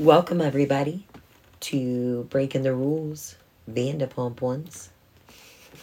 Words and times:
Welcome, 0.00 0.40
everybody, 0.40 1.06
to 1.60 2.24
Breaking 2.30 2.62
the 2.62 2.74
Rules, 2.74 3.36
Vanderpump 3.70 4.40
Ones. 4.40 4.88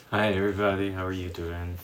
Hi, 0.09 0.29
everybody. 0.29 0.91
How 0.91 1.05
are 1.05 1.11
you 1.11 1.29
doing? 1.29 1.77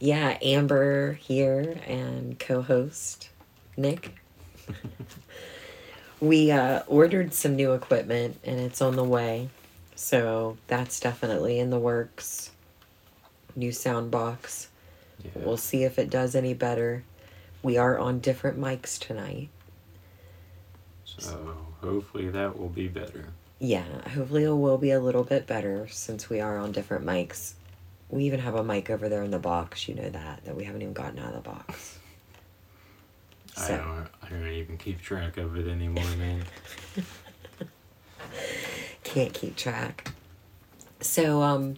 Yeah, 0.00 0.36
Amber 0.42 1.12
here 1.12 1.78
and 1.86 2.36
co 2.36 2.62
host 2.62 3.30
Nick. 3.76 4.12
we 6.20 6.50
uh, 6.50 6.82
ordered 6.88 7.32
some 7.32 7.54
new 7.54 7.74
equipment 7.74 8.40
and 8.42 8.58
it's 8.58 8.82
on 8.82 8.96
the 8.96 9.04
way. 9.04 9.50
So 9.94 10.56
that's 10.66 10.98
definitely 10.98 11.60
in 11.60 11.70
the 11.70 11.78
works. 11.78 12.50
New 13.54 13.70
sound 13.70 14.10
box. 14.10 14.66
Yeah. 15.22 15.30
We'll 15.36 15.58
see 15.58 15.84
if 15.84 15.96
it 15.96 16.10
does 16.10 16.34
any 16.34 16.54
better. 16.54 17.04
We 17.62 17.76
are 17.76 17.96
on 17.96 18.18
different 18.18 18.58
mics 18.58 18.98
tonight. 18.98 19.50
So 21.18 21.56
hopefully 21.82 22.28
that 22.30 22.58
will 22.58 22.68
be 22.68 22.88
better. 22.88 23.26
Yeah, 23.58 23.84
hopefully 24.08 24.44
it 24.44 24.50
will 24.50 24.78
be 24.78 24.92
a 24.92 25.00
little 25.00 25.24
bit 25.24 25.46
better 25.46 25.88
since 25.88 26.30
we 26.30 26.40
are 26.40 26.58
on 26.58 26.72
different 26.72 27.04
mics. 27.04 27.54
We 28.08 28.24
even 28.24 28.40
have 28.40 28.54
a 28.54 28.64
mic 28.64 28.88
over 28.88 29.08
there 29.08 29.22
in 29.22 29.30
the 29.30 29.38
box, 29.38 29.88
you 29.88 29.94
know 29.94 30.08
that, 30.08 30.44
that 30.44 30.56
we 30.56 30.64
haven't 30.64 30.82
even 30.82 30.94
gotten 30.94 31.18
out 31.18 31.34
of 31.34 31.42
the 31.42 31.50
box. 31.50 31.98
I 33.56 33.76
don't. 33.76 34.06
I 34.22 34.28
don't 34.30 34.46
even 34.46 34.76
keep 34.76 35.00
track 35.00 35.36
of 35.36 35.56
it 35.56 35.68
anymore, 35.68 36.04
man. 36.18 36.44
Can't 39.04 39.32
keep 39.32 39.56
track. 39.56 40.12
So, 41.00 41.42
um, 41.42 41.76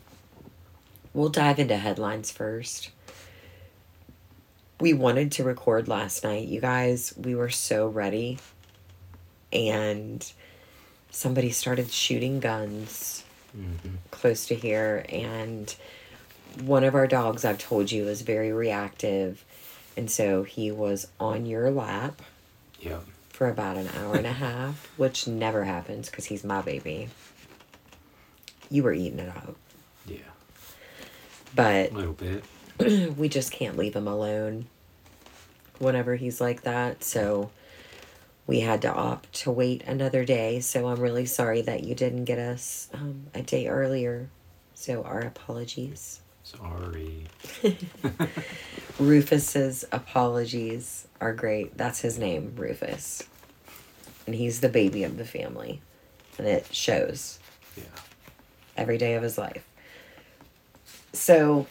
we'll 1.15 1.29
dive 1.29 1.59
into 1.59 1.77
headlines 1.77 2.31
first. 2.31 2.91
We 4.81 4.93
wanted 4.93 5.33
to 5.33 5.45
record 5.45 5.89
last 5.89 6.25
night, 6.25 6.49
you 6.49 6.61
guys. 6.61 7.15
We 7.17 7.35
were 7.35 7.51
so 7.51 7.87
ready. 7.87 8.39
And 9.53 10.31
somebody 11.11 11.51
started 11.51 11.91
shooting 11.91 12.41
guns 12.41 13.25
hmm 13.53 13.97
close 14.13 14.47
to 14.47 14.55
here 14.55 15.05
and 15.09 15.75
one 16.63 16.85
of 16.85 16.95
our 16.95 17.07
dogs 17.09 17.45
I've 17.45 17.59
told 17.59 17.91
you 17.91 18.07
is 18.07 18.23
very 18.23 18.53
reactive 18.53 19.45
and 19.97 20.09
so 20.11 20.45
he 20.45 20.71
was 20.71 21.09
on 21.19 21.47
your 21.47 21.69
lap 21.71 22.23
Yep. 22.81 23.03
for 23.31 23.49
about 23.49 23.77
an 23.77 23.89
hour 23.99 24.15
and 24.15 24.27
a 24.27 24.33
half 24.33 24.87
which 24.97 25.27
never 25.27 25.65
happens 25.65 26.09
because 26.09 26.27
he's 26.27 26.45
my 26.45 26.63
baby 26.63 27.09
you 28.71 28.85
were 28.85 28.93
eating 28.93 29.19
it 29.19 29.29
up 29.31 29.57
Yeah. 30.07 30.19
but 31.57 31.91
A 31.91 31.95
little 31.95 32.13
bit. 32.13 32.45
we 33.17 33.29
just 33.29 33.51
can't 33.51 33.77
leave 33.77 33.97
him 33.97 34.07
alone 34.07 34.67
whenever 35.81 36.15
he's 36.15 36.41
like 36.41 36.63
that 36.63 37.03
so 37.03 37.51
we 38.51 38.61
had 38.61 38.83
to 38.83 38.93
opt 38.93 39.33
to 39.33 39.51
wait 39.51 39.83
another 39.87 40.25
day 40.25 40.59
so 40.61 40.89
i'm 40.89 40.99
really 41.01 41.25
sorry 41.25 41.63
that 41.63 41.85
you 41.85 41.95
didn't 41.95 42.25
get 42.25 42.39
us 42.39 42.89
um, 42.95 43.27
a 43.35 43.43
day 43.43 43.69
earlier 43.69 44.29
so 44.75 45.03
our 45.05 45.21
apologies 45.21 46.21
Sorry. 46.43 47.27
Rufus's 48.99 49.85
apologies 49.93 51.07
are 51.21 51.33
great. 51.33 51.77
That's 51.77 52.01
his 52.01 52.19
name, 52.19 52.55
Rufus. 52.57 53.23
And 54.27 54.35
he's 54.35 54.59
the 54.61 54.69
baby 54.69 55.05
of 55.05 55.17
the 55.17 55.25
family. 55.25 55.81
And 56.39 56.49
it 56.49 56.67
shows 56.75 57.39
Yeah. 57.77 57.85
every 58.77 58.99
day 58.99 59.15
of 59.15 59.23
his 59.23 59.39
life. 59.39 59.65
So 61.13 61.69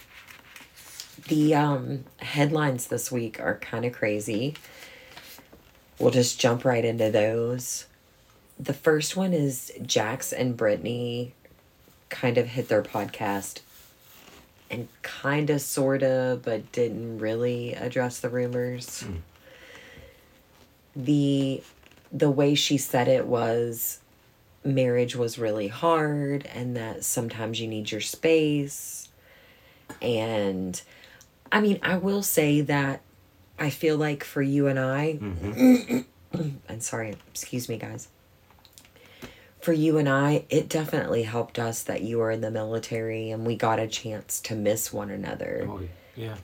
the 1.28 1.56
um 1.56 2.06
headlines 2.20 2.88
this 2.88 3.12
week 3.12 3.38
are 3.42 3.56
kind 3.58 3.84
of 3.84 3.92
crazy. 3.92 4.56
We'll 6.00 6.12
just 6.12 6.40
jump 6.40 6.64
right 6.64 6.84
into 6.84 7.12
those. 7.12 7.86
The 8.58 8.74
first 8.74 9.16
one 9.16 9.34
is 9.34 9.72
Jax 9.86 10.34
and 10.34 10.56
Brittany 10.56 11.34
kind 12.10 12.38
of 12.38 12.48
hit 12.48 12.70
their 12.70 12.82
podcast 12.82 13.60
and 14.72 14.88
kind 15.02 15.50
of 15.50 15.62
sort 15.62 16.04
of 16.04 16.44
but 16.44 16.72
didn't 16.72 17.20
really 17.20 17.74
address 17.74 18.20
the 18.20 18.30
rumors. 18.30 19.04
Mm. 19.04 19.20
The 20.96 21.64
the 22.12 22.30
way 22.32 22.56
she 22.56 22.78
said 22.78 23.08
it 23.08 23.28
was 23.28 24.00
marriage 24.64 25.16
was 25.16 25.38
really 25.38 25.68
hard 25.68 26.46
and 26.54 26.76
that 26.76 27.04
sometimes 27.04 27.62
you 27.62 27.68
need 27.68 27.92
your 27.92 28.02
space. 28.02 29.10
And 30.02 30.82
I 31.52 31.62
mean, 31.62 31.80
I 31.82 31.98
will 31.98 32.24
say 32.24 32.62
that 32.62 33.02
I 33.60 33.70
feel 33.70 33.98
like 33.98 34.24
for 34.24 34.42
you 34.42 34.68
and 34.68 34.80
I, 34.80 35.14
hmm 35.14 36.00
and 36.70 36.82
sorry, 36.84 37.16
excuse 37.30 37.68
me, 37.70 37.78
guys. 37.78 38.08
For 39.62 39.74
you 39.74 39.98
and 39.98 40.08
I, 40.08 40.46
it 40.50 40.70
definitely 40.70 41.24
helped 41.24 41.60
us 41.60 41.84
that 41.84 42.02
you 42.02 42.20
were 42.20 42.32
in 42.32 42.40
the 42.42 42.52
military 42.52 43.30
and 43.32 43.46
we 43.46 43.56
got 43.58 43.78
a 43.80 43.88
chance 43.88 44.40
to 44.42 44.56
miss 44.56 44.94
one 44.94 45.10
another 45.10 45.68
Oh, 45.70 45.82
yeah. 46.16 46.38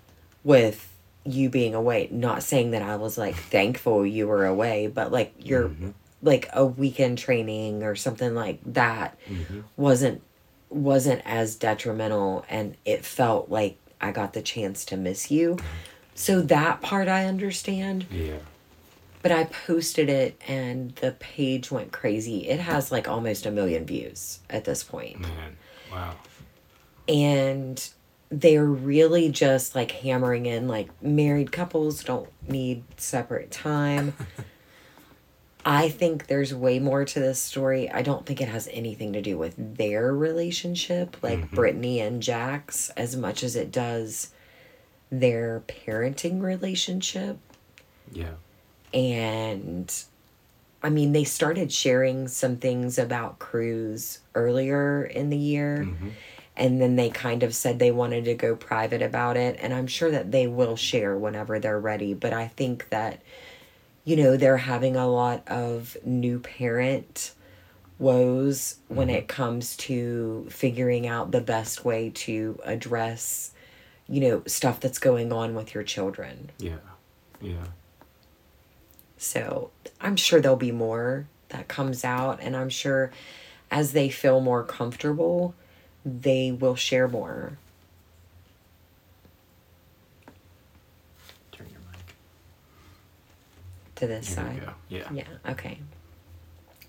with 0.43 0.91
you 1.23 1.49
being 1.49 1.73
away. 1.73 2.09
Not 2.11 2.43
saying 2.43 2.71
that 2.71 2.81
I 2.81 2.97
was 2.97 3.17
like 3.17 3.35
thankful 3.35 4.05
you 4.05 4.27
were 4.27 4.45
away, 4.45 4.87
but 4.87 5.11
like 5.11 5.33
your 5.39 5.69
Mhm. 5.69 5.93
like 6.21 6.49
a 6.53 6.65
weekend 6.65 7.17
training 7.19 7.83
or 7.83 7.95
something 7.95 8.33
like 8.35 8.59
that 8.65 9.17
Mhm. 9.29 9.63
wasn't 9.77 10.21
wasn't 10.69 11.21
as 11.25 11.55
detrimental 11.55 12.43
and 12.49 12.75
it 12.83 13.05
felt 13.05 13.49
like 13.49 13.77
I 14.01 14.11
got 14.11 14.33
the 14.33 14.41
chance 14.41 14.83
to 14.85 14.97
miss 14.97 15.31
you. 15.31 15.57
So 16.15 16.41
that 16.41 16.81
part 16.81 17.07
I 17.07 17.25
understand, 17.25 18.05
Yeah. 18.09 18.37
but 19.21 19.31
I 19.31 19.43
posted 19.43 20.09
it 20.09 20.41
and 20.47 20.95
the 20.95 21.11
page 21.11 21.69
went 21.71 21.91
crazy. 21.91 22.47
It 22.47 22.59
has 22.61 22.91
like 22.91 23.07
almost 23.07 23.45
a 23.45 23.51
million 23.51 23.85
views 23.85 24.39
at 24.49 24.63
this 24.65 24.83
point. 24.83 25.19
Man. 25.19 25.57
Wow. 25.91 26.13
And 27.07 27.87
they're 28.29 28.65
really 28.65 29.29
just 29.29 29.75
like 29.75 29.91
hammering 29.91 30.45
in 30.45 30.67
like 30.67 30.89
married 31.03 31.51
couples 31.51 32.03
don't 32.03 32.29
need 32.47 32.83
separate 32.97 33.51
time. 33.51 34.13
I 35.67 35.89
think 35.89 36.27
there's 36.27 36.53
way 36.53 36.77
more 36.79 37.05
to 37.05 37.19
this 37.19 37.41
story. 37.41 37.89
I 37.89 38.03
don't 38.03 38.23
think 38.25 38.39
it 38.39 38.47
has 38.49 38.69
anything 38.71 39.13
to 39.13 39.21
do 39.21 39.35
with 39.37 39.55
their 39.77 40.13
relationship, 40.13 41.17
like 41.23 41.39
Mhm. 41.39 41.51
Brittany 41.51 41.99
and 42.01 42.21
Jax, 42.21 42.91
as 42.91 43.15
much 43.15 43.43
as 43.43 43.55
it 43.55 43.71
does 43.71 44.29
their 45.11 45.61
parenting 45.67 46.41
relationship. 46.41 47.37
Yeah. 48.11 48.33
And 48.93 49.93
I 50.83 50.89
mean, 50.89 51.11
they 51.13 51.23
started 51.23 51.71
sharing 51.71 52.27
some 52.27 52.57
things 52.57 52.97
about 52.97 53.39
Cruz 53.39 54.19
earlier 54.35 55.03
in 55.03 55.29
the 55.29 55.37
year 55.37 55.83
hmm 55.85 56.09
and 56.57 56.79
then 56.79 56.95
they 56.95 57.09
kind 57.09 57.43
of 57.43 57.53
said 57.53 57.79
they 57.79 57.91
wanted 57.91 58.23
to 58.23 58.33
go 58.33 58.55
private 58.55 59.01
about 59.01 59.35
it 59.35 59.57
and 59.61 59.73
i'm 59.73 59.87
sure 59.87 60.09
that 60.09 60.31
they 60.31 60.47
will 60.47 60.77
share 60.77 61.13
whenever 61.17 61.59
they're 61.59 61.77
ready 61.77 62.13
but 62.13 62.31
i 62.31 62.47
think 62.47 62.87
that 62.91 63.21
you 64.05 64.15
know 64.15 64.37
they're 64.37 64.55
having 64.55 64.95
a 64.95 65.05
lot 65.05 65.45
of 65.49 65.97
new 66.05 66.39
parent 66.39 67.33
woes 67.99 68.77
when 68.87 69.09
Mhm. 69.09 69.15
it 69.15 69.27
comes 69.27 69.75
to 69.77 70.47
figuring 70.49 71.05
out 71.05 71.31
the 71.31 71.41
best 71.41 71.83
way 71.83 72.09
to 72.11 72.57
address 72.63 73.51
you 74.07 74.21
know 74.21 74.43
stuff 74.45 74.79
that's 74.79 74.99
going 74.99 75.31
on 75.33 75.55
with 75.55 75.73
your 75.73 75.83
children 75.83 76.51
Yeah. 76.59 76.77
Yeah. 77.41 77.65
so 79.17 79.71
i'm 79.99 80.15
sure 80.15 80.39
there'll 80.39 80.55
be 80.57 80.71
more 80.71 81.27
that 81.49 81.67
comes 81.67 82.03
out 82.05 82.39
and 82.41 82.55
i'm 82.55 82.69
sure 82.69 83.11
as 83.71 83.93
they 83.93 84.09
feel 84.09 84.41
more 84.41 84.63
comfortable 84.63 85.53
they 86.05 86.51
will 86.51 86.75
share 86.75 87.07
more 87.07 87.57
Turn 91.51 91.67
your 91.71 91.79
mic. 91.91 92.15
to 93.95 94.07
this 94.07 94.35
There 94.35 94.45
side. 94.45 94.69
Yeah. 94.89 95.07
Yeah, 95.11 95.23
okay. 95.49 95.79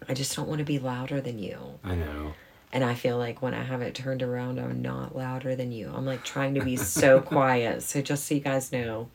I 0.09 0.15
just 0.15 0.37
don't 0.37 0.49
want 0.49 0.59
to 0.59 0.65
be 0.65 0.79
louder 0.79 1.21
than 1.21 1.39
you. 1.39 1.59
I 1.83 1.95
know. 1.95 2.35
And 2.73 2.85
I 2.85 2.95
feel 2.95 3.17
like 3.17 3.41
when 3.41 3.55
I 3.55 3.63
have 3.63 3.81
it 3.81 3.95
turned 3.95 4.23
around, 4.23 4.59
I'm 4.59 4.83
not 4.83 5.17
louder 5.17 5.55
than 5.57 5.73
you. 5.73 5.91
I'm 5.95 6.05
like 6.05 6.25
trying 6.25 6.55
to 6.55 6.65
be 6.65 6.77
so 6.77 7.21
quiet. 7.33 7.83
So 7.83 8.03
just 8.03 8.27
so 8.27 8.35
you 8.35 8.41
guys 8.41 8.73
know, 8.73 9.09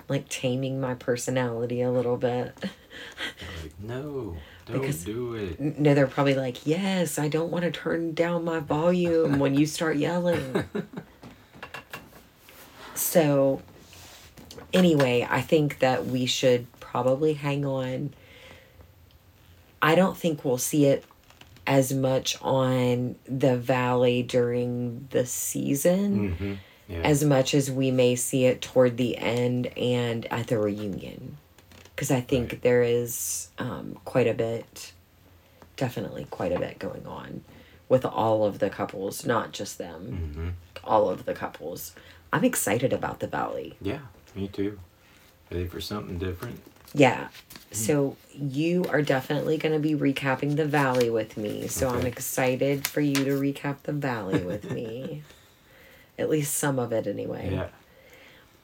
I'm 0.00 0.04
like 0.08 0.28
taming 0.28 0.80
my 0.80 0.94
personality 0.94 1.80
a 1.82 1.90
little 1.90 2.16
bit. 2.16 2.54
Like, 2.62 3.72
no, 3.78 4.36
don't 4.66 4.80
Because- 4.80 5.04
do 5.04 5.34
it. 5.34 5.60
No, 5.78 5.94
they're 5.94 6.06
probably 6.08 6.34
like, 6.34 6.66
yes, 6.66 7.18
I 7.18 7.28
don't 7.28 7.50
want 7.50 7.64
to 7.64 7.70
turn 7.70 8.12
down 8.12 8.44
my 8.44 8.58
volume 8.58 9.38
when 9.38 9.54
you 9.54 9.66
start 9.66 9.96
yelling. 9.96 10.64
So, 12.94 13.62
anyway, 14.72 15.26
I 15.28 15.40
think 15.40 15.78
that 15.78 16.06
we 16.06 16.26
should 16.26 16.66
probably 16.80 17.32
hang 17.32 17.64
on. 17.64 18.12
I 19.80 19.94
don't 19.94 20.16
think 20.16 20.44
we'll 20.44 20.58
see 20.58 20.84
it 20.84 21.04
as 21.70 21.92
much 21.92 22.36
on 22.42 23.14
the 23.26 23.56
valley 23.56 24.24
during 24.24 25.06
the 25.12 25.24
season 25.24 26.34
hmm 26.34 26.54
Yeah. 26.88 27.02
as 27.04 27.22
much 27.24 27.54
as 27.54 27.70
we 27.70 27.92
may 27.92 28.16
see 28.16 28.44
it 28.44 28.60
toward 28.60 28.96
the 28.96 29.16
end 29.16 29.68
and 29.78 30.26
at 30.32 30.48
the 30.48 30.58
reunion. 30.58 31.36
because 31.94 32.10
I 32.10 32.20
think 32.22 32.50
Right. 32.52 32.62
there 32.62 32.82
is 32.82 33.48
um, 33.58 33.98
quite 34.04 34.26
a 34.26 34.34
bit, 34.34 34.92
definitely 35.76 36.26
quite 36.30 36.50
a 36.50 36.58
bit 36.58 36.78
going 36.80 37.06
on 37.06 37.44
with 37.88 38.04
all 38.04 38.44
of 38.44 38.58
the 38.58 38.70
couples, 38.70 39.24
not 39.24 39.52
just 39.52 39.78
them, 39.78 40.02
hmm 40.34 40.48
all 40.82 41.08
of 41.10 41.24
the 41.26 41.34
couples. 41.34 41.94
I'm 42.32 42.44
excited 42.44 42.92
about 42.92 43.20
the 43.20 43.26
Valley. 43.26 43.76
Yeah, 43.82 43.98
me 44.34 44.48
too. 44.48 44.80
Ready 45.50 45.66
for 45.66 45.80
something 45.80 46.18
different? 46.18 46.60
Yeah. 46.94 47.28
So 47.72 48.16
you 48.34 48.84
are 48.88 49.02
definitely 49.02 49.56
going 49.58 49.74
to 49.74 49.78
be 49.78 49.94
recapping 49.94 50.56
the 50.56 50.64
Valley 50.64 51.08
with 51.08 51.36
me. 51.36 51.68
So 51.68 51.88
I'm 51.88 52.04
excited 52.06 52.86
for 52.86 53.00
you 53.00 53.14
to 53.14 53.30
recap 53.32 53.82
the 53.84 53.92
Valley 53.92 54.42
with 54.42 54.70
me. 54.72 55.22
At 56.18 56.28
least 56.28 56.54
some 56.54 56.78
of 56.78 56.92
it, 56.92 57.06
anyway. 57.06 57.50
Yeah. 57.52 57.68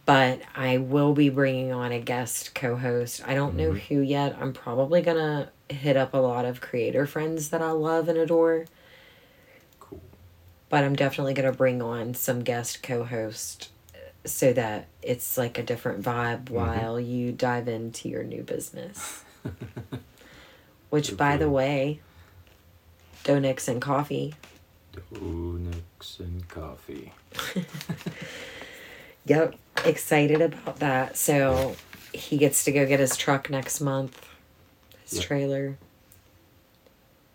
but 0.05 0.41
I 0.55 0.79
will 0.79 1.15
be 1.15 1.29
bringing 1.31 1.73
on 1.73 1.91
a 1.91 1.99
guest 2.01 2.55
co-host. 2.55 3.23
I 3.27 3.35
don't 3.35 3.57
know 3.57 3.73
Mhm. 3.73 3.79
who 3.89 4.01
yet. 4.01 4.37
I'm 4.41 4.53
probably 4.53 5.03
gonna 5.03 5.51
hit 5.69 5.97
up 5.97 6.15
a 6.15 6.19
lot 6.19 6.45
of 6.45 6.61
creator 6.61 7.07
friends 7.07 7.49
that 7.51 7.61
I 7.61 7.71
love 7.73 8.09
and 8.09 8.17
adore, 8.17 8.67
Cool. 9.81 10.01
but 10.69 10.85
I'm 10.85 10.95
definitely 10.95 11.35
gonna 11.35 11.51
bring 11.53 11.83
on 11.83 12.15
some 12.15 12.45
guest 12.45 12.83
co-host 12.85 13.69
uh, 13.69 13.76
so 14.27 14.53
that 14.53 14.89
it's 15.03 15.39
like 15.39 15.59
a 15.59 15.63
different 15.63 16.03
vibe 16.03 16.45
mm-hmm. 16.45 16.55
while 16.55 16.97
mm-hmm. 16.97 17.11
you 17.11 17.33
dive 17.33 17.69
into 17.69 18.09
your 18.09 18.25
new 18.25 18.43
business. 18.43 19.25
Which, 20.91 21.17
by 21.17 21.37
the 21.37 21.51
way, 21.51 22.01
Donix 23.25 23.69
and 23.69 23.83
Coffee. 23.83 24.35
Donix 25.13 26.21
and 26.21 26.49
Coffee. 26.49 27.13
yep, 29.25 29.55
excited 29.85 30.41
about 30.41 30.79
that. 30.79 31.17
So 31.17 31.77
he 32.13 32.37
gets 32.39 32.65
to 32.65 32.73
go 32.73 32.87
get 32.87 33.01
his 33.01 33.17
truck 33.17 33.51
next 33.51 33.81
month, 33.81 34.29
his 35.05 35.19
yep. 35.19 35.25
trailer. 35.25 35.79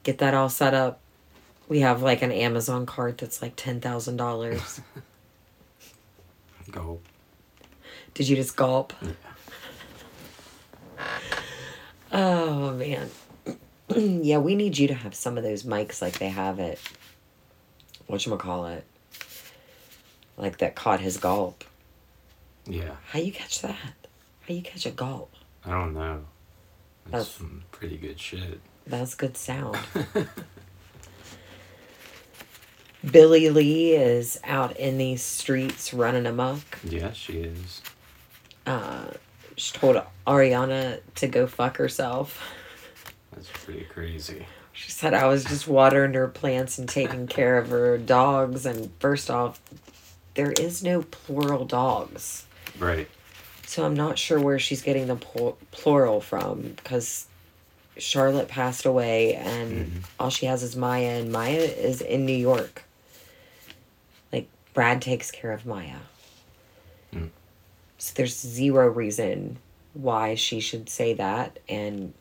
Get 0.04 0.18
that 0.20 0.34
all 0.34 0.50
set 0.50 0.74
up. 0.74 1.00
We 1.68 1.82
have 1.82 2.02
like 2.02 2.22
an 2.22 2.32
Amazon 2.32 2.86
cart 2.86 3.18
that's 3.18 3.42
like 3.42 3.56
$10,000. 3.56 4.82
Gulp. 6.72 7.06
Did 8.14 8.28
you 8.28 8.36
just 8.36 8.56
gulp? 8.56 8.94
Yeah. 9.02 9.12
oh 12.12 12.74
man. 12.74 13.10
yeah, 13.96 14.38
we 14.38 14.56
need 14.56 14.78
you 14.78 14.88
to 14.88 14.94
have 14.94 15.16
some 15.16 15.38
of 15.38 15.44
those 15.44 15.64
mics 15.64 16.02
like 16.02 16.20
they 16.20 16.30
have 16.30 16.60
it. 16.60 16.80
call 18.38 18.68
it? 18.68 18.86
Like 20.38 20.58
that 20.60 20.76
caught 20.76 21.00
his 21.00 21.18
gulp. 21.18 21.64
Yeah. 22.66 22.96
How 23.08 23.20
you 23.20 23.32
catch 23.32 23.62
that? 23.62 23.76
How 24.48 24.54
you 24.54 24.62
catch 24.62 24.86
a 24.86 24.92
gulp? 24.92 25.34
I 25.66 25.72
don't 25.72 25.94
know. 25.94 26.26
That's, 27.06 27.26
That's 27.26 27.38
some 27.38 27.64
pretty 27.72 27.98
good 27.98 28.20
shit. 28.20 28.60
That's 28.86 29.16
good 29.16 29.38
sound. 29.38 29.78
Billie 33.10 33.50
Lee 33.50 33.92
is 33.96 34.40
out 34.44 34.78
in 34.78 34.98
these 34.98 35.24
streets 35.24 35.94
running 35.94 36.26
amok. 36.28 36.62
Yeah, 36.84 37.14
she 37.14 37.40
is. 37.40 37.82
Uh, 38.66 39.06
she 39.58 39.74
told 39.78 40.02
Ariana 40.28 41.00
to 41.16 41.28
go 41.28 41.48
fuck 41.48 41.78
herself. 41.78 42.42
That's 43.32 43.50
pretty 43.52 43.86
crazy. 43.86 44.46
She 44.74 44.92
said 44.92 45.14
I 45.14 45.26
was 45.28 45.44
just 45.44 45.68
watering 45.68 46.14
her 46.14 46.28
plants 46.28 46.78
and 46.78 46.88
taking 46.88 47.28
care 47.28 47.58
of 47.58 47.70
her 47.70 47.98
dogs. 47.98 48.66
And 48.66 48.92
first 49.00 49.30
off, 49.30 49.60
there 50.36 50.52
is 50.52 50.84
no 50.84 51.02
plural 51.04 51.66
dogs. 51.66 52.46
Right. 52.78 53.10
So 53.66 53.84
I'm 53.86 53.96
not 53.96 54.18
sure 54.20 54.40
where 54.40 54.60
she's 54.60 54.82
getting 54.82 55.08
the 55.08 55.16
pl- 55.16 55.58
plural 55.72 56.22
from 56.22 56.62
because 56.76 57.26
Charlotte 57.98 58.48
passed 58.48 58.86
away 58.86 59.36
and 59.36 59.72
Mhm. 59.88 60.04
all 60.20 60.30
she 60.30 60.46
has 60.46 60.62
is 60.64 60.76
Maya, 60.76 61.20
and 61.20 61.32
Maya 61.32 61.60
is 61.60 62.02
in 62.02 62.26
New 62.26 62.36
York. 62.36 62.84
Brad 64.74 65.02
takes 65.02 65.32
care 65.32 65.52
of 65.52 65.66
Maya. 65.66 65.98
Mm. 67.14 67.30
So 67.98 68.14
there's 68.16 68.40
zero 68.40 68.88
reason 68.88 69.58
why 69.94 70.36
she 70.36 70.60
should 70.60 70.90
say 70.90 71.14
that. 71.16 71.60
And 71.68 72.14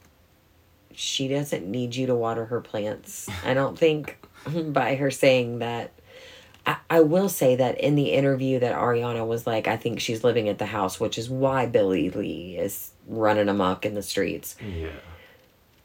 she 0.92 1.28
doesn't 1.28 1.66
need 1.66 1.94
you 1.94 2.06
to 2.06 2.14
water 2.14 2.46
her 2.46 2.60
plants. 2.60 3.28
I 3.44 3.54
don't 3.54 3.78
think 3.78 4.18
by 4.72 4.96
her 4.96 5.10
saying 5.10 5.60
that. 5.60 5.92
I, 6.66 6.76
I 6.90 7.00
will 7.00 7.30
say 7.30 7.56
that 7.56 7.80
in 7.80 7.94
the 7.94 8.12
interview 8.12 8.58
that 8.58 8.74
Ariana 8.74 9.26
was 9.26 9.46
like, 9.46 9.66
I 9.66 9.78
think 9.78 9.98
she's 9.98 10.22
living 10.22 10.48
at 10.50 10.58
the 10.58 10.66
house, 10.66 11.00
which 11.00 11.16
is 11.16 11.30
why 11.30 11.64
Billie 11.64 12.10
Lee 12.10 12.58
is 12.58 12.90
running 13.06 13.48
amok 13.48 13.86
in 13.86 13.94
the 13.94 14.02
streets. 14.02 14.56
Yeah. 14.60 14.90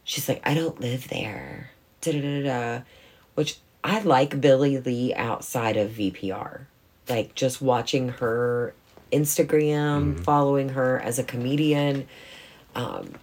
She's 0.03 0.27
like, 0.27 0.41
I 0.43 0.53
don't 0.53 0.79
live 0.81 1.07
there. 1.07 1.71
Da 2.01 2.11
da 2.11 2.19
da 2.19 2.43
da. 2.43 2.83
Which 3.35 3.57
I 3.85 3.99
like 3.99 4.41
Billie 4.41 4.79
Lee 4.79 5.13
outside 5.13 5.77
of 5.77 5.91
VPR. 5.91 6.61
Like 7.07 7.35
just 7.35 7.61
watching 7.61 8.09
her 8.09 8.73
Instagram, 9.11 10.15
Mhm. 10.15 10.23
following 10.23 10.69
her 10.69 10.99
as 10.99 11.19
a 11.19 11.23
comedian, 11.23 12.07
um, 12.75 13.13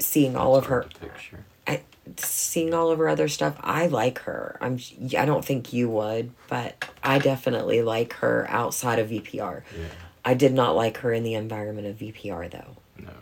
seeing 0.00 0.36
all 0.36 0.56
of 0.56 0.66
her 0.66 0.82
That's 0.82 0.98
hard 0.98 1.12
to 1.14 1.18
Picture. 1.20 1.44
I, 1.68 1.80
seeing 2.16 2.74
all 2.74 2.90
of 2.90 2.98
her 2.98 3.08
other 3.08 3.28
stuff, 3.28 3.54
I 3.60 3.86
like 3.86 4.18
her. 4.20 4.56
I'm. 4.60 4.80
I 5.16 5.24
don't 5.24 5.44
think 5.44 5.72
you 5.72 5.88
would, 5.88 6.32
but 6.48 6.84
I 7.04 7.20
definitely 7.20 7.80
like 7.82 8.14
her 8.14 8.44
outside 8.50 8.98
of 8.98 9.08
VPR. 9.10 9.62
Yeah. 9.78 9.84
I 10.24 10.34
did 10.34 10.52
not 10.52 10.74
like 10.74 10.98
her 10.98 11.12
in 11.12 11.22
the 11.22 11.34
environment 11.34 11.86
of 11.86 11.96
VPR 11.96 12.48
though, 12.48 12.76
No. 12.98 13.12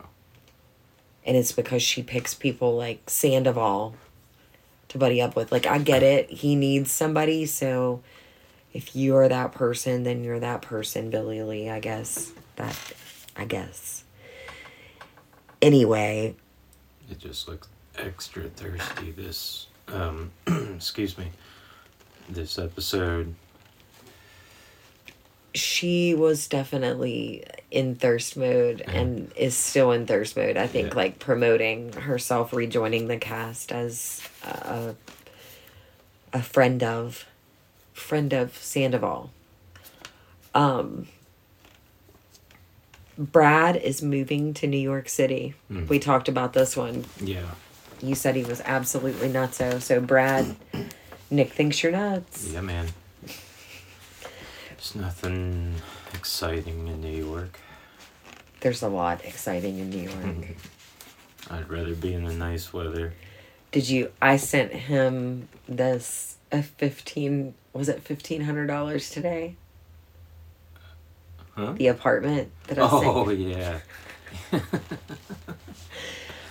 and 1.26 1.37
it's 1.37 1.53
because 1.53 1.83
she 1.83 2.03
picks 2.03 2.33
people 2.35 2.75
like 2.76 3.09
Sandoval 3.11 3.94
to 4.91 4.99
buddy 4.99 5.21
up 5.21 5.35
with. 5.35 5.51
Like 5.51 5.67
I 5.67 5.79
get 5.79 6.03
it, 6.03 6.31
he 6.31 6.55
needs 6.55 6.91
somebody. 6.93 7.47
So 7.47 8.03
if 8.73 8.95
you 8.95 9.17
are 9.17 9.29
that 9.29 9.53
person, 9.53 10.05
then 10.05 10.23
you're 10.23 10.41
that 10.41 10.63
person, 10.63 11.11
Billie 11.11 11.43
Lee. 11.43 11.69
I 11.69 11.81
guess 11.81 12.33
that. 12.57 12.77
I 13.37 13.45
guess. 13.45 14.05
Anyway, 15.63 16.35
It 17.11 17.19
just 17.19 17.49
looks 17.49 17.69
extra 17.99 18.45
thirsty 18.49 19.11
this 19.13 19.67
um 19.89 20.31
excuse 20.47 21.17
me. 21.19 21.29
This 22.29 22.59
episode. 22.59 23.35
She 25.54 26.14
was 26.14 26.47
definitely 26.47 27.45
in 27.71 27.95
thirst 27.97 28.37
mode 28.37 28.83
and 28.83 29.30
is 29.37 29.57
still 29.57 29.90
in 29.92 30.07
thirst 30.07 30.37
mode. 30.37 30.57
I 30.57 30.66
think 30.66 30.88
Yeah. 30.90 30.95
like 30.97 31.19
promoting 31.19 31.92
herself 31.92 32.52
rejoining 32.52 33.09
the 33.09 33.16
cast 33.16 33.73
as 33.73 34.23
a 34.45 34.95
a 36.33 36.42
friend 36.42 36.83
of 36.83 37.26
friend 37.92 38.33
of 38.33 38.57
Sandoval. 38.57 39.30
Um 40.54 41.07
Brad 43.19 43.76
is 43.76 44.00
moving 44.02 44.54
to 44.54 44.66
New 44.66 44.78
York 44.78 45.09
City. 45.09 45.54
Mm. 45.71 45.88
We 45.88 45.99
talked 45.99 46.28
about 46.28 46.52
this 46.54 46.76
one. 46.76 47.04
Yeah. 47.21 47.42
You 48.00 48.14
said 48.14 48.35
he 48.35 48.45
was 48.45 48.62
absolutely 48.64 49.28
nutso. 49.28 49.80
So 49.83 50.00
Brad 50.00 50.57
Nick 51.30 51.52
thinks 51.52 51.83
you're 51.83 51.92
nuts. 51.92 52.49
Yeah, 52.50 52.62
man. 52.62 52.88
There's 54.81 54.95
nothing 54.95 55.75
exciting 56.15 56.89
in 56.89 57.03
New 57.03 57.15
York. 57.27 57.61
There's 58.61 58.83
a 58.83 58.89
lot 58.89 59.23
exciting 59.27 59.79
in 59.79 59.91
New 59.91 60.05
York. 60.05 60.15
Mm-hmm. 60.15 61.53
I'd 61.55 61.69
rather 61.69 61.95
be 61.95 62.15
in 62.15 62.25
the 62.25 62.33
nice 62.33 62.73
weather. 62.73 63.13
Did 63.73 63.91
you? 63.91 64.11
I 64.23 64.39
sent 64.39 64.73
him 64.73 65.49
this 65.69 66.39
a 66.51 66.63
fifteen. 66.63 67.53
Was 67.75 67.91
it 67.91 68.01
fifteen 68.03 68.41
hundred 68.41 68.69
dollars 68.69 69.11
today? 69.11 69.57
Huh? 71.57 71.73
The 71.77 71.89
apartment 71.89 72.51
that 72.69 72.79
I 72.79 72.89
Oh 72.91 73.27
sent. 73.29 73.39
yeah. 73.39 73.81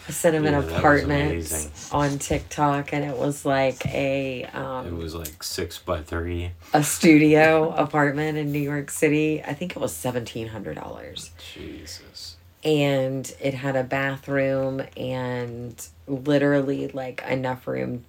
Him 0.10 0.44
Yeah, 0.44 0.60
an 0.60 0.70
apartment 0.70 1.70
on 1.92 2.20
TikTok, 2.20 2.94
and 2.94 3.06
it 3.06 3.16
was 3.18 3.46
like 3.46 3.86
a 3.88 4.44
Um, 4.54 4.88
It 4.88 4.94
was 4.94 5.14
like 5.16 5.44
six 5.44 5.78
by 5.78 6.02
three. 6.02 6.52
a 6.74 6.84
studio 6.84 7.70
apartment 7.76 8.38
in 8.38 8.52
New 8.52 8.60
York 8.60 8.90
City. 8.92 9.42
I 9.44 9.54
think 9.54 9.76
it 9.76 9.80
was 9.80 9.94
seventeen 9.94 10.48
hundred 10.48 10.76
dollars, 10.76 11.32
Jesus. 11.54 12.36
and 12.64 13.34
it 13.40 13.54
had 13.54 13.76
a 13.76 13.84
bathroom 13.84 14.82
and 14.98 15.88
literally 16.08 16.88
like 16.90 17.24
enough 17.28 17.68
room 17.68 18.04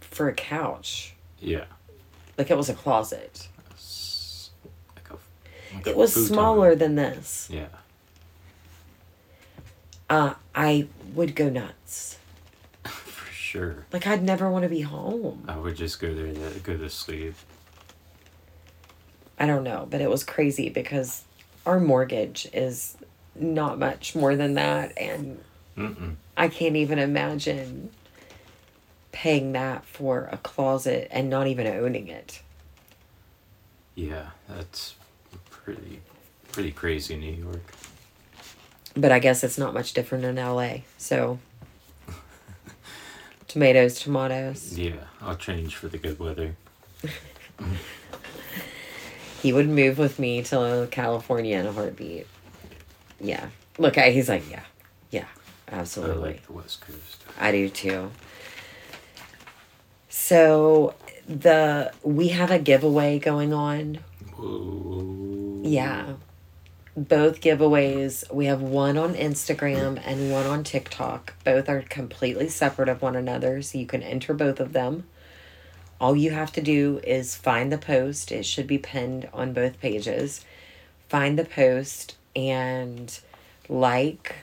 for 0.00 0.28
a 0.28 0.34
couch. 0.34 1.14
Yeah. 1.40 1.64
Like 2.36 2.50
it 2.50 2.56
was 2.56 2.68
a 2.68 2.74
closet. 2.74 3.48
Like 4.96 5.10
a, 5.10 5.74
like 5.76 5.86
It 5.86 5.96
was 5.96 6.12
smaller 6.26 6.74
than 6.74 6.94
this. 6.96 7.48
Yeah. 7.52 7.66
Uh, 10.10 10.34
I 10.54 10.88
would 11.14 11.34
go 11.34 11.48
nuts. 11.48 12.18
For 12.84 13.32
sure. 13.32 13.86
Like 13.92 14.06
I'd 14.06 14.22
never 14.22 14.50
want 14.50 14.62
to 14.64 14.68
be 14.68 14.80
home. 14.82 15.44
I 15.48 15.56
would 15.58 15.76
just 15.76 16.00
go 16.00 16.12
there 16.14 16.32
to 16.32 16.58
go 16.60 16.76
to 16.76 16.88
sleep. 16.90 17.34
I 19.38 19.46
don't 19.46 19.62
know, 19.64 19.86
but 19.88 20.00
it 20.00 20.10
was 20.10 20.24
crazy 20.24 20.68
because 20.68 21.22
our 21.64 21.78
mortgage 21.78 22.48
is 22.52 22.96
not 23.36 23.78
much 23.78 24.16
more 24.16 24.34
than 24.34 24.54
that, 24.54 24.92
and 24.98 25.38
Mm-mm. 25.76 26.16
I 26.36 26.48
can't 26.48 26.74
even 26.74 26.98
imagine 26.98 27.90
paying 29.12 29.52
that 29.52 29.84
for 29.84 30.28
a 30.32 30.38
closet 30.38 31.08
and 31.10 31.30
not 31.30 31.46
even 31.46 31.66
owning 31.66 32.08
it. 32.08 32.42
Yeah, 33.94 34.30
that's 34.48 34.94
pretty 35.50 36.00
pretty 36.52 36.72
crazy 36.72 37.16
New 37.16 37.32
York. 37.32 37.72
But 39.00 39.12
I 39.12 39.18
guess 39.18 39.44
it's 39.44 39.58
not 39.58 39.72
much 39.72 39.92
different 39.92 40.24
in 40.24 40.36
LA. 40.36 40.78
So 40.98 41.38
tomatoes, 43.48 44.00
tomatoes. 44.00 44.78
Yeah, 44.78 45.04
I'll 45.22 45.36
change 45.36 45.76
for 45.76 45.88
the 45.88 45.98
good 45.98 46.18
weather. 46.18 46.56
He 49.42 49.52
would 49.52 49.68
move 49.68 49.98
with 49.98 50.18
me 50.18 50.42
to 50.44 50.88
California 50.90 51.58
in 51.58 51.66
a 51.66 51.72
heartbeat. 51.72 52.26
Yeah. 53.20 53.48
Look, 53.78 53.96
I, 53.96 54.10
he's 54.10 54.28
like, 54.28 54.48
yeah, 54.50 54.64
yeah, 55.10 55.26
absolutely. 55.70 56.16
I 56.16 56.32
like 56.32 56.46
the 56.46 56.52
West 56.54 56.80
Coast. 56.80 57.22
I 57.38 57.52
do 57.52 57.68
too. 57.68 58.10
So 60.08 60.94
the 61.28 61.92
we 62.02 62.28
have 62.28 62.50
a 62.50 62.58
giveaway 62.58 63.20
going 63.20 63.52
on. 63.52 64.00
Whoa. 64.36 65.62
Yeah. 65.62 66.14
Both 66.98 67.40
giveaways, 67.40 68.28
we 68.32 68.46
have 68.46 68.60
one 68.60 68.98
on 68.98 69.14
Instagram 69.14 70.02
and 70.04 70.32
one 70.32 70.46
on 70.46 70.64
TikTok. 70.64 71.32
Both 71.44 71.68
are 71.68 71.82
completely 71.82 72.48
separate 72.48 72.88
of 72.88 73.02
one 73.02 73.14
another, 73.14 73.62
so 73.62 73.78
you 73.78 73.86
can 73.86 74.02
enter 74.02 74.34
both 74.34 74.58
of 74.58 74.72
them. 74.72 75.04
All 76.00 76.16
you 76.16 76.32
have 76.32 76.50
to 76.54 76.60
do 76.60 77.00
is 77.04 77.36
find 77.36 77.70
the 77.70 77.78
post. 77.78 78.32
It 78.32 78.44
should 78.44 78.66
be 78.66 78.78
pinned 78.78 79.28
on 79.32 79.52
both 79.52 79.78
pages. 79.78 80.44
Find 81.08 81.38
the 81.38 81.44
post 81.44 82.16
and 82.34 83.16
like, 83.68 84.34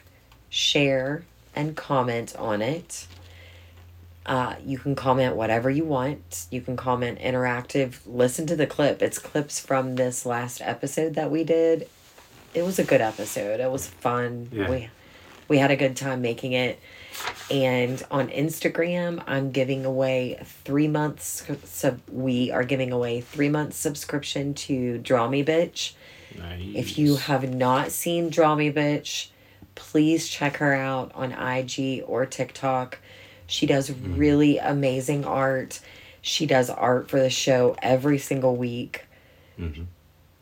share, 0.49 1.25
and 1.57 1.75
comment 1.75 2.37
on 2.37 2.61
it. 2.61 3.05
Uh, 4.25 4.55
you 4.65 4.77
can 4.77 4.95
comment 4.95 5.35
whatever 5.35 5.69
you 5.69 5.83
want. 5.83 6.45
You 6.51 6.61
can 6.61 6.77
comment 6.77 7.19
interactive. 7.19 7.97
Listen 8.05 8.47
to 8.47 8.55
the 8.55 8.65
clip. 8.65 9.01
It's 9.01 9.19
clips 9.19 9.59
from 9.59 9.95
this 9.95 10.25
last 10.25 10.61
episode 10.61 11.15
that 11.15 11.29
we 11.29 11.43
did. 11.43 11.89
It 12.55 12.63
was 12.63 12.79
a 12.79 12.83
good 12.83 13.01
episode. 13.01 13.59
It 13.59 13.69
was 13.69 13.87
fun. 13.87 14.49
Yeah. 14.51 14.69
We 14.69 14.89
we 15.47 15.57
had 15.59 15.69
a 15.71 15.75
good 15.75 15.95
time 15.95 16.21
making 16.21 16.53
it. 16.53 16.79
And 17.51 18.03
on 18.09 18.29
Instagram, 18.29 19.23
I'm 19.27 19.51
giving 19.51 19.85
away 19.85 20.39
three 20.43 20.87
months. 20.87 21.45
Sub, 21.63 21.99
we 22.11 22.49
are 22.51 22.63
giving 22.63 22.91
away 22.91 23.21
three 23.21 23.49
months 23.49 23.77
subscription 23.77 24.53
to 24.55 24.97
Draw 24.97 25.27
Me 25.29 25.43
Bitch. 25.43 25.93
Nice. 26.37 26.61
If 26.73 26.97
you 26.97 27.17
have 27.17 27.53
not 27.53 27.91
seen 27.91 28.29
Draw 28.29 28.55
Me 28.55 28.71
Bitch, 28.71 29.27
please 29.75 30.27
check 30.27 30.57
her 30.57 30.73
out 30.73 31.11
on 31.13 31.31
IG 31.31 32.03
or 32.07 32.25
TikTok. 32.25 32.97
She 33.47 33.67
does 33.67 33.91
really 33.91 34.57
amazing 34.57 35.23
art. 35.25 35.79
She 36.21 36.47
does 36.47 36.71
art 36.71 37.09
for 37.09 37.19
the 37.19 37.29
show 37.29 37.75
every 37.83 38.17
single 38.17 38.55
week. 38.55 39.03
Mhm. 39.59 39.85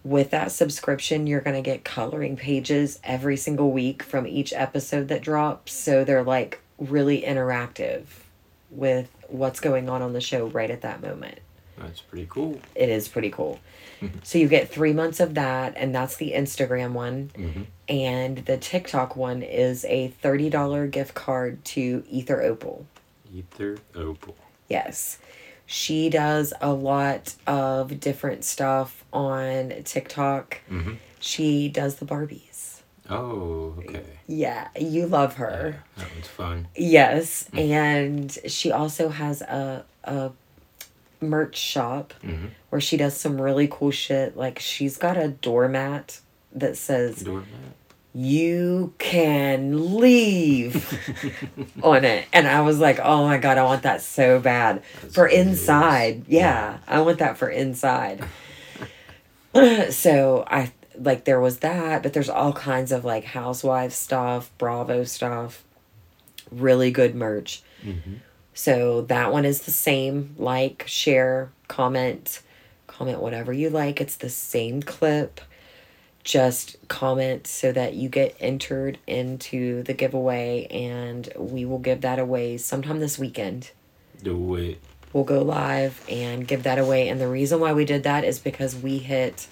With 0.03 0.31
that 0.31 0.51
subscription, 0.51 1.27
you're 1.27 1.39
going 1.41 1.55
to 1.55 1.61
get 1.61 1.83
coloring 1.85 2.35
pages 2.35 2.99
every 3.03 3.37
single 3.37 3.71
week 3.71 4.03
from 4.03 4.27
each 4.27 4.51
episode 4.53 5.07
that 5.07 5.21
drops. 5.21 5.71
So 5.73 6.03
they're 6.03 6.23
like 6.23 6.59
really 6.77 7.21
interactive 7.21 8.03
with 8.69 9.09
what's 9.29 9.59
going 9.59 9.87
on 9.89 10.01
on 10.01 10.13
the 10.13 10.19
show 10.21 10.47
right 10.47 10.69
at 10.69 10.81
that 10.81 11.01
moment 11.01 11.39
That's 11.77 12.01
pretty 12.01 12.27
cool. 12.29 12.59
it 12.75 12.89
is 12.89 13.07
pretty 13.07 13.29
cool. 13.29 13.59
so 14.23 14.37
you 14.37 14.47
get 14.47 14.69
three 14.69 14.91
months 14.93 15.19
of 15.19 15.35
that, 15.35 15.73
and 15.77 15.93
that's 15.95 16.17
the 16.17 16.33
Instagram 16.35 16.91
one. 16.93 17.31
Mhm. 17.35 17.65
And 17.87 18.37
the 18.39 18.57
TikTok 18.57 19.15
one 19.15 19.41
is 19.43 19.85
a 19.85 20.11
$30 20.23 20.87
gift 20.87 21.13
card 21.13 21.63
to 21.65 22.03
Ether 22.09 22.41
Opal. 22.41 22.85
Ether 23.33 23.77
Opal. 23.95 24.35
Yes. 24.69 25.19
She 25.65 26.09
does 26.09 26.53
a 26.61 26.71
lot 26.73 27.35
of 27.47 27.99
different 27.99 28.43
stuff 28.43 29.03
on 29.13 29.73
TikTok. 29.85 30.59
Mhm. 30.69 30.97
She 31.19 31.69
does 31.69 31.95
the 31.95 32.05
Barbies. 32.05 32.81
Oh, 33.09 33.75
okay. 33.79 34.03
Yeah, 34.27 34.67
you 34.79 35.07
love 35.07 35.33
Yeah, 35.33 35.37
her. 35.45 35.83
that 35.97 36.13
one's 36.13 36.27
fun. 36.27 36.67
Yes, 36.75 37.47
and 37.53 38.37
she 38.47 38.71
also 38.71 39.09
has 39.09 39.41
a 39.41 39.85
a 40.05 40.31
merch 41.21 41.55
shop 41.57 42.13
Mhm. 42.23 42.49
where 42.69 42.81
she 42.81 42.97
does 42.97 43.15
some 43.15 43.39
really 43.39 43.67
cool 43.71 43.91
shit. 43.91 44.35
Like 44.35 44.59
she's 44.59 44.97
got 44.97 45.15
a 45.17 45.29
doormat 45.29 46.19
that 46.53 46.75
says 46.77 47.23
Doormat. 47.23 47.47
"You 48.13 48.93
can 48.97 49.97
leave" 49.97 50.75
on 51.83 52.05
it, 52.05 52.25
and 52.31 52.47
I 52.47 52.61
was 52.61 52.79
like, 52.79 52.99
"Oh 53.01 53.25
my 53.25 53.37
god, 53.37 53.57
I 53.57 53.63
want 53.63 53.83
that 53.83 54.01
so 54.01 54.39
bad 54.39 54.83
That's 55.01 55.15
for 55.15 55.27
inside." 55.27 56.25
Yeah, 56.27 56.77
I 56.87 57.01
want 57.01 57.19
that 57.19 57.37
for 57.37 57.49
inside. 57.49 58.23
so 59.89 60.43
I 60.47 60.71
like 60.97 61.25
there 61.25 61.39
was 61.39 61.59
that, 61.59 62.03
but 62.03 62.13
there's 62.13 62.29
all 62.29 62.53
kinds 62.53 62.91
of 62.91 63.03
like 63.05 63.23
housewife 63.23 63.93
stuff, 63.93 64.51
Bravo 64.57 65.03
stuff, 65.03 65.63
really 66.51 66.91
good 66.91 67.15
merch. 67.15 67.61
Mhm. 67.83 68.19
So 68.53 69.01
that 69.01 69.31
one 69.31 69.45
is 69.45 69.63
the 69.63 69.71
same. 69.71 70.35
Like, 70.37 70.83
share, 70.87 71.51
comment, 71.67 72.41
comment 72.85 73.19
whatever 73.19 73.51
you 73.51 73.69
like. 73.71 73.99
It's 73.99 74.15
the 74.15 74.29
same 74.29 74.83
clip. 74.83 75.41
Just 76.23 76.77
comment 76.87 77.47
so 77.47 77.71
that 77.73 77.95
you 77.95 78.07
get 78.07 78.35
entered 78.39 78.97
into 79.07 79.83
the 79.83 79.93
giveaway, 79.93 80.65
and 80.67 81.27
we 81.37 81.65
will 81.65 81.79
give 81.79 82.01
that 82.01 82.17
away 82.17 82.57
sometime 82.57 82.99
this 82.99 83.19
weekend. 83.19 83.71
Do 84.21 84.55
it. 84.55 84.79
We'll 85.11 85.25
go 85.25 85.41
live 85.41 86.03
and 86.09 86.47
give 86.47 86.63
that 86.63 86.79
away. 86.79 87.09
And 87.09 87.19
the 87.21 87.27
reason 87.27 87.59
why 87.59 87.73
we 87.73 87.85
did 87.85 88.03
that 88.03 88.23
is 88.23 88.39
because 88.39 88.75
we 88.75 88.97
hit, 88.97 89.47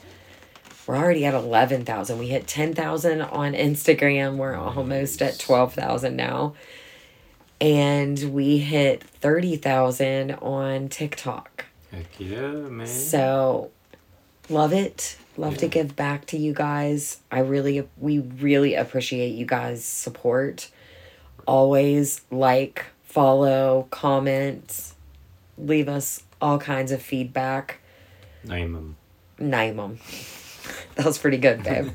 we're 0.87 0.95
already 0.95 1.25
at 1.25 1.33
11,000. 1.33 2.17
We 2.17 2.29
hit 2.29 2.47
10,000 2.47 3.21
on 3.21 3.53
Instagram. 3.53 4.37
We're 4.37 4.55
almost 4.55 5.21
at 5.21 5.37
12,000 5.39 6.15
now. 6.15 6.55
And 7.59 8.33
we 8.33 8.57
hit 8.57 9.03
30,000 9.03 10.31
on 10.31 10.89
TikTok. 10.89 11.65
Heck 11.91 12.07
yeah, 12.17 12.51
man. 12.51 12.87
So 12.87 13.69
love 14.49 14.73
it. 14.73 15.17
Love 15.37 15.57
to 15.57 15.67
give 15.67 15.95
back 15.95 16.25
to 16.27 16.37
you 16.37 16.53
guys. 16.53 17.19
I 17.31 17.39
really 17.39 17.87
we 17.97 18.19
really 18.19 18.75
appreciate 18.75 19.29
you 19.35 19.45
guys' 19.45 19.83
support. 19.83 20.69
Always 21.47 22.21
like, 22.29 22.85
follow, 23.03 23.87
comment, 23.91 24.93
leave 25.57 25.87
us 25.87 26.23
all 26.41 26.57
kinds 26.57 26.91
of 26.91 27.01
feedback. 27.01 27.79
Name 28.43 28.73
them. 28.73 28.97
Name 29.39 29.79
'em. 29.79 29.99
that 30.95 31.05
was 31.05 31.17
pretty 31.17 31.37
good, 31.37 31.63
babe. 31.63 31.91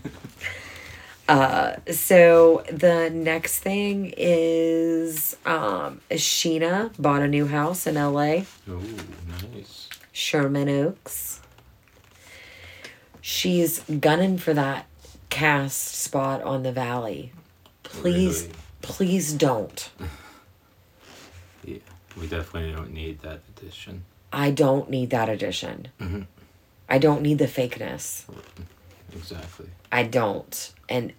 uh, 1.29 1.77
so 1.93 2.65
the 2.71 3.11
next 3.11 3.59
thing 3.59 4.15
is 4.17 5.37
um, 5.45 6.01
Scheana 6.11 6.91
bought 7.01 7.23
a 7.23 7.29
new 7.29 7.47
house 7.47 7.87
in 7.87 7.97
LA. 7.97 8.43
Oh, 8.69 8.83
nice. 9.55 9.89
Sherman 10.13 10.69
Oaks. 10.69 11.36
She's 13.37 13.81
gunning 13.81 14.39
for 14.39 14.55
that 14.55 14.87
cast 15.31 15.97
spot 15.97 16.43
on 16.45 16.63
the 16.63 16.71
valley. 16.71 17.33
Please, 17.83 18.43
Really? 18.43 18.55
please 18.83 19.33
don't. 19.33 19.91
Yeah, 21.65 21.79
we 22.17 22.29
definitely 22.29 22.71
don't 22.71 22.93
need 22.93 23.23
that 23.23 23.41
addition. 23.49 24.05
I 24.33 24.53
don't 24.53 24.89
need 24.89 25.11
that 25.11 25.29
addition. 25.29 25.89
Mhm. 26.01 26.27
I 26.89 26.99
don't 26.99 27.21
need 27.21 27.39
the 27.39 27.49
fakeness. 27.49 28.23
Exactly. 29.13 29.71
I 29.91 30.05
don't. 30.05 30.73
And 30.89 31.13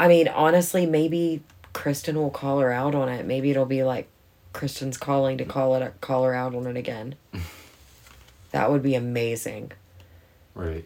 I 0.00 0.08
mean, 0.08 0.26
honestly, 0.26 0.84
maybe 0.84 1.44
Kristen 1.72 2.16
will 2.16 2.30
call 2.30 2.58
her 2.58 2.72
out 2.72 2.96
on 2.96 3.08
it. 3.08 3.24
Maybe 3.24 3.52
it'll 3.52 3.66
be 3.66 3.84
like 3.84 4.08
Kristen's 4.52 4.98
calling 4.98 5.38
to 5.38 5.44
call 5.44 5.76
it 5.76 5.94
call 6.00 6.24
her 6.24 6.34
out 6.34 6.56
on 6.56 6.66
it 6.66 6.76
again. 6.76 7.14
that 8.50 8.68
would 8.68 8.82
be 8.82 8.96
amazing. 8.96 9.70
Right. 10.52 10.84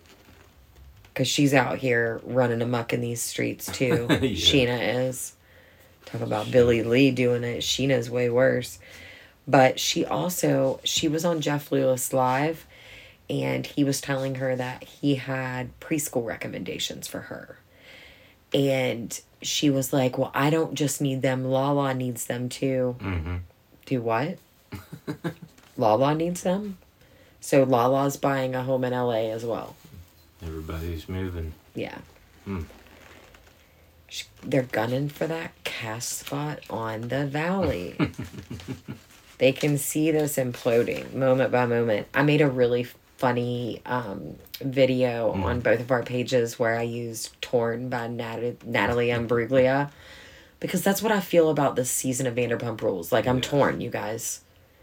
Because 1.21 1.29
she's 1.29 1.53
out 1.53 1.77
here 1.77 2.19
running 2.25 2.63
amok 2.63 2.95
in 2.95 3.03
these 3.03 3.21
streets 3.21 3.67
too. 3.73 4.07
Yeah. 4.09 4.17
Scheana 4.17 5.09
is. 5.09 5.35
Talk 6.07 6.23
about 6.23 6.51
Billie 6.51 6.83
Lee 6.83 7.11
doing 7.11 7.45
it. 7.45 7.59
Scheana's 7.59 8.09
way 8.09 8.31
worse. 8.31 8.79
But 9.47 9.79
she 9.79 10.07
also 10.07 10.81
she 10.83 11.09
was 11.09 11.27
on 11.27 11.43
Jeff 11.43 11.71
Lewis 11.71 12.15
live, 12.15 12.65
and 13.29 13.67
he 13.67 13.85
was 13.85 14.01
telling 14.01 14.37
her 14.37 14.57
that 14.57 14.83
he 14.83 15.17
had 15.17 15.79
preschool 15.79 16.25
recommendations 16.25 17.07
for 17.07 17.21
her, 17.21 17.59
and 18.55 19.21
she 19.43 19.69
was 19.69 19.93
like, 19.93 20.17
"Well, 20.17 20.31
I 20.33 20.49
don't 20.49 20.73
just 20.73 21.03
need 21.03 21.21
them. 21.21 21.45
Lala 21.45 21.93
needs 21.93 22.25
them 22.25 22.49
too." 22.49 22.97
Mm-hmm. 22.99 23.37
Do 23.85 24.01
what? 24.01 24.39
Lala 25.77 26.15
needs 26.15 26.45
them. 26.45 26.79
So 27.43 27.65
Lala's 27.65 28.17
buying 28.17 28.55
a 28.55 28.63
home 28.63 28.85
in 28.85 28.95
LA 28.95 29.33
as 29.33 29.45
well. 29.45 29.77
Everybody's 30.43 31.09
moving. 31.09 31.53
Yeah. 31.75 31.99
Hmm. 32.45 32.63
they're 34.43 34.63
gunning 34.63 35.09
for 35.09 35.27
that 35.27 35.53
cast 35.65 36.21
spot 36.21 36.61
on 36.71 37.03
the 37.09 37.27
valley. 37.27 37.95
they 39.39 39.53
can 39.53 39.79
see 39.79 40.11
this 40.11 40.37
imploding 40.37 41.13
moment 41.15 41.53
by 41.53 41.67
moment. 41.67 42.09
I 42.15 42.23
made 42.23 42.41
a 42.41 42.49
really 42.51 42.85
funny 43.19 43.83
um, 43.87 44.37
video 44.61 45.33
Mm. 45.35 45.45
on 45.45 45.61
both 45.61 45.81
of 45.81 45.91
our 45.91 46.03
pages 46.03 46.59
where 46.59 46.77
I 46.77 46.83
used 46.83 47.41
Torn 47.43 47.89
by 47.91 48.09
Nat- 48.09 48.65
Natalie 48.67 49.09
Imbruglia 49.09 49.91
because 50.59 50.83
that's 50.83 51.03
what 51.03 51.13
I 51.13 51.21
feel 51.21 51.49
about 51.51 51.77
this 51.77 51.91
season 51.91 52.27
of 52.27 52.35
Vanderpump 52.35 52.81
Rules. 52.83 53.13
Like, 53.13 53.27
I'm 53.29 53.37
Yeah. 53.37 53.43
torn, 53.43 53.81
you 53.81 53.91
guys. 53.91 54.41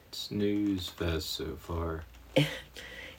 It's 0.09 0.19
Snooze 0.19 0.87
fest 0.89 1.31
so 1.31 1.57
far. 1.59 2.03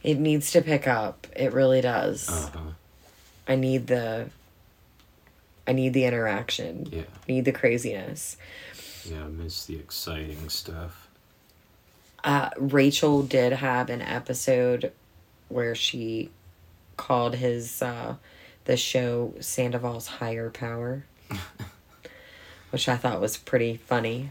It 0.09 0.19
needs 0.19 0.53
to 0.53 0.63
pick 0.63 0.89
up. 0.89 1.27
It 1.37 1.53
really 1.53 1.83
does. 1.83 2.31
Uh 2.31 2.51
huh. 2.55 2.71
I 3.47 3.57
need 3.57 3.89
the 3.89 4.31
I 5.67 5.73
need 5.73 5.93
the 5.93 6.07
interaction. 6.07 6.89
Yeah. 6.91 7.03
I 7.03 7.31
need 7.33 7.45
the 7.45 7.53
craziness. 7.53 8.39
Yeah, 9.05 9.25
I 9.25 9.29
miss 9.29 9.67
the 9.67 9.77
exciting 9.77 10.49
stuff. 10.49 11.11
Uh 12.25 12.49
Rachel 12.57 13.23
did 13.23 13.53
have 13.53 13.91
an 13.91 14.01
episode 14.01 14.93
where 15.51 15.75
she 15.75 16.31
called 16.97 17.35
his 17.35 17.83
uh 17.83 18.15
the 18.65 18.79
show 18.79 19.35
Sandoval's 19.41 20.07
higher 20.07 20.49
power. 20.49 21.05
which 22.71 22.89
I 22.89 22.97
thought 22.97 23.21
was 23.21 23.37
pretty 23.37 23.77
funny. 23.77 24.31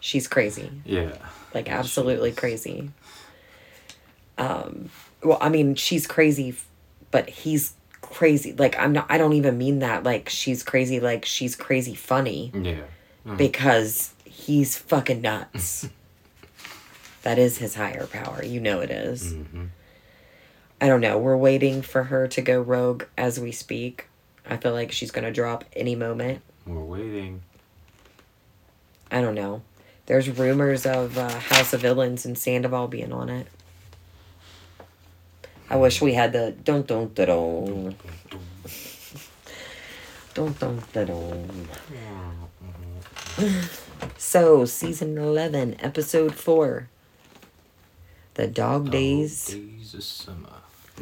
She's 0.00 0.28
crazy. 0.28 0.70
Yeah. 0.84 1.16
like 1.54 1.70
absolutely 1.70 2.32
crazy 2.32 2.90
um 4.38 4.88
well 5.22 5.38
i 5.40 5.48
mean 5.48 5.74
she's 5.74 6.06
crazy 6.06 6.54
but 7.10 7.28
he's 7.28 7.74
crazy. 8.00 8.52
Like 8.54 8.78
i'm 8.78 8.92
not 8.92 9.06
i 9.10 9.18
don't 9.18 9.34
even 9.34 9.58
mean 9.58 9.80
that 9.80 10.02
like 10.04 10.28
she's 10.30 10.62
crazy 10.62 10.98
like 11.00 11.24
she's 11.26 11.54
crazy 11.56 11.94
funny. 11.94 12.50
Yeah. 12.54 12.82
Uh, 13.28 13.34
because 13.34 14.14
he's 14.24 14.76
fucking 14.78 15.20
nuts. 15.20 15.88
That 17.22 17.38
is 17.38 17.58
his 17.58 17.74
higher 17.74 18.06
power. 18.06 18.42
You 18.42 18.60
know 18.60 18.80
it 18.80 18.90
is. 18.90 19.32
hmm 19.32 19.66
i 20.80 20.86
don't 20.86 21.00
know. 21.00 21.18
We're 21.18 21.36
waiting 21.36 21.82
for 21.82 22.04
her 22.04 22.28
to 22.28 22.40
go 22.40 22.60
rogue 22.60 23.02
as 23.18 23.40
we 23.40 23.50
speak. 23.52 24.06
I 24.48 24.56
feel 24.56 24.72
like 24.72 24.92
she's 24.92 25.10
gonna 25.10 25.32
drop 25.32 25.64
any 25.74 25.94
moment. 25.96 26.40
We're 26.66 26.78
waiting. 26.84 27.42
i 29.10 29.20
don't 29.20 29.34
know. 29.34 29.62
There's 30.06 30.30
rumors 30.30 30.86
of 30.86 31.18
uh, 31.18 31.28
house 31.40 31.72
of 31.74 31.80
villains 31.82 32.24
and 32.24 32.38
sandoval 32.38 32.88
being 32.88 33.12
on 33.12 33.28
it 33.28 33.48
I 35.70 35.76
wish 35.76 36.00
we 36.00 36.14
had 36.14 36.32
the 36.32 36.52
don't 36.64 36.86
don't 36.86 37.14
da 37.14 37.26
don't 37.26 37.94
don't 40.34 40.58
don't 40.58 40.92
da 40.92 41.04
don't. 41.04 41.68
So 44.16 44.64
season 44.64 45.18
eleven, 45.18 45.76
episode 45.80 46.34
four. 46.34 46.88
The 48.34 48.46
dog 48.46 48.90
days. 48.90 49.46
Days 49.48 49.94
of 49.94 50.04
summer. 50.04 50.48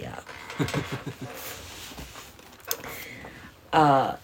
Yeah. 0.01 0.21
uh 3.73 4.17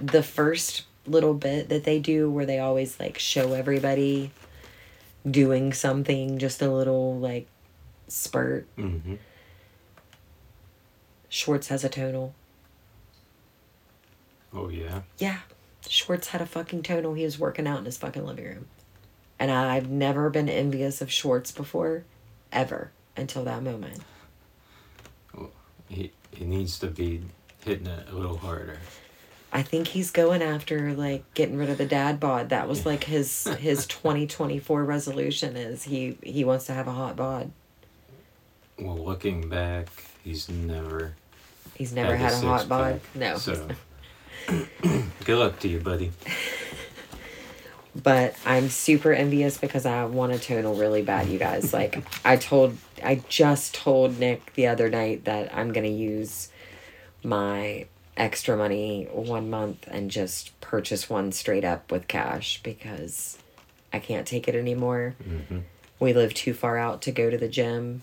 the 0.00 0.22
first 0.22 0.84
little 1.06 1.34
bit 1.34 1.68
that 1.68 1.84
they 1.84 1.98
do 1.98 2.30
where 2.30 2.46
they 2.46 2.58
always 2.58 2.98
like 3.00 3.18
show 3.18 3.52
everybody 3.54 4.30
doing 5.28 5.72
something, 5.72 6.38
just 6.38 6.60
a 6.60 6.70
little 6.70 7.18
like 7.18 7.46
spurt. 8.10 8.66
Mm-hmm. 8.76 9.16
Schwartz 11.28 11.68
has 11.68 11.84
a 11.84 11.88
tonal. 11.88 12.34
Oh 14.52 14.68
yeah. 14.68 15.02
Yeah. 15.18 15.38
Schwartz 15.88 16.28
had 16.28 16.40
a 16.40 16.46
fucking 16.46 16.82
tonal. 16.82 17.14
He 17.14 17.24
was 17.24 17.38
working 17.38 17.66
out 17.66 17.78
in 17.78 17.84
his 17.84 17.96
fucking 17.98 18.26
living 18.26 18.44
room. 18.44 18.66
And 19.38 19.50
I've 19.50 19.88
never 19.88 20.28
been 20.28 20.48
envious 20.48 21.00
of 21.00 21.10
Schwartz 21.10 21.50
before, 21.50 22.04
ever, 22.52 22.90
until 23.16 23.44
that 23.44 23.62
moment. 23.62 24.02
He 25.88 26.12
he 26.32 26.44
needs 26.44 26.78
to 26.80 26.88
be 26.88 27.22
hitting 27.64 27.86
it 27.86 28.08
a 28.08 28.14
little 28.14 28.36
harder. 28.36 28.78
I 29.52 29.62
think 29.62 29.88
he's 29.88 30.10
going 30.10 30.42
after 30.42 30.92
like 30.94 31.24
getting 31.34 31.56
rid 31.56 31.70
of 31.70 31.78
the 31.78 31.86
dad 31.86 32.20
bod. 32.20 32.50
That 32.50 32.68
was 32.68 32.86
like 32.86 33.04
his 33.04 33.44
his 33.58 33.86
2024 33.88 34.84
resolution 34.84 35.56
is 35.56 35.84
he 35.84 36.16
he 36.22 36.44
wants 36.44 36.66
to 36.66 36.74
have 36.74 36.86
a 36.86 36.92
hot 36.92 37.16
bod. 37.16 37.50
Well, 38.80 38.96
looking 38.98 39.48
back, 39.48 39.88
he's 40.24 40.48
never 40.48 41.14
He's 41.80 41.94
never 41.94 42.14
had, 42.14 42.32
Had 42.32 42.38
a 42.38 42.40
the 42.42 42.46
hot 42.46 42.68
bod. 42.68 43.00
No. 43.14 43.38
So, 43.38 43.68
good 45.24 45.38
luck 45.38 45.58
to 45.60 45.68
you, 45.68 45.80
buddy. 45.80 46.12
but 47.94 48.34
I'm 48.44 48.68
super 48.68 49.12
envious 49.12 49.56
because 49.56 49.86
I 49.86 50.04
want 50.04 50.32
a 50.32 50.38
tonal 50.38 50.74
really 50.74 51.00
bad, 51.00 51.28
you 51.28 51.38
guys. 51.38 51.72
Like 51.80 52.04
I 52.24 52.36
told 52.36 52.76
I 53.02 53.22
just 53.28 53.74
told 53.74 54.18
Nick 54.18 54.52
the 54.54 54.66
other 54.66 54.90
night 54.90 55.24
that 55.24 55.54
I'm 55.56 55.72
gonna 55.72 55.88
use 55.88 56.50
my 57.22 57.86
extra 58.16 58.56
money 58.56 59.08
one 59.10 59.48
month 59.48 59.88
and 59.90 60.10
just 60.10 60.60
purchase 60.60 61.08
one 61.08 61.32
straight 61.32 61.64
up 61.64 61.90
with 61.90 62.08
cash 62.08 62.60
because 62.62 63.38
I 63.92 63.98
can't 63.98 64.26
take 64.26 64.48
it 64.48 64.54
anymore. 64.54 65.14
hmm 65.24 65.60
We 65.98 66.12
live 66.12 66.34
too 66.34 66.52
far 66.52 66.76
out 66.76 67.00
to 67.02 67.12
go 67.12 67.30
to 67.30 67.38
the 67.38 67.48
gym 67.48 68.02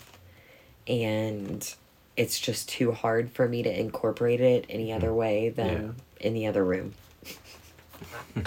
and 0.88 1.74
it's 2.16 2.40
just 2.40 2.68
too 2.68 2.92
hard 2.92 3.30
for 3.30 3.48
me 3.48 3.62
to 3.62 3.80
incorporate 3.80 4.40
it 4.40 4.66
any 4.68 4.92
other 4.92 5.12
way 5.14 5.50
than 5.50 5.96
in 6.20 6.34
the 6.34 6.46
other 6.46 6.64
room. 6.64 6.94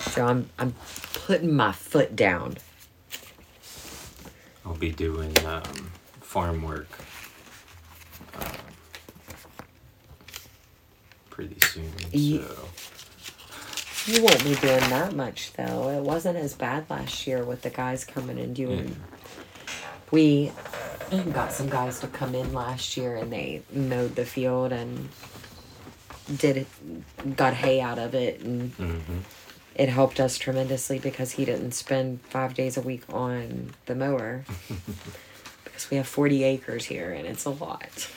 so 0.00 0.26
I'm 0.26 0.48
I'm 0.58 0.74
putting 1.14 1.54
my 1.54 1.72
foot 1.72 2.14
down. 2.14 2.56
I'll 4.64 4.74
be 4.74 4.90
doing 4.92 5.32
um, 5.46 5.90
farm 6.20 6.62
work 6.62 6.88
um, 8.38 8.46
pretty 11.30 11.58
soon. 11.60 11.90
So 11.98 12.68
You 14.12 14.22
won't 14.22 14.44
be 14.44 14.54
doing 14.54 14.80
that 14.90 15.14
much 15.14 15.52
though. 15.54 15.88
It 15.90 16.02
wasn't 16.02 16.36
as 16.36 16.54
bad 16.54 16.88
last 16.90 17.26
year 17.26 17.42
with 17.44 17.62
the 17.62 17.70
guys 17.70 18.04
coming 18.04 18.38
and 18.38 18.54
doing. 18.54 18.88
Yeah. 18.88 19.09
We 20.10 20.52
got 21.32 21.52
some 21.52 21.68
guys 21.68 22.00
to 22.00 22.06
come 22.08 22.34
in 22.34 22.52
last 22.52 22.96
year 22.96 23.16
and 23.16 23.32
they 23.32 23.62
mowed 23.72 24.16
the 24.16 24.24
field 24.24 24.72
and 24.72 25.08
did 26.36 26.58
it, 26.58 27.36
got 27.36 27.54
hay 27.54 27.80
out 27.80 27.98
of 27.98 28.14
it 28.14 28.40
and 28.40 28.72
hmm 28.72 29.18
it 29.80 29.88
helped 29.88 30.20
us 30.20 30.36
tremendously 30.36 30.98
because 30.98 31.32
he 31.32 31.44
didn't 31.44 31.72
spend 31.72 32.20
five 32.22 32.54
days 32.54 32.76
a 32.76 32.82
week 32.82 33.02
on 33.08 33.70
the 33.86 33.94
mower 33.94 34.44
because 35.64 35.90
we 35.90 35.96
have 35.96 36.06
40 36.06 36.44
acres 36.44 36.84
here 36.84 37.12
and 37.12 37.26
it's 37.26 37.44
a 37.44 37.50
lot. 37.50 38.10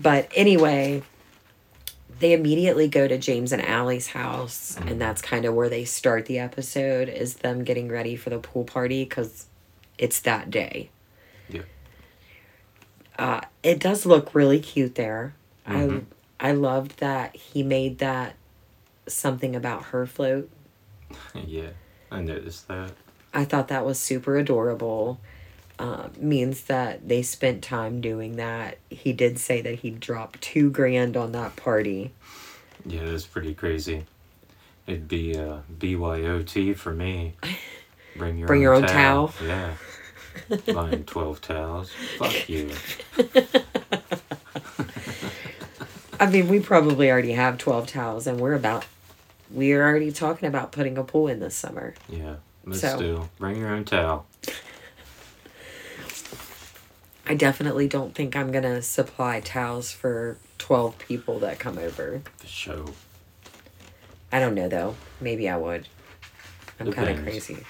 But 0.00 0.30
anyway 0.34 1.02
they 2.18 2.32
immediately 2.32 2.88
go 2.88 3.06
to 3.06 3.18
james 3.18 3.52
and 3.52 3.60
Ally's 3.60 4.06
house 4.06 4.78
and 4.86 5.00
that's 5.00 5.20
kind 5.20 5.44
of 5.44 5.54
where 5.54 5.68
they 5.68 5.84
start 5.84 6.26
the 6.26 6.38
episode 6.38 7.08
is 7.08 7.34
them 7.36 7.64
getting 7.64 7.88
ready 7.88 8.16
for 8.16 8.30
the 8.30 8.38
pool 8.38 8.64
party 8.64 9.04
because 9.04 9.46
it's 9.98 10.20
that 10.20 10.50
day 10.50 10.90
yeah. 11.48 11.62
uh, 13.18 13.40
it 13.62 13.78
does 13.78 14.06
look 14.06 14.34
really 14.34 14.60
cute 14.60 14.94
there 14.94 15.34
Mhm. 15.68 16.04
i 16.40 16.48
i 16.48 16.52
loved 16.52 16.98
that 16.98 17.34
he 17.36 17.62
made 17.62 17.98
that 17.98 18.34
something 19.06 19.54
about 19.56 19.84
her 19.86 20.06
float 20.06 20.50
yeah, 21.34 21.68
I 22.10 22.20
noticed 22.20 22.66
that. 22.66 22.90
I 23.32 23.44
thought 23.44 23.68
that 23.68 23.86
was 23.86 23.98
super 23.98 24.36
adorable. 24.38 25.20
Uh, 25.78 26.08
means 26.18 26.62
that 26.62 27.06
they 27.08 27.22
spent 27.22 27.62
time 27.62 28.00
doing 28.00 28.34
that. 28.36 28.78
He 28.90 29.12
did 29.12 29.38
say 29.38 29.60
that 29.60 29.76
he 29.76 29.90
dropped 29.90 30.40
two 30.40 30.68
grand 30.70 31.16
on 31.16 31.30
that 31.32 31.54
party. 31.54 32.10
Yeah, 32.84 33.04
that's 33.04 33.24
pretty 33.26 33.54
crazy. 33.54 34.04
It'd 34.88 35.06
be 35.06 35.38
uh, 35.38 35.58
BYOT 35.78 36.76
for 36.76 36.92
me. 36.92 37.34
Bring 38.18 38.38
your 38.38 38.46
Bring 38.46 38.58
own 38.58 38.62
your 38.62 38.74
own 38.74 38.82
towel. 38.86 39.32
Yeah. 39.42 39.74
Buying 40.72 41.04
12 41.06 41.40
towels. 41.40 41.90
Fuck 42.18 42.48
you. 42.48 42.70
I 46.18 46.26
mean, 46.30 46.48
we 46.48 46.60
probably 46.60 47.10
already 47.10 47.32
have 47.32 47.58
12 47.58 47.86
towels 47.88 48.26
and 48.26 48.40
we're 48.40 48.54
about, 48.54 48.86
we're 49.50 49.82
already 49.86 50.10
talking 50.12 50.48
about 50.48 50.72
putting 50.72 50.96
a 50.96 51.04
pool 51.04 51.28
in 51.28 51.40
this 51.40 51.54
summer. 51.54 51.94
Yeah. 52.08 52.36
But 52.64 52.76
So- 52.76 52.96
still, 52.96 53.28
bring 53.38 53.58
your 53.58 53.68
own 53.68 53.84
towel. 53.84 54.26
I 57.28 57.34
definitely 57.34 57.88
don't 57.88 58.14
think 58.14 58.36
I'm 58.36 58.52
going 58.52 58.62
to 58.62 58.80
supply 58.82 59.40
towels 59.40 59.90
for 59.90 60.38
12 60.58 60.96
people 60.98 61.40
that 61.40 61.58
come 61.58 61.76
over. 61.76 62.22
For 62.38 62.46
show. 62.46 62.84
I 64.30 64.38
don't 64.38 64.54
know 64.54 64.68
though. 64.68 64.94
Maybe 65.20 65.48
I 65.48 65.56
would. 65.56 65.88
I'm 66.78 66.92
kind 66.92 67.08
of 67.10 67.24
crazy. 67.24 67.64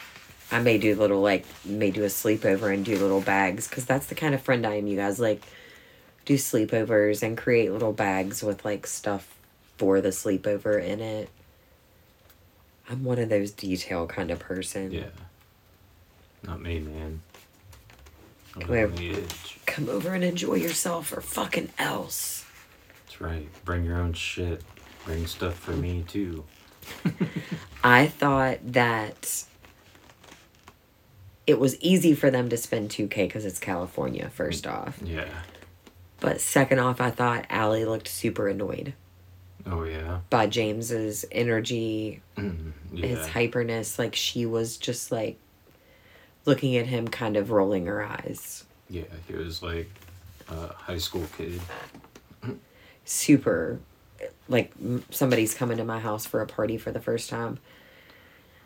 I 0.50 0.60
may 0.60 0.78
do 0.78 0.94
little 0.94 1.20
like 1.20 1.44
may 1.64 1.90
do 1.90 2.02
a 2.04 2.08
sleepover 2.08 2.72
and 2.72 2.84
do 2.84 2.96
little 2.98 3.20
bags 3.20 3.68
because 3.68 3.84
that's 3.84 4.06
the 4.06 4.14
kind 4.14 4.34
of 4.34 4.42
friend 4.42 4.64
I 4.66 4.74
am. 4.74 4.86
You 4.86 4.96
guys 4.96 5.18
like 5.18 5.42
do 6.24 6.34
sleepovers 6.34 7.22
and 7.22 7.36
create 7.36 7.72
little 7.72 7.92
bags 7.92 8.42
with 8.42 8.64
like 8.64 8.86
stuff 8.86 9.36
for 9.76 10.00
the 10.00 10.10
sleepover 10.10 10.82
in 10.82 11.00
it. 11.00 11.30
I'm 12.88 13.02
one 13.04 13.18
of 13.18 13.28
those 13.28 13.50
detail 13.50 14.06
kind 14.06 14.30
of 14.30 14.38
person. 14.38 14.92
Yeah. 14.92 15.08
Not 16.44 16.62
me, 16.62 16.78
man. 16.78 17.22
I'm 18.54 18.62
Come 18.62 18.74
here. 18.74 18.86
on 18.86 18.94
the 18.94 19.10
edge. 19.16 19.58
Come 19.66 19.88
over 19.88 20.14
and 20.14 20.22
enjoy 20.22 20.54
yourself 20.54 21.12
or 21.16 21.20
fucking 21.20 21.70
else. 21.78 22.44
That's 23.04 23.20
right. 23.20 23.48
Bring 23.64 23.84
your 23.84 23.96
own 23.96 24.12
shit. 24.12 24.62
Bring 25.04 25.26
stuff 25.26 25.54
for 25.58 25.72
me 25.72 26.04
too. 26.06 26.44
I 27.84 28.06
thought 28.06 28.58
that 28.72 29.44
it 31.46 31.58
was 31.60 31.78
easy 31.80 32.14
for 32.14 32.30
them 32.30 32.48
to 32.48 32.56
spend 32.56 32.90
2K 32.90 33.14
because 33.28 33.44
it's 33.44 33.58
California, 33.58 34.28
first 34.30 34.66
off. 34.66 34.98
Yeah. 35.02 35.28
But 36.20 36.40
second 36.40 36.78
off, 36.80 37.00
I 37.00 37.10
thought 37.10 37.46
Ally 37.50 37.84
looked 37.84 38.08
super 38.08 38.48
annoyed 38.48 38.94
Oh 39.66 39.84
yeah. 39.84 40.20
by 40.30 40.46
James's 40.46 41.24
energy, 41.30 42.22
Mm, 42.36 42.72
yeah. 42.92 43.06
his 43.06 43.26
hyperness. 43.28 43.98
Like 43.98 44.14
she 44.14 44.46
was 44.46 44.76
just 44.76 45.12
like 45.12 45.38
looking 46.44 46.76
at 46.76 46.86
him, 46.86 47.08
kind 47.08 47.36
of 47.36 47.50
rolling 47.50 47.86
her 47.86 48.02
eyes. 48.04 48.64
yeah. 48.88 49.02
He 49.28 49.34
was 49.34 49.62
like 49.62 49.90
a 50.48 50.68
high 50.74 50.98
school 50.98 51.26
kid. 51.36 51.60
Super, 53.04 53.78
like 54.48 54.72
somebody's 55.10 55.54
coming 55.54 55.76
to 55.76 55.84
my 55.84 56.00
house 56.00 56.26
for 56.26 56.40
a 56.40 56.46
party 56.46 56.76
for 56.76 56.90
the 56.90 57.00
first 57.00 57.30
time. 57.30 57.58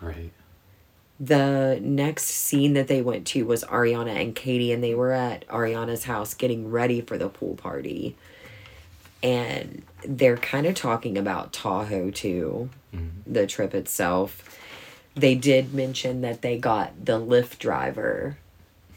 Right. 0.00 0.30
The 1.22 1.78
next 1.82 2.24
scene 2.24 2.72
that 2.72 2.88
they 2.88 3.02
went 3.02 3.26
to 3.28 3.44
was 3.44 3.62
Ariana 3.64 4.18
and 4.20 4.34
Katie, 4.34 4.72
and 4.72 4.82
they 4.82 4.94
were 4.94 5.12
at 5.12 5.46
Ariana's 5.48 6.04
house 6.04 6.32
getting 6.32 6.70
ready 6.70 7.02
for 7.02 7.18
the 7.18 7.28
pool 7.28 7.56
party. 7.56 8.16
And 9.22 9.82
they're 10.02 10.38
kind 10.38 10.66
of 10.66 10.74
talking 10.74 11.18
about 11.18 11.52
Tahoe 11.52 12.10
too, 12.10 12.70
Mhm. 12.94 13.10
the 13.26 13.46
trip 13.46 13.74
itself. 13.74 14.58
They 15.14 15.34
did 15.34 15.74
mention 15.74 16.22
that 16.22 16.40
they 16.40 16.56
got 16.56 17.04
the 17.04 17.20
Lyft 17.20 17.58
driver 17.58 18.38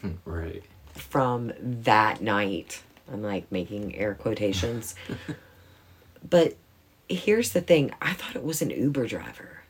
Right. 0.26 0.64
from 0.94 1.52
that 1.60 2.22
night. 2.22 2.82
I'm 3.12 3.22
like 3.22 3.52
making 3.52 3.96
air 3.98 4.14
quotations. 4.14 4.96
but 6.30 6.56
here's 7.10 7.52
the 7.52 7.60
thing 7.60 7.92
I 8.02 8.14
thought 8.14 8.38
it 8.38 8.44
was 8.46 8.62
an 8.62 8.70
Uber 8.70 9.08
driver. 9.08 9.63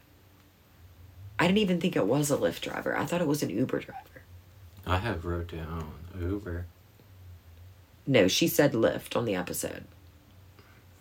I 1.40 1.48
didn't 1.48 1.60
even 1.60 1.82
think 1.82 1.96
it 1.96 2.08
was 2.08 2.32
a 2.32 2.38
Lyft 2.38 2.62
driver. 2.62 2.98
I 2.98 3.06
thought 3.06 3.22
it 3.22 3.28
was 3.28 3.44
an 3.44 3.50
Uber 3.50 3.80
driver. 3.80 4.24
I 4.86 4.98
have 4.98 5.26
wrote 5.26 5.52
down 5.52 5.92
Uber. 6.20 6.66
No, 8.06 8.28
she 8.28 8.48
said 8.48 8.74
Lyft 8.74 9.16
on 9.16 9.26
the 9.26 9.36
episode. 9.36 9.86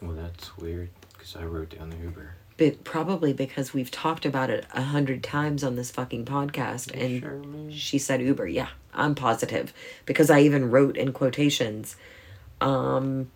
Well, 0.01 0.13
that's 0.13 0.57
weird 0.57 0.91
because 1.13 1.37
I 1.37 1.45
wrote 1.45 1.77
down 1.77 1.91
the 1.91 1.97
Uber. 1.97 2.35
But 2.57 2.85
probably 2.85 3.33
because 3.33 3.73
we've 3.73 3.91
talked 3.91 4.25
about 4.25 4.51
it 4.51 4.67
a 4.73 4.83
hundred 4.83 5.23
times 5.23 5.65
on 5.65 5.77
this 5.77 5.91
fucking 5.91 6.25
podcast 6.25 6.93
and 6.93 7.21
sure, 7.21 7.71
she 7.71 7.99
said 7.99 8.21
Uber. 8.21 8.47
Yeah, 8.47 8.69
I'm 8.95 9.15
positive. 9.15 9.73
Because 10.07 10.31
I 10.31 10.41
even 10.41 10.71
wrote 10.71 10.97
in 10.97 11.13
quotations. 11.13 11.97
Um 12.61 13.31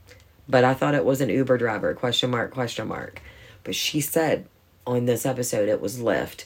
but 0.49 0.63
I 0.63 0.75
thought 0.75 0.95
it 0.95 1.05
was 1.05 1.21
an 1.21 1.29
Uber 1.29 1.59
driver, 1.59 1.93
question 1.95 2.31
mark, 2.31 2.53
question 2.53 2.87
mark. 2.87 3.21
But 3.65 3.75
she 3.75 4.01
said 4.01 4.47
on 4.87 5.07
this 5.07 5.27
episode 5.27 5.69
it 5.69 5.81
was 5.81 5.99
Lyft. 5.99 6.45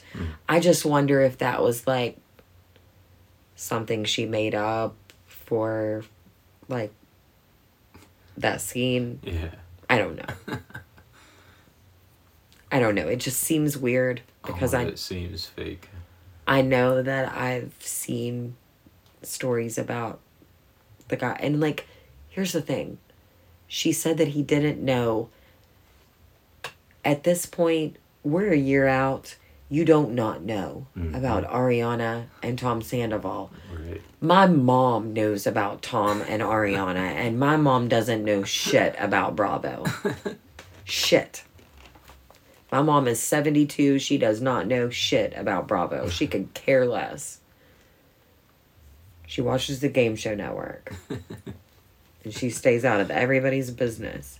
I 0.49 0.59
just 0.59 0.83
wonder 0.85 1.21
if 1.21 1.37
that 1.37 1.61
was 1.61 1.85
like 1.85 2.17
something 3.55 4.03
she 4.03 4.25
made 4.25 4.55
up 4.55 4.95
for 5.27 6.03
like 6.67 6.91
that 8.37 8.61
scene. 8.61 9.19
Yeah. 9.23 9.51
I 9.89 9.97
don't 9.97 10.15
know. 10.17 10.57
I 12.71 12.79
don't 12.79 12.95
know. 12.95 13.07
It 13.07 13.17
just 13.17 13.39
seems 13.39 13.77
weird 13.77 14.21
because 14.45 14.73
All 14.73 14.81
I 14.81 14.85
it 14.85 14.99
seems 14.99 15.45
fake. 15.45 15.89
I 16.47 16.61
know 16.61 17.01
that 17.01 17.31
I've 17.33 17.73
seen 17.79 18.55
stories 19.21 19.77
about 19.77 20.19
the 21.09 21.15
guy 21.15 21.37
and 21.39 21.59
like 21.59 21.85
here's 22.29 22.53
the 22.53 22.61
thing. 22.61 22.97
She 23.67 23.91
said 23.91 24.17
that 24.17 24.29
he 24.29 24.41
didn't 24.41 24.83
know 24.83 25.29
at 27.05 27.23
this 27.23 27.45
point 27.45 27.97
we're 28.23 28.51
a 28.51 28.57
year 28.57 28.87
out. 28.87 29.35
You 29.69 29.85
don't 29.85 30.13
not 30.13 30.43
know 30.43 30.87
Mhm. 30.97 31.15
about 31.15 31.45
Ariana 31.49 32.25
and 32.43 32.59
Tom 32.59 32.81
Sandoval. 32.81 33.51
Right. 33.73 34.01
My 34.19 34.45
mom 34.45 35.13
knows 35.13 35.47
about 35.47 35.81
Tom 35.81 36.21
and 36.27 36.41
Ariana, 36.41 36.95
and 36.97 37.39
my 37.39 37.55
mom 37.55 37.87
doesn't 37.87 38.25
know 38.25 38.43
shit 38.43 38.95
about 38.99 39.35
Bravo. 39.35 39.85
shit. 40.83 41.43
My 42.69 42.81
mom 42.81 43.07
is 43.07 43.19
72. 43.21 43.99
She 43.99 44.17
does 44.17 44.41
not 44.41 44.67
know 44.67 44.89
shit 44.89 45.33
about 45.37 45.67
Bravo. 45.67 46.09
She 46.09 46.27
could 46.27 46.53
care 46.53 46.85
less. 46.85 47.39
She 49.25 49.41
watches 49.41 49.79
the 49.79 49.87
Game 49.89 50.17
Show 50.17 50.35
Network. 50.35 50.93
and 52.25 52.33
she 52.33 52.49
stays 52.49 52.83
out 52.83 52.99
of 52.99 53.09
everybody's 53.09 53.71
business. 53.71 54.39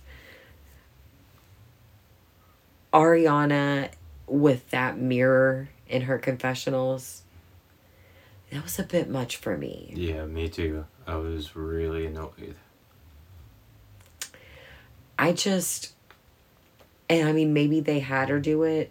Ariana, 2.92 3.90
with 4.26 4.70
that 4.70 4.98
mirror 4.98 5.68
in 5.88 6.02
her 6.02 6.18
confessionals, 6.18 7.22
that 8.50 8.62
was 8.62 8.78
a 8.78 8.82
bit 8.82 9.08
much 9.08 9.36
for 9.36 9.56
me. 9.56 9.92
Yeah, 9.96 10.26
me 10.26 10.48
too. 10.48 10.84
I 11.06 11.16
was 11.16 11.56
really 11.56 12.06
annoyed. 12.06 12.56
I 15.18 15.32
just, 15.32 15.92
and 17.08 17.28
I 17.28 17.32
mean, 17.32 17.52
maybe 17.52 17.80
they 17.80 18.00
had 18.00 18.28
her 18.28 18.40
do 18.40 18.62
it, 18.62 18.90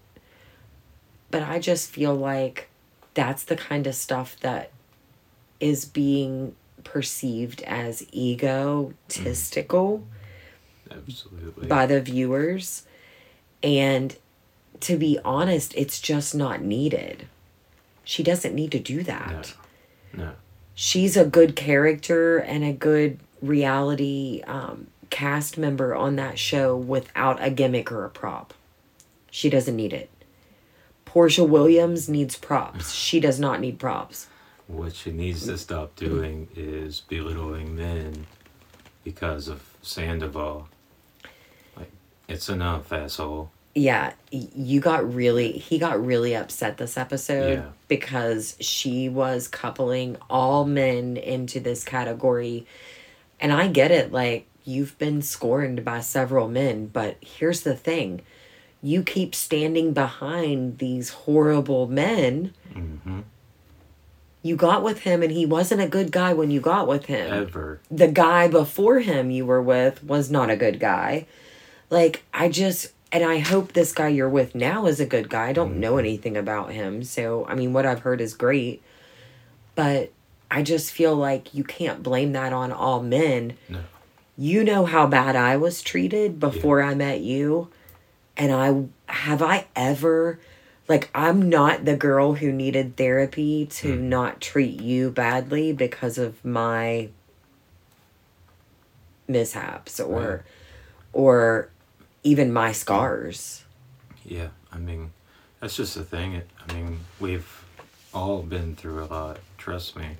but 1.29 1.43
I 1.43 1.59
just 1.59 1.89
feel 1.89 2.15
like 2.15 2.69
that's 3.13 3.43
the 3.43 3.55
kind 3.55 3.85
of 3.87 3.95
stuff 3.95 4.37
that 4.41 4.71
is 5.59 5.85
being 5.85 6.55
perceived 6.83 7.61
as 7.63 8.05
egotistical 8.13 10.03
mm-hmm. 10.89 10.99
Absolutely. 11.07 11.67
by 11.67 11.85
the 11.85 12.01
viewers. 12.01 12.83
And 13.63 14.15
to 14.81 14.97
be 14.97 15.19
honest, 15.23 15.73
it's 15.75 15.99
just 15.99 16.33
not 16.35 16.61
needed. 16.61 17.27
She 18.03 18.23
doesn't 18.23 18.55
need 18.55 18.71
to 18.71 18.79
do 18.79 19.03
that. 19.03 19.53
No. 20.13 20.23
No. 20.23 20.31
she's 20.73 21.15
a 21.15 21.23
good 21.23 21.55
character 21.55 22.37
and 22.37 22.65
a 22.65 22.73
good 22.73 23.19
reality 23.41 24.41
um, 24.45 24.87
cast 25.09 25.57
member 25.57 25.95
on 25.95 26.17
that 26.17 26.37
show 26.37 26.75
without 26.75 27.41
a 27.41 27.49
gimmick 27.49 27.91
or 27.91 28.03
a 28.03 28.09
prop. 28.09 28.53
She 29.29 29.49
doesn't 29.49 29.75
need 29.75 29.93
it. 29.93 30.09
Porsha 31.05 31.47
Williams 31.47 32.09
needs 32.09 32.35
props. 32.37 32.91
She 33.01 33.19
does 33.19 33.39
not 33.39 33.59
need 33.61 33.79
props. 33.79 34.27
What 34.67 34.95
she 34.95 35.11
needs 35.11 35.45
to 35.47 35.57
stop 35.57 35.95
doing 35.95 36.47
is 36.55 37.01
belittling 37.01 37.75
men 37.75 38.25
because 39.03 39.47
of 39.47 39.61
Sandoval. 39.81 40.69
It's 42.31 42.49
enough, 42.49 42.91
asshole. 42.93 43.51
Yeah, 43.73 44.13
you 44.31 44.81
got 44.81 45.13
really, 45.13 45.53
he 45.53 45.77
got 45.79 46.03
really 46.03 46.35
upset 46.35 46.77
this 46.77 46.97
episode 46.97 47.59
Yeah. 47.59 47.65
because 47.87 48.55
she 48.59 49.07
was 49.07 49.47
coupling 49.47 50.17
all 50.29 50.65
men 50.65 51.15
into 51.17 51.59
this 51.59 51.83
category. 51.83 52.65
And 53.39 53.53
I 53.53 53.67
get 53.67 53.91
it, 53.91 54.11
like, 54.11 54.45
you've 54.65 54.97
been 54.97 55.21
scorned 55.21 55.83
by 55.85 56.01
several 56.01 56.47
men, 56.47 56.87
but 56.87 57.17
here's 57.21 57.61
the 57.61 57.75
thing 57.75 58.21
you 58.83 59.03
keep 59.03 59.35
standing 59.35 59.93
behind 59.93 60.79
these 60.79 61.09
horrible 61.11 61.87
men. 61.87 62.53
Mm-hmm. 62.73 63.19
You 64.43 64.55
got 64.55 64.81
with 64.81 65.01
him, 65.01 65.21
and 65.21 65.31
he 65.31 65.45
wasn't 65.45 65.81
a 65.81 65.87
good 65.87 66.11
guy 66.11 66.33
when 66.33 66.49
you 66.49 66.59
got 66.59 66.87
with 66.87 67.05
him. 67.05 67.31
Ever. 67.31 67.79
the 67.91 68.07
guy 68.07 68.47
before 68.47 68.99
him 68.99 69.29
you 69.29 69.45
were 69.45 69.61
with 69.61 70.03
was 70.03 70.31
not 70.31 70.49
a 70.49 70.55
good 70.55 70.79
guy. 70.79 71.27
Like, 71.91 72.23
I 72.33 72.49
just, 72.49 72.93
and 73.11 73.23
I 73.23 73.39
hope 73.39 73.73
this 73.73 73.91
guy 73.91 74.07
you're 74.07 74.29
with 74.29 74.55
now 74.55 74.87
is 74.87 74.99
a 74.99 75.05
good 75.05 75.29
guy. 75.29 75.49
I 75.49 75.53
don't 75.53 75.79
know 75.79 75.91
mm-hmm. 75.91 75.99
anything 75.99 76.37
about 76.37 76.71
him. 76.71 77.03
So, 77.03 77.45
I 77.45 77.53
mean, 77.53 77.73
what 77.73 77.85
I've 77.85 77.99
heard 77.99 78.21
is 78.21 78.33
great. 78.33 78.81
But 79.75 80.11
I 80.49 80.63
just 80.63 80.91
feel 80.91 81.15
like 81.15 81.53
you 81.53 81.63
can't 81.63 82.01
blame 82.01 82.31
that 82.31 82.53
on 82.53 82.71
all 82.71 83.03
men. 83.03 83.57
No. 83.69 83.81
You 84.37 84.63
know 84.63 84.85
how 84.85 85.05
bad 85.05 85.35
I 85.35 85.57
was 85.57 85.81
treated 85.81 86.39
before 86.39 86.81
I 86.81 86.95
met 86.95 87.19
you. 87.19 87.69
And 88.37 88.51
I, 88.51 89.11
have 89.11 89.41
I 89.41 89.67
ever, 89.75 90.39
like, 90.87 91.09
I'm 91.13 91.49
not 91.49 91.83
the 91.83 91.97
girl 91.97 92.35
who 92.35 92.53
needed 92.53 92.95
therapy 92.95 93.65
to 93.65 93.95
mm-hmm. 93.95 94.09
not 94.09 94.39
treat 94.39 94.81
you 94.81 95.11
badly 95.11 95.73
because 95.73 96.17
of 96.17 96.43
my 96.45 97.09
mishaps 99.27 99.99
or 99.99 100.43
or 101.13 101.69
even 102.23 102.53
my 102.53 102.71
scars. 102.71 103.63
Yeah, 104.23 104.49
I 104.71 104.77
mean, 104.77 105.11
that's 105.59 105.75
just 105.75 105.95
the 105.95 106.03
thing. 106.03 106.41
I 106.67 106.73
mean, 106.73 106.99
we've 107.19 107.63
all 108.13 108.41
been 108.41 108.75
through 108.75 109.03
a 109.03 109.05
lot, 109.05 109.39
trust 109.57 109.95
me. 109.95 110.17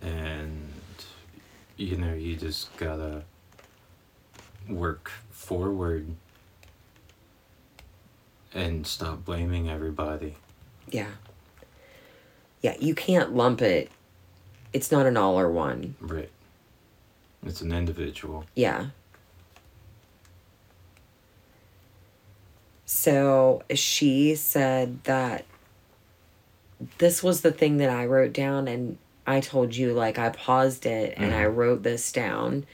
And, 0.00 0.68
you 1.76 1.96
know, 1.96 2.14
you 2.14 2.36
just 2.36 2.76
gotta 2.76 3.22
work 4.68 5.10
forward 5.30 6.08
and 8.54 8.86
stop 8.86 9.24
blaming 9.24 9.68
everybody. 9.68 10.36
Yeah. 10.90 11.10
Yeah, 12.62 12.76
you 12.80 12.94
can't 12.94 13.34
lump 13.34 13.62
it. 13.62 13.90
It's 14.72 14.90
not 14.90 15.06
an 15.06 15.16
all 15.16 15.38
or 15.38 15.50
one. 15.50 15.94
Right. 16.00 16.30
It's 17.44 17.60
an 17.60 17.72
individual. 17.72 18.44
Yeah. 18.54 18.86
So 22.86 23.62
she 23.74 24.34
said 24.36 25.02
that 25.04 25.44
this 26.98 27.22
was 27.22 27.40
the 27.42 27.52
thing 27.52 27.78
that 27.78 27.90
I 27.90 28.06
wrote 28.06 28.32
down, 28.32 28.68
and 28.68 28.96
I 29.26 29.40
told 29.40 29.74
you, 29.74 29.92
like, 29.92 30.18
I 30.18 30.30
paused 30.30 30.86
it 30.86 31.14
and 31.16 31.34
I 31.34 31.42
mm-hmm. 31.44 31.56
wrote 31.56 31.82
this 31.82 32.10
down 32.12 32.64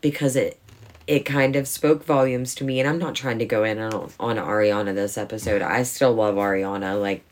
because 0.00 0.36
it 0.36 0.58
it 1.06 1.20
kind 1.20 1.54
of 1.54 1.68
spoke 1.68 2.04
volumes 2.04 2.54
to 2.54 2.64
me. 2.64 2.80
And 2.80 2.88
i'm 2.88 2.98
not 2.98 3.14
trying 3.14 3.38
to 3.38 3.44
go 3.44 3.62
in 3.64 3.78
on, 3.78 4.10
on 4.18 4.36
ariana 4.36 4.94
this 4.94 5.18
episode. 5.18 5.62
I 5.62 5.82
still 5.82 6.14
love 6.14 6.36
ariana. 6.36 7.00
Like 7.00 7.22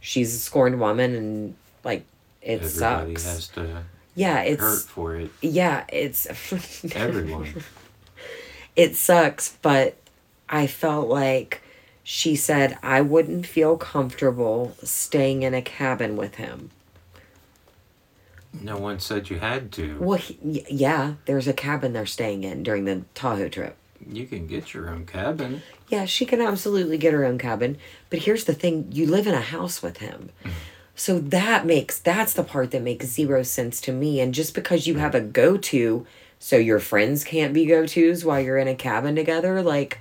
she's 0.00 0.34
a 0.34 0.38
scorned 0.38 0.80
woman 0.80 1.14
and 1.14 1.54
like 1.84 2.04
it 2.42 2.62
Everybody 2.62 3.16
sucks. 3.16 3.24
has 3.24 3.48
to 3.48 3.84
yeah 4.14 4.42
it's 4.42 4.60
hurt 4.60 4.82
for 4.82 5.16
it. 5.16 5.30
yeah 5.40 5.84
it's 5.90 6.26
Everyone. 6.94 7.48
it 8.76 8.96
sucks 8.96 9.56
but 9.62 9.96
i 10.52 10.66
felt 10.68 11.08
like 11.08 11.60
she 12.04 12.36
said 12.36 12.78
i 12.82 13.00
wouldn't 13.00 13.46
feel 13.46 13.76
comfortable 13.76 14.76
staying 14.84 15.42
in 15.42 15.54
a 15.54 15.62
cabin 15.62 16.16
with 16.16 16.36
him 16.36 16.70
No 18.60 18.76
one 18.76 19.00
said 19.00 19.30
you 19.30 19.38
had 19.38 19.72
to. 19.72 19.98
well 19.98 20.18
he, 20.18 20.64
yeah 20.70 21.14
there's 21.24 21.48
a 21.48 21.52
cabin 21.52 21.92
they're 21.92 22.06
staying 22.06 22.44
in 22.44 22.62
during 22.62 22.84
the 22.84 23.02
tahoe 23.14 23.48
trip 23.48 23.76
You 24.06 24.26
can 24.26 24.46
get 24.46 24.74
your 24.74 24.90
own 24.90 25.06
cabin. 25.06 25.62
Yeah, 25.88 26.06
she 26.06 26.24
can 26.26 26.40
absolutely 26.40 26.98
get 26.98 27.12
her 27.12 27.24
own 27.24 27.38
cabin. 27.38 27.76
But 28.10 28.20
here's 28.20 28.44
the 28.46 28.54
thing 28.54 28.88
you 28.90 29.06
live 29.06 29.26
in 29.28 29.34
a 29.34 29.40
house 29.54 29.80
with 29.82 29.98
him. 29.98 30.30
So 30.96 31.18
that 31.20 31.66
makes 31.66 31.98
that's 32.00 32.32
the 32.34 32.42
part 32.42 32.70
that 32.72 32.82
makes 32.82 33.06
zero 33.06 33.42
sense 33.44 33.80
to 33.82 33.92
me. 33.92 34.18
And 34.20 34.34
just 34.34 34.54
because 34.54 34.86
you 34.88 34.96
have 34.98 35.14
a 35.14 35.20
go 35.20 35.56
to, 35.70 36.04
so 36.40 36.56
your 36.56 36.80
friends 36.80 37.22
can't 37.24 37.54
be 37.54 37.64
go 37.66 37.86
tos 37.86 38.24
while 38.24 38.40
you're 38.40 38.58
in 38.58 38.68
a 38.68 38.74
cabin 38.74 39.14
together, 39.14 39.62
like 39.62 39.98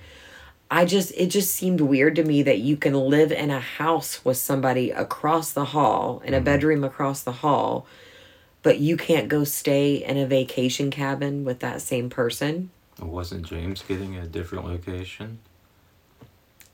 I 0.73 0.85
just 0.85 1.11
it 1.17 1.27
just 1.27 1.53
seemed 1.53 1.81
weird 1.81 2.15
to 2.15 2.23
me 2.23 2.41
that 2.43 2.59
you 2.59 2.77
can 2.77 2.93
live 2.93 3.31
in 3.33 3.51
a 3.51 3.59
house 3.59 4.23
with 4.23 4.37
somebody 4.37 4.89
across 4.89 5.51
the 5.51 5.65
hall, 5.65 6.21
in 6.25 6.33
a 6.33 6.39
bedroom 6.39 6.83
across 6.85 7.21
the 7.23 7.33
hall, 7.33 7.85
but 8.63 8.79
you 8.79 8.95
can't 8.95 9.27
go 9.27 9.43
stay 9.43 9.95
in 9.95 10.15
a 10.17 10.25
vacation 10.25 10.89
cabin 10.89 11.43
with 11.43 11.59
that 11.59 11.81
same 11.81 12.09
person. 12.09 12.69
Wasn't 13.01 13.45
James 13.45 13.81
getting 13.85 14.15
a 14.15 14.25
different 14.25 14.65
location? 14.65 15.39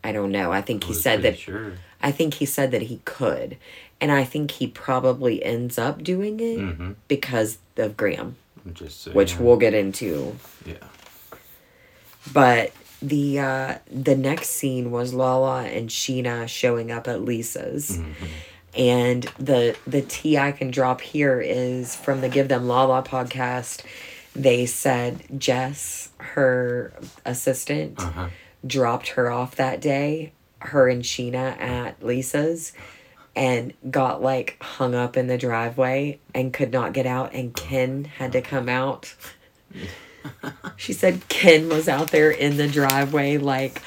I 0.03 0.11
don't 0.11 0.31
know. 0.31 0.51
I 0.51 0.61
think 0.61 0.83
he 0.83 0.93
said 0.93 1.23
that 1.23 1.39
Sure. 1.39 1.73
I 2.01 2.11
think 2.11 2.35
he 2.35 2.45
said 2.45 2.69
that 2.71 2.83
he 2.83 3.01
could. 3.03 3.57
And 3.99 4.11
I 4.11 4.23
think 4.25 4.51
he 4.51 4.67
probably 4.67 5.43
ends 5.43 5.79
up 5.79 6.03
doing 6.03 6.39
it 6.39 6.59
Mm-hmm. 6.59 6.91
because 7.07 7.57
of 7.77 7.97
Graham, 7.97 8.35
just 8.73 9.01
saying. 9.01 9.17
which 9.17 9.39
we'll 9.39 9.57
get 9.57 9.73
into. 9.73 10.35
Yeah. 10.65 10.75
But 12.31 12.71
the 13.01 13.39
uh 13.39 13.77
the 13.91 14.15
next 14.15 14.49
scene 14.51 14.91
was 14.91 15.13
Lala 15.13 15.63
and 15.65 15.89
Scheana 15.89 16.47
showing 16.47 16.91
up 16.91 17.07
at 17.07 17.21
Lisa's. 17.21 17.97
Mm-hmm. 17.97 18.25
And 18.77 19.23
the 19.39 19.75
the 19.87 20.01
tea 20.01 20.37
I 20.37 20.51
can 20.51 20.69
drop 20.71 21.01
here 21.01 21.39
is 21.41 21.95
from 21.95 22.21
the 22.21 22.29
Give 22.29 22.47
Them 22.47 22.67
Lala 22.67 23.03
podcast. 23.03 23.83
They 24.35 24.65
said 24.67 25.23
Jess, 25.39 26.09
her 26.17 26.93
assistant, 27.25 27.99
Uh 27.99 28.11
huh. 28.11 28.29
dropped 28.65 29.09
her 29.09 29.31
off 29.31 29.55
that 29.55 29.81
day, 29.81 30.31
her 30.59 30.87
and 30.89 31.01
Scheana 31.03 31.59
at 31.59 32.03
Lisa's, 32.03 32.71
and 33.35 33.73
got 33.89 34.21
like 34.21 34.57
hung 34.61 34.93
up 34.93 35.17
in 35.17 35.25
the 35.25 35.39
driveway 35.39 36.19
and 36.35 36.53
could 36.53 36.71
not 36.71 36.93
get 36.93 37.07
out, 37.07 37.33
and 37.33 37.55
Ken 37.55 38.05
had 38.05 38.31
to 38.33 38.41
come 38.41 38.69
out. 38.69 39.15
she 40.75 40.93
said 40.93 41.27
Ken 41.27 41.69
was 41.69 41.87
out 41.87 42.11
there 42.11 42.31
in 42.31 42.57
the 42.57 42.67
driveway, 42.67 43.37
like 43.37 43.81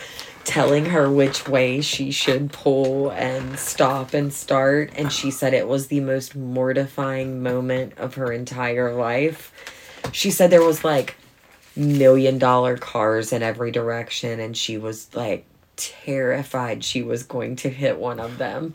telling 0.44 0.86
her 0.86 1.10
which 1.10 1.46
way 1.46 1.80
she 1.80 2.10
should 2.10 2.52
pull 2.52 3.10
and 3.10 3.58
stop 3.58 4.14
and 4.14 4.32
start. 4.32 4.90
And 4.96 5.12
she 5.12 5.30
said 5.30 5.54
it 5.54 5.68
was 5.68 5.86
the 5.86 6.00
most 6.00 6.34
mortifying 6.34 7.42
moment 7.42 7.96
of 7.98 8.14
her 8.14 8.32
entire 8.32 8.92
life. 8.94 9.52
She 10.12 10.30
said 10.30 10.50
there 10.50 10.64
was 10.64 10.82
like 10.82 11.16
million 11.76 12.38
dollar 12.38 12.76
cars 12.76 13.32
in 13.32 13.42
every 13.42 13.70
direction 13.70 14.40
and 14.40 14.56
she 14.56 14.76
was 14.76 15.14
like 15.14 15.44
terrified 15.76 16.84
she 16.84 17.02
was 17.02 17.22
going 17.22 17.56
to 17.56 17.70
hit 17.70 17.98
one 17.98 18.20
of 18.20 18.38
them. 18.38 18.74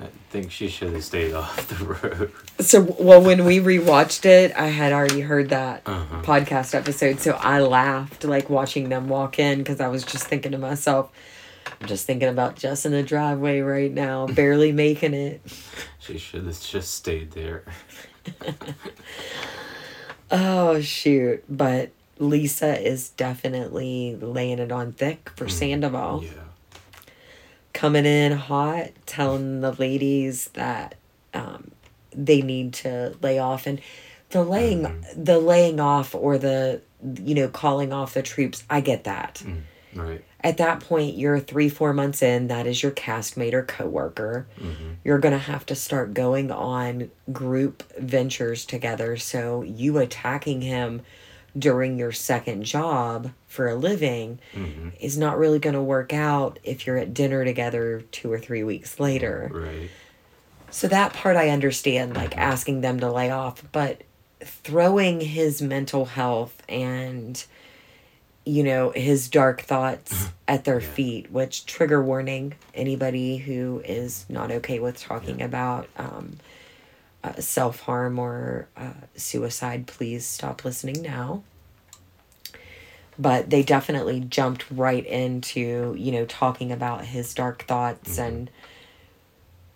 I 0.00 0.06
think 0.30 0.52
she 0.52 0.68
should 0.68 0.92
have 0.92 1.02
stayed 1.04 1.32
off 1.42 1.66
the 1.68 1.84
road. 1.84 2.32
So 2.60 2.80
well 2.98 3.20
when 3.22 3.44
we 3.44 3.58
rewatched 3.58 4.24
it, 4.26 4.54
I 4.56 4.66
had 4.68 4.92
already 4.92 5.20
heard 5.22 5.48
that 5.50 5.82
Uh-huh. 5.86 6.22
podcast 6.22 6.74
episode 6.74 7.20
so 7.20 7.32
I 7.32 7.60
laughed 7.60 8.24
like 8.24 8.48
watching 8.50 8.88
them 8.90 9.08
walk 9.08 9.38
in 9.38 9.64
cuz 9.64 9.80
I 9.80 9.88
was 9.88 10.04
just 10.04 10.24
thinking 10.24 10.52
to 10.52 10.58
myself 10.58 11.10
I'm 11.80 11.86
just 11.86 12.06
thinking 12.06 12.28
about 12.28 12.56
Jess 12.56 12.86
in 12.86 12.92
the 12.92 13.02
driveway 13.02 13.60
right 13.60 13.92
now, 13.92 14.26
barely 14.40 14.72
making 14.72 15.14
it. 15.14 15.40
She 15.98 16.16
should 16.18 16.44
have 16.46 16.60
just 16.60 16.94
stayed 16.94 17.32
there. 17.32 17.64
Oh 20.30 20.80
shoot, 20.80 21.42
but 21.48 21.90
Lisa 22.18 22.78
is 22.86 23.08
definitely 23.10 24.16
laying 24.20 24.58
it 24.58 24.70
on 24.70 24.92
thick 24.92 25.30
for 25.36 25.48
Sandoval. 25.48 26.22
Yeah. 26.24 26.30
Coming 27.78 28.06
in 28.06 28.32
hot, 28.32 28.90
telling 29.06 29.60
the 29.60 29.70
ladies 29.70 30.46
that 30.54 30.96
um, 31.32 31.70
they 32.12 32.42
need 32.42 32.72
to 32.72 33.14
lay 33.22 33.38
off, 33.38 33.68
and 33.68 33.80
the 34.30 34.42
laying 34.42 34.82
mm-hmm. 34.82 35.22
the 35.22 35.38
laying 35.38 35.78
off 35.78 36.12
or 36.12 36.38
the 36.38 36.82
you 37.22 37.36
know 37.36 37.46
calling 37.46 37.92
off 37.92 38.14
the 38.14 38.22
troops. 38.22 38.64
I 38.68 38.80
get 38.80 39.04
that. 39.04 39.44
Mm, 39.46 39.62
right. 39.94 40.24
At 40.40 40.56
that 40.56 40.80
point, 40.80 41.16
you're 41.16 41.38
three 41.38 41.68
four 41.68 41.92
months 41.92 42.20
in. 42.20 42.48
That 42.48 42.66
is 42.66 42.82
your 42.82 42.90
castmate 42.90 43.52
or 43.52 43.62
coworker. 43.62 44.48
Mm-hmm. 44.58 44.94
You're 45.04 45.20
gonna 45.20 45.38
have 45.38 45.64
to 45.66 45.76
start 45.76 46.14
going 46.14 46.50
on 46.50 47.12
group 47.30 47.84
ventures 47.96 48.64
together. 48.64 49.16
So 49.16 49.62
you 49.62 49.98
attacking 49.98 50.62
him 50.62 51.02
during 51.56 51.98
your 51.98 52.12
second 52.12 52.64
job 52.64 53.30
for 53.46 53.68
a 53.68 53.74
living 53.74 54.38
Mm-hmm. 54.54 54.88
is 55.00 55.16
not 55.16 55.38
really 55.38 55.58
going 55.58 55.74
to 55.74 55.82
work 55.82 56.12
out 56.12 56.58
if 56.64 56.86
you're 56.86 56.98
at 56.98 57.14
dinner 57.14 57.44
together 57.44 58.02
two 58.12 58.30
or 58.32 58.38
three 58.38 58.62
weeks 58.62 58.98
later. 59.00 59.50
Right. 59.52 59.90
So 60.70 60.88
that 60.88 61.12
part 61.14 61.36
I 61.36 61.48
understand, 61.50 62.14
like 62.14 62.36
asking 62.36 62.82
them 62.82 63.00
to 63.00 63.10
lay 63.10 63.30
off, 63.30 63.62
but 63.72 64.02
throwing 64.40 65.20
his 65.20 65.62
mental 65.62 66.04
health 66.04 66.62
and, 66.68 67.42
you 68.44 68.62
know, 68.62 68.90
his 68.90 69.28
dark 69.28 69.62
thoughts 69.62 70.28
at 70.46 70.64
their 70.64 70.80
Yeah. 70.80 70.86
feet, 70.88 71.30
which 71.32 71.64
trigger 71.66 72.02
warning 72.02 72.54
anybody 72.74 73.38
who 73.38 73.82
is 73.84 74.26
not 74.28 74.50
okay 74.50 74.78
with 74.78 75.00
talking 75.00 75.40
about 75.42 75.88
um, 75.96 76.36
uh, 77.24 77.34
self 77.40 77.80
harm 77.80 78.18
or 78.18 78.68
uh, 78.76 78.92
suicide, 79.16 79.86
please 79.86 80.24
stop 80.26 80.64
listening 80.64 81.02
now 81.02 81.42
but 83.20 83.50
they 83.50 83.64
definitely 83.64 84.20
jumped 84.20 84.64
right 84.70 85.04
into 85.04 85.92
you 85.98 86.12
know 86.12 86.24
talking 86.24 86.70
about 86.70 87.04
his 87.04 87.34
dark 87.34 87.64
thoughts 87.64 88.16
and 88.16 88.48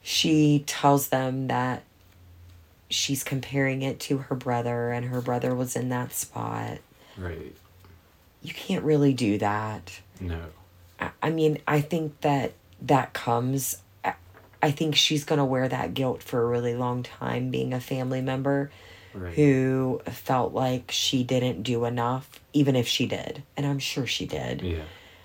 she 0.00 0.62
tells 0.66 1.08
them 1.08 1.48
that 1.48 1.82
she's 2.88 3.24
comparing 3.24 3.82
it 3.82 3.98
to 3.98 4.18
her 4.18 4.36
brother 4.36 4.92
and 4.92 5.06
her 5.06 5.20
brother 5.20 5.54
was 5.56 5.74
in 5.74 5.88
that 5.88 6.12
spot 6.12 6.78
Right. 7.18 7.52
you 8.42 8.54
can't 8.54 8.84
really 8.84 9.12
do 9.12 9.38
that 9.38 10.00
No. 10.20 10.40
I- 11.00 11.10
i 11.22 11.30
mean 11.30 11.58
i 11.66 11.80
think 11.80 12.20
that 12.20 12.52
that 12.82 13.12
comes 13.12 13.78
I- 14.62 14.70
think 14.70 14.94
she's 14.96 15.24
going 15.24 15.38
to 15.40 15.44
wear 15.44 15.66
that 15.68 15.92
guilt 15.94 16.22
for 16.22 16.40
a 16.42 16.46
really 16.46 16.74
long 16.74 17.02
time 17.02 17.50
being 17.50 17.72
a 17.74 17.80
family 17.80 18.20
member 18.20 18.70
Right. 19.14 19.34
who 19.34 20.00
felt 20.06 20.54
like 20.54 20.90
she 20.90 21.22
didn't 21.22 21.64
do 21.64 21.84
enough 21.84 22.40
even 22.54 22.74
if 22.76 22.88
she 22.88 23.04
did 23.04 23.42
and 23.58 23.66
i'm 23.66 23.78
sure 23.78 24.06
she 24.06 24.24
did 24.24 24.62
Yeah. 24.62 24.78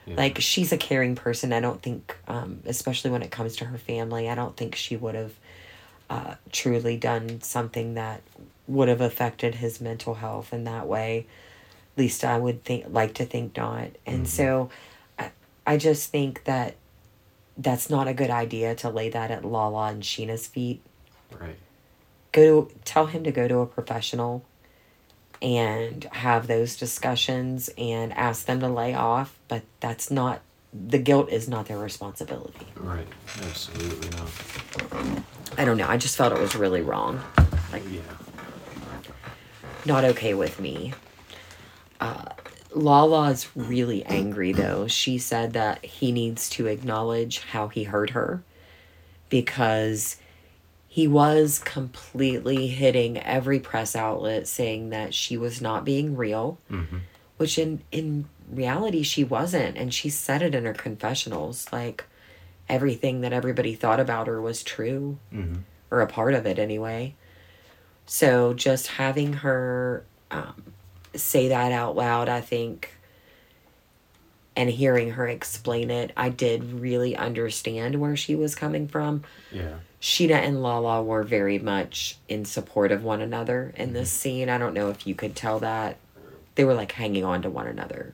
yeah. 0.05 0.15
like 0.17 0.39
she's 0.41 0.73
a 0.73 0.77
caring 0.77 1.15
person 1.15 1.53
i 1.53 1.61
don't 1.61 1.81
think 1.81 2.17
um, 2.27 2.59
especially 2.65 3.11
when 3.11 3.21
it 3.21 3.31
comes 3.31 3.55
to 3.57 3.65
her 3.65 3.77
family 3.77 4.27
i 4.29 4.35
don't 4.35 4.57
think 4.57 4.75
she 4.75 4.97
would 4.97 5.15
have 5.15 5.31
uh, 6.09 6.35
truly 6.51 6.97
done 6.97 7.39
something 7.41 7.93
that 7.93 8.21
would 8.67 8.89
have 8.89 8.99
affected 8.99 9.55
his 9.55 9.79
mental 9.79 10.15
health 10.15 10.51
in 10.51 10.65
that 10.65 10.85
way 10.85 11.25
at 11.93 11.97
least 11.97 12.25
i 12.25 12.37
would 12.37 12.65
think 12.65 12.83
like 12.89 13.13
to 13.13 13.25
think 13.25 13.55
not 13.55 13.87
and 14.05 14.27
so 14.27 14.69
I, 15.17 15.31
I 15.65 15.77
just 15.77 16.11
think 16.11 16.43
that 16.43 16.75
that's 17.57 17.89
not 17.89 18.07
a 18.07 18.13
good 18.13 18.29
idea 18.29 18.75
to 18.75 18.89
lay 18.89 19.09
that 19.09 19.31
at 19.31 19.43
lala 19.43 19.87
and 19.91 20.03
scheana's 20.03 20.47
feet 20.47 20.81
Right. 21.39 21.55
go 22.31 22.63
to 22.65 22.75
tell 22.85 23.07
him 23.07 23.23
to 23.23 23.31
go 23.31 23.47
to 23.47 23.59
a 23.59 23.65
professional 23.65 24.45
and 25.41 26.03
have 26.05 26.47
those 26.47 26.75
discussions 26.75 27.69
and 27.77 28.11
ask 28.13 28.45
them 28.47 28.59
to 28.61 28.67
lay 28.67 28.93
off, 28.95 29.37
but 29.47 29.61
that's 29.79 30.09
not 30.09 30.41
the 30.73 30.97
guilt 30.97 31.29
is 31.29 31.47
not 31.47 31.67
their 31.67 31.77
responsibility. 31.77 32.65
Right. 32.75 33.07
Absolutely 33.43 34.09
not. 34.17 34.29
I 35.57 35.65
don't 35.65 35.77
know. 35.77 35.87
I 35.87 35.97
just 35.97 36.15
felt 36.17 36.33
it 36.33 36.39
was 36.39 36.55
really 36.55 36.81
wrong. 36.81 37.21
Like 37.71 37.83
Yeah. 37.91 38.01
not 39.85 40.03
okay 40.05 40.33
with 40.33 40.59
me. 40.59 40.93
Uh, 41.99 42.25
Lala's 42.77 43.49
really 43.55 44.03
angry 44.05 44.51
though. 44.53 44.87
She 44.87 45.17
said 45.17 45.53
that 45.53 45.83
he 45.83 46.11
needs 46.11 46.49
to 46.51 46.67
acknowledge 46.67 47.39
how 47.39 47.67
he 47.67 47.83
hurt 47.83 48.11
her 48.11 48.43
because 49.29 50.17
he 50.87 51.07
was 51.07 51.59
completely 51.59 52.67
hitting 52.67 53.17
every 53.19 53.59
press 53.59 53.95
outlet 53.95 54.47
saying 54.47 54.89
that 54.89 55.13
she 55.13 55.37
was 55.37 55.61
not 55.61 55.85
being 55.85 56.15
real, 56.15 56.57
Mm-hmm. 56.71 56.97
which 57.37 57.57
in 57.59 57.81
in 57.91 58.25
reality 58.49 59.03
she 59.03 59.23
wasn't 59.25 59.75
and 59.77 59.93
she 59.93 60.09
said 60.09 60.41
it 60.41 60.55
in 60.55 60.63
her 60.63 60.73
confessionals 60.73 61.67
like 61.73 62.05
everything 62.69 63.19
that 63.19 63.33
everybody 63.33 63.75
thought 63.75 63.99
about 63.99 64.27
her 64.27 64.41
was 64.41 64.63
true 64.63 65.17
Mm-hmm. 65.33 65.61
or 65.91 66.01
a 66.01 66.07
part 66.07 66.33
of 66.33 66.45
it 66.45 66.57
anyway. 66.57 67.13
So 68.05 68.53
just 68.53 68.87
having 68.87 69.33
her 69.33 70.05
um, 70.31 70.63
say 71.17 71.49
that 71.49 71.71
out 71.71 71.95
loud, 71.95 72.29
I 72.29 72.41
think, 72.41 72.93
and 74.55 74.69
hearing 74.69 75.11
her 75.11 75.27
explain 75.27 75.91
it, 75.91 76.11
I 76.17 76.29
did 76.29 76.73
really 76.73 77.15
understand 77.15 77.95
where 77.95 78.15
she 78.15 78.35
was 78.35 78.55
coming 78.55 78.87
from. 78.87 79.23
Yeah. 79.51 79.75
Scheana 80.01 80.35
and 80.35 80.61
Lala 80.61 81.03
were 81.03 81.23
very 81.23 81.59
much 81.59 82.17
in 82.27 82.45
support 82.45 82.91
of 82.91 83.03
one 83.03 83.21
another 83.21 83.73
in 83.75 83.93
this 83.93 84.09
mm-hmm. 84.09 84.21
scene. 84.21 84.49
I 84.49 84.57
don't 84.57 84.73
know 84.73 84.89
if 84.89 85.07
you 85.07 85.15
could 85.15 85.35
tell 85.35 85.59
that. 85.59 85.97
They 86.55 86.63
were 86.63 86.73
like 86.73 86.91
hanging 86.91 87.23
on 87.23 87.43
to 87.43 87.49
one 87.49 87.67
another, 87.67 88.13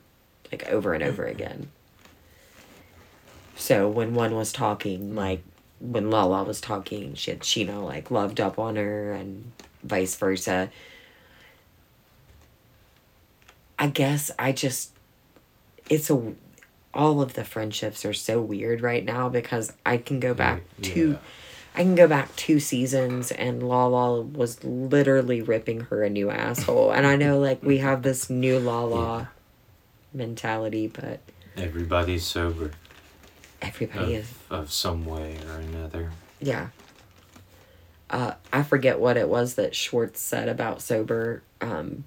like 0.52 0.68
over 0.68 0.94
and 0.94 1.04
over 1.04 1.24
mm-hmm. 1.24 1.36
again. 1.36 1.72
So 3.56 3.88
when 3.88 4.14
one 4.14 4.36
was 4.36 4.52
talking, 4.52 5.16
like 5.16 5.44
when 5.80 6.10
Lala 6.10 6.44
was 6.44 6.60
talking, 6.60 7.14
she 7.16 7.32
had 7.32 7.42
Scheana 7.42 7.84
like 7.84 8.12
loved 8.12 8.42
up 8.42 8.58
on 8.58 8.76
her 8.76 9.14
and 9.14 9.52
vice 9.84 10.16
versa. 10.16 10.70
I 13.84 13.88
guess 13.88 14.32
I 14.40 14.54
just, 14.54 14.92
it's 15.90 16.10
a, 16.10 16.36
all 16.94 17.22
of 17.22 17.34
the 17.34 17.44
friendships 17.44 18.06
are 18.06 18.14
so 18.14 18.40
weird 18.40 18.80
right 18.80 19.04
now 19.04 19.28
because 19.28 19.74
I 19.86 19.98
can 19.98 20.22
go 20.22 20.34
back 20.34 20.62
two, 20.82 21.12
Yeah. 21.12 21.18
I 21.76 21.82
can 21.84 21.94
go 21.94 22.08
back 22.08 22.34
two 22.38 22.62
seasons 22.62 23.30
and 23.34 23.62
Lala 23.62 24.22
was 24.22 24.64
literally 24.64 25.42
ripping 25.42 25.82
her 25.82 26.02
a 26.02 26.10
new 26.10 26.30
asshole. 26.30 26.92
And 26.92 27.06
I 27.06 27.18
know 27.18 27.40
like 27.40 27.62
we 27.62 27.80
have 27.80 28.04
this 28.04 28.30
new 28.30 28.58
Lala 28.58 29.32
mentality, 30.14 30.88
but 30.88 31.20
Everybody's 31.58 32.24
sober 32.24 32.72
everybody 33.62 34.16
is 34.16 34.32
of, 34.50 34.60
of 34.62 34.72
some 34.72 35.04
way 35.04 35.40
or 35.50 35.58
another. 35.58 36.12
Yeah. 36.40 36.70
Uh, 38.10 38.36
I 38.54 38.64
forget 38.64 38.98
what 38.98 39.18
it 39.18 39.28
was 39.28 39.56
that 39.56 39.76
Schwartz 39.76 40.22
said 40.22 40.48
about 40.48 40.82
sober. 40.82 41.44
Um, 41.60 42.06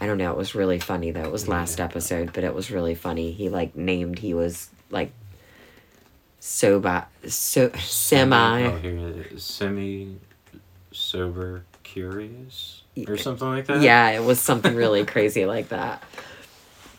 I 0.00 0.06
don't 0.06 0.18
know. 0.18 0.30
It 0.30 0.36
was 0.36 0.54
really 0.54 0.78
funny 0.78 1.10
though. 1.10 1.24
It 1.24 1.32
was 1.32 1.46
last 1.48 1.78
Yeah. 1.78 1.84
episode, 1.84 2.32
but 2.32 2.44
it 2.44 2.54
was 2.54 2.70
really 2.70 2.94
funny. 2.94 3.32
He 3.32 3.48
like 3.48 3.76
named 3.76 4.18
he 4.20 4.32
was 4.32 4.70
like 4.90 5.12
sober, 6.40 7.06
so 7.26 7.70
semi. 7.78 8.62
Oh, 8.64 8.78
here 8.78 8.96
it 8.96 9.32
is. 9.32 9.44
Semi 9.44 10.16
sober 10.92 11.64
curious 11.82 12.82
or 13.08 13.16
something 13.16 13.48
like 13.48 13.66
that. 13.66 13.82
Yeah, 13.82 14.10
it 14.10 14.24
was 14.24 14.40
something 14.40 14.74
really 14.74 15.04
crazy 15.04 15.46
like 15.46 15.68
that. 15.68 16.02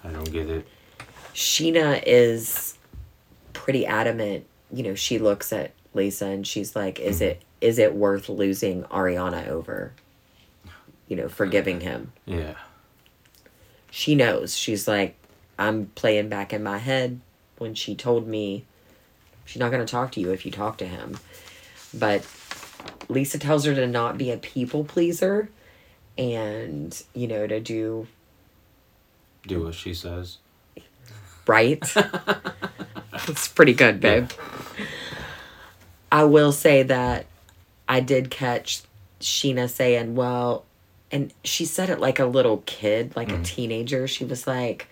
I 0.04 0.10
don't 0.10 0.32
get 0.32 0.50
it. 0.50 0.68
Scheana 1.34 2.02
is 2.06 2.78
pretty 3.54 3.86
adamant. 3.86 4.46
You 4.72 4.84
know, 4.84 4.96
she 4.96 5.18
looks 5.20 5.52
at 5.54 5.72
Lisa 5.94 6.28
and 6.28 6.46
she's 6.46 6.76
like, 6.76 7.00
"Is 7.00 7.18
hmm. 7.18 7.26
it 7.26 7.42
is 7.62 7.80
it 7.80 7.96
worth 7.96 8.30
losing 8.30 8.84
Ariana 8.84 9.48
over?" 9.48 9.94
You 11.08 11.18
know, 11.18 11.30
forgiving 11.30 11.82
him. 11.82 12.14
Yeah. 12.26 12.54
She 13.92 14.16
knows. 14.16 14.58
She's 14.58 14.88
like, 14.88 15.16
I'm 15.60 15.88
playing 15.96 16.30
back 16.30 16.54
in 16.54 16.64
my 16.64 16.80
head 16.80 17.20
when 17.60 17.76
she 17.76 17.94
told 17.94 18.28
me 18.28 18.66
she's 19.46 19.60
not 19.60 19.70
going 19.70 19.86
to 19.86 19.92
talk 19.92 20.12
to 20.14 20.20
you 20.20 20.32
if 20.32 20.46
you 20.46 20.52
talk 20.52 20.78
to 20.80 20.88
him. 20.88 21.20
But 21.94 22.26
Lisa 23.10 23.38
tells 23.38 23.66
her 23.66 23.76
to 23.76 23.86
not 23.86 24.18
be 24.18 24.32
a 24.32 24.38
people 24.38 24.84
pleaser 24.86 25.50
and, 26.18 27.00
you 27.14 27.28
know, 27.28 27.46
to 27.46 27.60
do 27.60 28.08
Do 29.46 29.66
what 29.66 29.76
she 29.76 29.94
says. 29.94 30.38
right. 31.46 31.82
That's 31.94 33.50
pretty 33.50 33.74
good, 33.74 34.00
babe. 34.00 34.30
I 36.12 36.24
will 36.24 36.52
say 36.52 36.84
that 36.84 37.26
I 37.88 38.00
did 38.00 38.32
catch 38.32 38.82
Scheana 39.20 39.70
saying, 39.70 40.16
well, 40.16 40.66
and 41.12 41.34
she 41.44 41.66
said 41.66 41.90
it 41.90 42.00
like 42.00 42.20
a 42.20 42.26
little 42.26 42.64
kid, 42.66 43.16
like 43.16 43.32
a 43.32 43.42
teenager. 43.44 44.08
She 44.08 44.24
was 44.26 44.48
like, 44.48 44.88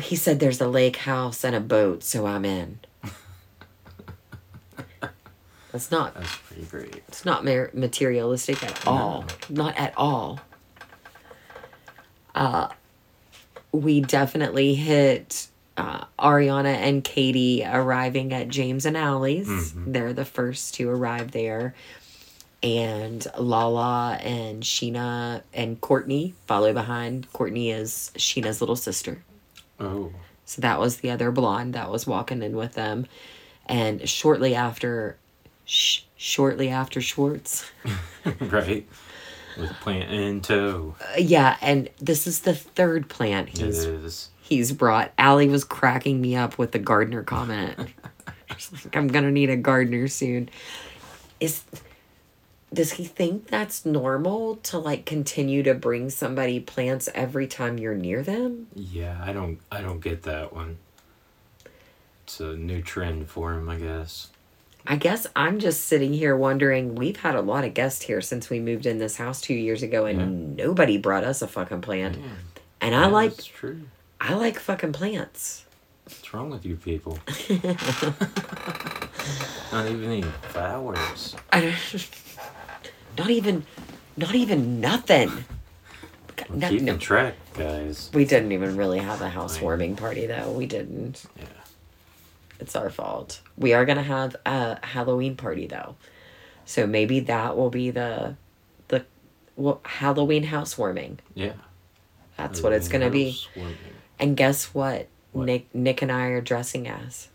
he 0.00 0.16
said 0.16 0.40
there's 0.40 0.60
a 0.60 0.68
lake 0.68 0.96
house 0.96 1.44
and 1.44 1.54
a 1.54 1.60
boat, 1.60 2.02
so 2.02 2.26
I'm 2.26 2.44
in. 2.44 2.78
That's 5.72 5.90
not 5.90 6.14
That's 6.14 6.36
pretty 6.48 6.62
great. 6.64 7.02
it's 7.08 7.24
not 7.24 7.44
mer- 7.44 7.70
materialistic 7.74 8.62
at 8.62 8.86
all. 8.86 9.24
Not 9.50 9.76
at 9.76 9.92
all. 9.96 10.40
Uh, 12.34 12.68
we 13.72 14.00
definitely 14.00 14.74
hit 14.74 15.48
uh, 15.76 16.04
Ariana 16.18 16.74
and 16.74 17.04
Katie 17.04 17.62
arriving 17.64 18.32
at 18.32 18.48
James 18.48 18.86
and 18.86 18.96
Ally's. 18.96 19.48
Mhm. 19.48 19.92
They're 19.92 20.12
the 20.14 20.24
first 20.24 20.74
to 20.76 20.88
arrive 20.88 21.32
there. 21.32 21.74
And 22.66 23.24
Lala 23.38 24.18
and 24.20 24.64
Scheana 24.64 25.42
and 25.54 25.80
Courtney 25.80 26.34
follow 26.48 26.72
behind. 26.72 27.32
Courtney 27.32 27.70
is 27.70 28.10
Scheana's 28.16 28.60
little 28.60 28.74
sister. 28.74 29.22
Oh. 29.78 30.12
So 30.46 30.62
that 30.62 30.80
was 30.80 30.96
the 30.96 31.10
other 31.12 31.30
blonde 31.30 31.74
that 31.74 31.92
was 31.92 32.08
walking 32.08 32.42
in 32.42 32.56
with 32.56 32.72
them. 32.72 33.06
And 33.66 34.08
shortly 34.08 34.56
after, 34.56 35.16
sh- 35.64 36.00
shortly 36.16 36.68
after 36.68 37.00
Schwartz, 37.00 37.70
right. 38.40 38.84
With 39.56 39.70
plant 39.74 40.10
in 40.10 40.40
tow. 40.40 40.96
Uh, 41.00 41.18
yeah, 41.18 41.56
and 41.62 41.88
this 41.98 42.26
is 42.26 42.40
the 42.40 42.54
third 42.54 43.08
plant 43.08 43.48
he's 43.48 44.28
he's 44.40 44.72
brought. 44.72 45.12
Ally 45.18 45.46
was 45.46 45.64
cracking 45.64 46.20
me 46.20 46.34
up 46.34 46.58
with 46.58 46.72
the 46.72 46.80
gardener 46.80 47.22
comment. 47.22 47.78
Like, 48.48 48.96
I'm 48.96 49.08
gonna 49.08 49.32
need 49.32 49.50
a 49.50 49.56
gardener 49.56 50.06
soon. 50.06 50.48
Is 51.40 51.62
does 52.72 52.92
he 52.92 53.04
think 53.04 53.46
that's 53.46 53.86
normal 53.86 54.56
to 54.56 54.78
like 54.78 55.06
continue 55.06 55.62
to 55.62 55.74
bring 55.74 56.10
somebody 56.10 56.60
plants 56.60 57.08
every 57.14 57.46
time 57.46 57.78
you're 57.78 57.94
near 57.94 58.22
them? 58.22 58.66
Yeah, 58.74 59.20
I 59.22 59.32
don't 59.32 59.58
I 59.70 59.80
don't 59.80 60.00
get 60.00 60.24
that 60.24 60.52
one. 60.52 60.78
It's 62.24 62.40
a 62.40 62.56
new 62.56 62.82
trend 62.82 63.28
for 63.28 63.52
him, 63.54 63.68
I 63.68 63.76
guess. 63.76 64.30
I 64.88 64.96
guess 64.96 65.26
I'm 65.34 65.58
just 65.58 65.86
sitting 65.86 66.12
here 66.12 66.36
wondering. 66.36 66.94
We've 66.94 67.16
had 67.16 67.34
a 67.34 67.40
lot 67.40 67.64
of 67.64 67.74
guests 67.74 68.02
here 68.02 68.20
since 68.20 68.50
we 68.50 68.60
moved 68.60 68.86
in 68.86 68.98
this 68.98 69.16
house 69.16 69.40
two 69.40 69.54
years 69.54 69.82
ago, 69.82 70.06
and 70.06 70.56
nobody 70.56 70.96
brought 70.96 71.24
us 71.24 71.42
a 71.42 71.48
fucking 71.48 71.80
plant. 71.80 72.16
Yeah, 72.16 72.22
And 72.80 72.94
I 72.94 73.06
like 73.06 73.30
That's 73.30 73.46
true. 73.46 73.82
I 74.20 74.34
like 74.34 74.58
fucking 74.58 74.92
plants. 74.92 75.64
What's 76.04 76.32
wrong 76.32 76.50
with 76.50 76.64
you 76.64 76.76
people? 76.76 77.18
Not 79.72 79.86
even 79.88 80.04
any 80.04 80.22
flowers. 80.22 81.34
I 81.52 81.74
not 83.18 83.30
even, 83.30 83.64
not 84.16 84.34
even 84.34 84.80
nothing. 84.80 85.44
I'm 86.50 86.58
No- 86.58 86.68
keeping 86.68 86.84
no. 86.86 86.96
track, 86.98 87.34
guys. 87.54 88.10
We 88.12 88.24
didn't 88.24 88.52
even 88.52 88.76
really 88.76 88.98
have 88.98 89.20
a 89.22 89.28
housewarming 89.30 89.96
party 89.96 90.26
though. 90.26 90.50
We 90.52 90.66
didn't. 90.66 91.24
Yeah. 91.36 91.44
It's 92.60 92.76
our 92.76 92.90
fault. 92.90 93.40
We 93.56 93.72
are 93.72 93.84
gonna 93.84 94.02
have 94.02 94.36
a 94.44 94.78
Halloween 94.86 95.36
party 95.36 95.66
though, 95.66 95.96
so 96.64 96.86
maybe 96.86 97.20
that 97.20 97.56
will 97.56 97.70
be 97.70 97.90
the, 97.90 98.36
the, 98.88 99.04
well, 99.56 99.80
Halloween 99.84 100.44
housewarming. 100.44 101.18
Yeah. 101.34 101.52
That's 102.36 102.60
what 102.60 102.72
it's 102.74 102.88
gonna 102.88 103.10
be. 103.10 103.38
And 104.18 104.36
guess 104.36 104.74
what? 104.74 105.08
What? 105.32 105.46
Nick 105.46 105.74
Nick 105.74 106.02
and 106.02 106.12
I 106.12 106.26
are 106.28 106.40
dressing 106.42 106.86
as. 106.86 107.28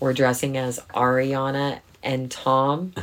We're 0.00 0.12
dressing 0.14 0.56
as 0.56 0.80
Ariana 0.94 1.80
and 2.02 2.30
Tom 2.30 2.94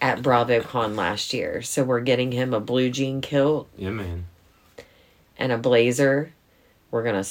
at 0.00 0.18
BravoCon 0.22 0.96
last 0.96 1.32
year. 1.32 1.62
So 1.62 1.84
we're 1.84 2.00
getting 2.00 2.32
him 2.32 2.52
a 2.54 2.60
blue 2.60 2.90
jean 2.90 3.20
kilt 3.20 3.68
Yeah, 3.76 3.90
man. 3.90 4.26
and 5.38 5.52
a 5.52 5.58
blazer. 5.58 6.32
We're 6.90 7.02
gonna 7.02 7.24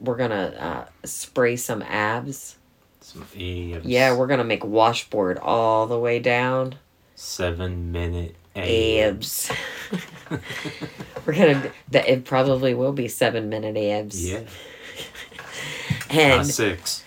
we're 0.00 0.16
gonna 0.16 0.54
uh, 0.58 1.06
spray 1.06 1.56
some 1.56 1.82
abs. 1.82 2.56
Some 3.00 3.22
abs. 3.22 3.84
Yeah, 3.84 4.16
we're 4.16 4.26
gonna 4.26 4.44
make 4.44 4.64
washboard 4.64 5.38
all 5.38 5.86
the 5.86 5.98
way 5.98 6.18
down. 6.18 6.76
seven 7.14 7.92
minute 7.92 8.36
abs. 8.56 9.50
We're 11.26 11.34
gonna. 11.34 11.70
That 11.90 12.08
it 12.08 12.24
probably 12.24 12.74
will 12.74 12.92
be 12.92 13.06
seven 13.08 13.48
minute 13.48 13.76
abs. 13.76 14.28
Yeah. 14.28 14.42
And 16.10 16.38
Not 16.38 16.46
six. 16.46 17.04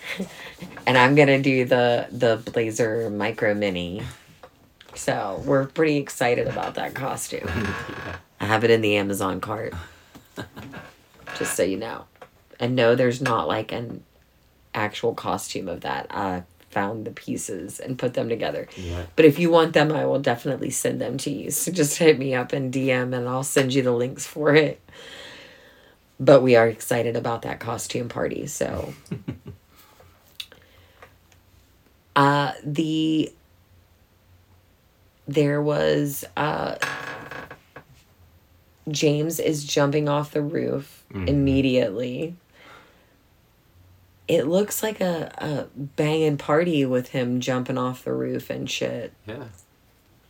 And 0.88 0.98
I'm 0.98 1.16
gonna 1.16 1.42
do 1.42 1.66
the 1.66 2.08
the 2.12 2.38
blazer 2.52 3.10
micro 3.10 3.54
mini. 3.54 4.04
So 4.96 5.42
we're 5.46 5.66
pretty 5.66 5.98
excited 5.98 6.48
about 6.48 6.76
that 6.76 6.94
costume. 6.94 7.50
I 8.40 8.46
have 8.46 8.64
it 8.64 8.72
in 8.72 8.82
the 8.82 8.96
Amazon 8.96 9.42
cart. 9.42 9.74
Just 11.38 11.56
so 11.56 11.64
you 11.64 11.78
know. 11.78 12.06
And 12.60 12.76
no, 12.76 12.96
there's 12.96 13.22
not 13.22 13.48
like 13.48 13.72
an 13.72 14.04
actual 14.74 15.14
costume 15.14 15.68
of 15.68 15.82
that. 15.82 16.08
I 16.10 16.44
found 16.70 17.06
the 17.06 17.12
pieces 17.12 17.80
and 17.80 17.98
put 17.98 18.14
them 18.14 18.30
together. 18.30 18.68
Yeah. 18.76 19.06
But 19.16 19.26
if 19.26 19.40
you 19.40 19.50
want 19.50 19.74
them, 19.74 19.92
I 19.92 20.06
will 20.06 20.20
definitely 20.20 20.70
send 20.70 21.00
them 21.02 21.18
to 21.20 21.30
you. 21.30 21.52
So 21.52 21.72
just 21.72 21.98
hit 21.98 22.20
me 22.20 22.36
up 22.36 22.54
in 22.54 22.72
DM 22.72 23.16
and 23.16 23.28
I'll 23.28 23.44
send 23.44 23.74
you 23.74 23.82
the 23.82 23.92
links 23.94 24.26
for 24.26 24.54
it. 24.56 24.82
But 26.20 26.42
we 26.42 26.56
are 26.56 26.68
excited 26.68 27.16
about 27.16 27.42
that 27.44 27.60
costume 27.60 28.10
party. 28.10 28.48
So 28.48 28.94
uh 32.16 32.54
the 32.64 33.32
there 35.28 35.62
was 35.62 36.24
uh 36.38 36.76
James 38.90 39.40
is 39.40 39.64
jumping 39.64 40.08
off 40.08 40.32
the 40.32 40.42
roof 40.42 41.04
Mhm. 41.12 41.28
immediately. 41.28 42.36
It 44.28 44.48
looks 44.48 44.82
like 44.84 45.02
a, 45.02 45.32
a 45.38 45.68
banging 45.76 46.38
party 46.38 46.86
with 46.86 47.10
him 47.10 47.40
jumping 47.40 47.78
off 47.78 48.04
the 48.04 48.14
roof 48.14 48.50
and 48.50 48.70
shit. 48.70 49.14
Yeah. 49.28 49.46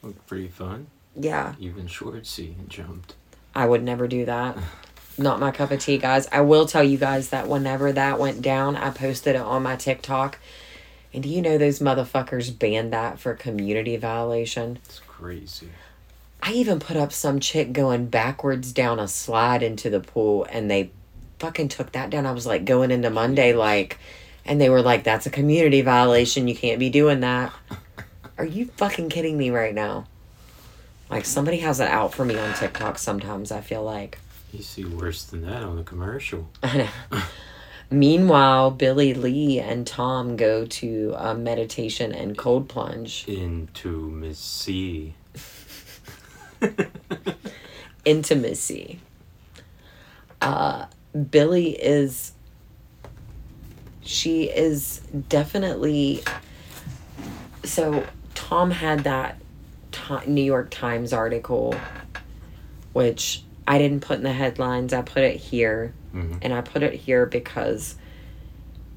Looked 0.01 0.25
pretty 0.27 0.47
fun. 0.49 0.87
Yeah, 1.17 1.55
Even 1.59 1.87
Schwartzy 1.87 2.55
jumped. 2.67 3.15
I 3.55 3.65
would 3.65 3.83
never 3.83 4.05
do 4.07 4.25
that. 4.25 4.57
Not 5.17 5.39
my 5.39 5.51
cup 5.51 5.71
of 5.71 5.79
tea, 5.79 5.97
guys. 5.97 6.27
I 6.29 6.41
will 6.41 6.65
tell 6.65 6.83
you 6.83 6.97
guys 6.97 7.29
that 7.29 7.47
whenever 7.47 7.93
that 7.93 8.19
went 8.19 8.41
down, 8.41 8.75
I 8.75 8.89
posted 8.89 9.35
it 9.37 9.41
on 9.41 9.63
my 9.63 9.77
TikTok. 9.77 10.39
And 11.15 11.23
do 11.23 11.29
you 11.29 11.41
know 11.41 11.57
those 11.57 11.79
motherfuckers 11.79 12.59
banned 12.59 12.91
that 12.91 13.19
for 13.19 13.33
community 13.35 13.95
violation? 13.95 14.79
It's 14.83 14.99
crazy. 15.07 15.69
I 16.43 16.51
even 16.51 16.81
put 16.81 16.97
up 16.97 17.13
some 17.13 17.39
chick 17.39 17.71
going 17.71 18.07
backwards 18.07 18.73
down 18.73 18.99
a 18.99 19.07
slide 19.07 19.63
into 19.63 19.89
the 19.89 20.01
pool 20.01 20.45
and 20.49 20.69
they 20.69 20.91
fucking 21.39 21.69
took 21.69 21.93
that 21.93 22.09
down. 22.09 22.25
I 22.25 22.33
was 22.33 22.45
like 22.45 22.65
going 22.65 22.91
into 22.91 23.09
Monday 23.09 23.53
like 23.53 23.97
and 24.43 24.59
they 24.59 24.69
were 24.69 24.81
like 24.81 25.05
that's 25.05 25.25
a 25.25 25.29
community 25.29 25.81
violation. 25.81 26.49
You 26.49 26.55
can't 26.55 26.79
be 26.79 26.89
doing 26.89 27.21
that. 27.21 27.53
Are 28.37 28.45
you 28.45 28.65
fucking 28.75 29.07
kidding 29.07 29.37
me 29.37 29.51
right 29.51 29.73
now? 29.73 30.07
Like 31.09 31.23
somebody 31.23 31.59
has 31.59 31.79
it 31.79 31.87
out 31.87 32.13
for 32.13 32.25
me 32.25 32.37
on 32.37 32.53
TikTok 32.55 32.97
sometimes, 32.97 33.53
I 33.53 33.61
feel 33.61 33.85
like. 33.85 34.19
You 34.51 34.61
see 34.61 34.83
worse 34.83 35.23
than 35.23 35.43
that 35.43 35.63
on 35.63 35.77
the 35.77 35.83
commercial. 35.83 36.49
I 36.63 36.77
know. 36.77 36.89
Meanwhile, 37.89 38.71
Billie 38.71 39.13
Lee 39.13 39.59
and 39.59 39.85
Tom 39.85 40.35
go 40.35 40.65
to 40.65 41.15
a 41.17 41.35
meditation 41.35 42.11
and 42.11 42.37
cold 42.37 42.67
plunge. 42.67 43.25
Into 43.27 44.09
Miss 44.09 44.39
intimacy. 48.05 48.99
Uh, 50.41 50.85
Billie 51.31 51.71
is. 51.71 52.33
She 54.01 54.43
is 54.43 54.99
definitely. 55.29 56.23
So 57.63 58.05
Tom 58.33 58.71
had 58.71 59.03
that 59.05 59.37
New 60.27 60.41
York 60.41 60.69
Times 60.69 61.13
article, 61.13 61.75
which 62.93 63.43
I 63.67 63.77
didn't 63.77 64.01
put 64.01 64.17
in 64.17 64.23
the 64.23 64.33
headlines. 64.33 64.93
I 64.93 65.01
put 65.01 65.23
it 65.23 65.37
here, 65.37 65.93
Mhm. 66.15 66.37
and 66.41 66.53
I 66.53 66.61
put 66.61 66.81
it 66.83 66.93
here 66.93 67.25
because 67.25 67.95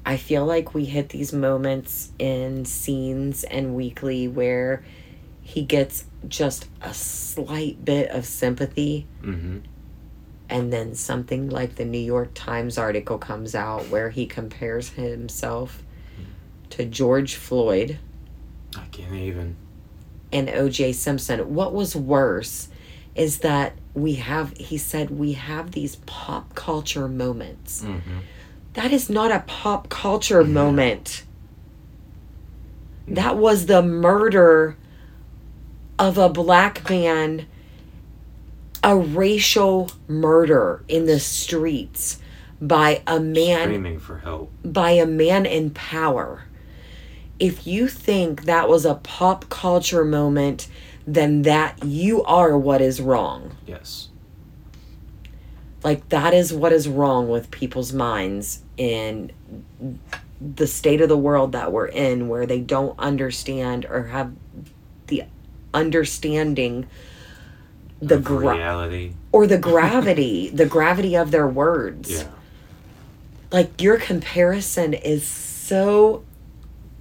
I 0.05 0.17
feel 0.17 0.45
like 0.45 0.73
we 0.73 0.85
hit 0.85 1.09
these 1.09 1.33
moments 1.33 2.11
in 2.17 2.65
scenes 2.65 3.43
and 3.43 3.75
weekly 3.75 4.27
where 4.27 4.83
he 5.41 5.61
gets 5.63 6.05
just 6.27 6.67
a 6.81 6.93
slight 6.93 7.83
bit 7.83 8.09
of 8.11 8.25
sympathy 8.25 9.05
Mm-hmm. 9.23 9.57
and 10.49 10.71
then 10.73 10.95
something 10.95 11.49
like 11.49 11.75
the 11.75 11.85
New 11.85 11.97
York 11.99 12.31
Times 12.33 12.77
article 12.77 13.17
comes 13.17 13.53
out 13.53 13.89
where 13.89 14.09
he 14.09 14.25
compares 14.25 14.89
himself 14.89 15.83
to 16.71 16.85
George 16.85 17.35
Floyd 17.35 17.97
I 18.77 18.85
can't 18.91 19.13
even. 19.15 19.55
and 20.31 20.47
OJ 20.47 20.93
Simpson. 20.93 21.53
What 21.55 21.73
was 21.73 21.95
worse 21.95 22.68
is 23.19 23.39
that 23.39 23.73
we 23.93 24.13
have, 24.15 24.55
he 24.55 24.77
said, 24.77 25.09
we 25.09 25.33
have 25.33 25.71
these 25.71 25.97
pop 26.05 26.55
culture 26.55 27.09
moments. 27.09 27.83
Mm-hmm. 27.83 28.19
That 28.73 28.93
is 28.93 29.09
not 29.09 29.29
a 29.29 29.41
pop 29.45 29.89
culture 29.89 30.41
moment. 30.45 31.23
That 33.09 33.35
was 33.35 33.65
the 33.65 33.81
murder 33.81 34.77
of 35.97 36.17
a 36.17 36.29
black 36.29 36.89
man, 36.89 37.45
a 38.81 38.95
racial 38.95 39.91
murder 40.07 40.85
in 40.87 41.05
the 41.05 41.19
streets 41.19 42.21
by 42.61 43.01
a 43.05 43.19
man 43.19 43.63
Screaming 43.63 43.99
for 43.99 44.19
help. 44.19 44.49
by 44.63 44.91
a 44.91 45.05
man 45.05 45.45
in 45.45 45.71
power. 45.71 46.45
If 47.37 47.67
you 47.67 47.89
think 47.89 48.45
that 48.45 48.69
was 48.69 48.85
a 48.85 48.95
pop 48.95 49.49
culture 49.49 50.05
moment, 50.05 50.69
then 51.13 51.41
that 51.43 51.83
you 51.83 52.23
are 52.23 52.57
what 52.57 52.81
is 52.81 53.01
wrong. 53.01 53.55
Yes. 53.65 54.09
Like 55.83 56.09
that 56.09 56.33
is 56.33 56.53
what 56.53 56.71
is 56.73 56.87
wrong 56.87 57.29
with 57.29 57.49
people's 57.51 57.93
minds 57.93 58.61
in 58.77 59.31
the 60.41 60.67
state 60.67 61.01
of 61.01 61.09
the 61.09 61.17
world 61.17 61.51
that 61.53 61.71
we're 61.71 61.87
in 61.87 62.27
where 62.27 62.45
they 62.45 62.59
don't 62.59 62.97
understand 62.99 63.85
or 63.85 64.03
have 64.07 64.31
the 65.07 65.23
understanding 65.73 66.87
the 68.01 68.17
gra- 68.19 68.55
reality. 68.55 69.13
or 69.31 69.45
the 69.47 69.57
gravity 69.57 70.49
the 70.53 70.65
gravity 70.65 71.15
of 71.17 71.31
their 71.31 71.47
words 71.47 72.09
Yeah. 72.09 72.27
like 73.51 73.81
your 73.81 73.97
comparison 73.97 74.93
is 74.93 75.27
so 75.27 76.23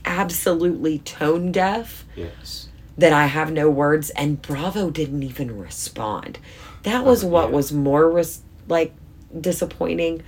absolutely 0.04 0.98
tone 0.98 1.52
deaf 1.52 2.04
Yes. 2.16 2.67
That 2.98 3.12
I 3.12 3.26
have 3.26 3.52
no 3.52 3.70
words 3.70 4.10
and 4.10 4.42
Bravo 4.42 4.90
didn't 4.90 5.22
even 5.22 5.56
respond. 5.56 6.38
That 6.82 7.04
was 7.04 7.24
Oh, 7.24 7.28
what 7.28 7.48
yeah. 7.50 7.54
was 7.56 7.72
more 7.72 8.10
res- 8.10 8.42
like 8.66 8.92
disappointing 9.40 10.22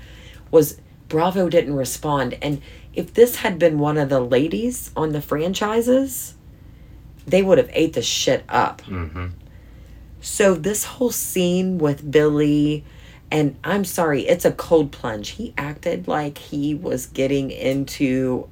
was 0.50 0.80
Bravo 1.08 1.48
didn't 1.48 1.74
respond 1.74 2.38
and 2.40 2.62
if 2.94 3.12
this 3.14 3.36
had 3.36 3.58
been 3.58 3.78
one 3.78 3.98
of 3.98 4.08
the 4.08 4.20
ladies 4.20 4.90
on 4.96 5.10
the 5.12 5.20
franchises 5.20 6.34
they 7.26 7.42
would 7.42 7.58
have 7.58 7.70
ate 7.72 7.92
the 7.92 8.02
shit 8.02 8.44
up. 8.48 8.82
Mm-hmm. 8.82 9.26
So 10.20 10.54
this 10.54 10.84
whole 10.84 11.10
scene 11.10 11.78
with 11.78 12.08
Billie 12.10 12.84
and 13.32 13.56
I'm 13.62 13.84
sorry, 13.84 14.22
it's 14.28 14.44
a 14.44 14.50
cold 14.52 14.90
plunge. 14.90 15.30
He 15.30 15.54
acted 15.56 16.08
like 16.08 16.38
he 16.38 16.74
was 16.74 17.06
getting 17.06 17.50
into 17.50 18.48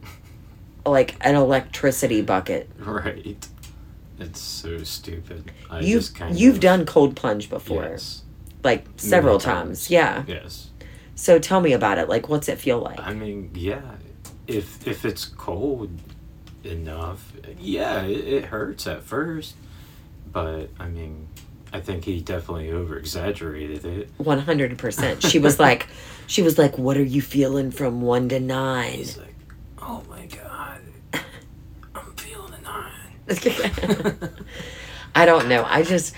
like 0.86 1.14
an 1.20 1.34
electricity 1.36 2.22
bucket. 2.22 2.68
Right. 2.78 3.46
It's 4.20 4.40
so 4.40 4.82
stupid. 4.82 5.52
I 5.70 5.80
You've 5.80 6.00
just 6.02 6.14
kind 6.14 6.38
you've 6.38 6.56
of, 6.56 6.60
done 6.60 6.86
cold 6.86 7.16
plunge 7.16 7.48
before. 7.48 7.84
Yes. 7.84 8.22
Like 8.64 8.86
several 8.96 9.38
times. 9.38 9.86
times. 9.86 9.90
Yeah. 9.90 10.24
Yes. 10.26 10.70
So 11.14 11.38
tell 11.38 11.60
me 11.60 11.72
about 11.72 11.98
it. 11.98 12.08
Like 12.08 12.28
what's 12.28 12.48
it 12.48 12.58
feel 12.58 12.78
like? 12.78 13.00
I 13.00 13.12
mean, 13.12 13.50
yeah. 13.54 13.80
If 14.46 14.86
if 14.86 15.04
it's 15.04 15.24
cold 15.24 15.90
enough, 16.64 17.32
yeah, 17.60 18.02
it, 18.02 18.26
it 18.26 18.44
hurts 18.46 18.86
at 18.86 19.02
first, 19.02 19.54
but 20.32 20.70
I 20.80 20.88
mean, 20.88 21.28
I 21.72 21.80
think 21.80 22.04
he 22.04 22.20
definitely 22.20 22.70
over 22.72 22.96
exaggerated 22.98 23.84
it. 23.84 24.10
One 24.16 24.38
hundred 24.40 24.76
percent. 24.78 25.22
She 25.28 25.38
was 25.38 25.58
like 25.58 25.86
she 26.26 26.42
was 26.42 26.58
like, 26.58 26.78
What 26.78 26.96
are 26.96 27.02
you 27.02 27.22
feeling 27.22 27.70
from 27.70 28.00
one 28.00 28.28
to 28.30 28.40
nine? 28.40 28.92
He's 28.92 29.18
like, 29.18 29.34
"Oh 29.80 30.02
my 30.08 30.26
god, 30.26 30.80
I'm 31.94 32.12
feeling 32.16 32.52
a 32.54 32.60
nine. 32.62 32.92
I 35.14 35.26
don't 35.26 35.48
know. 35.48 35.64
I 35.66 35.82
just 35.82 36.14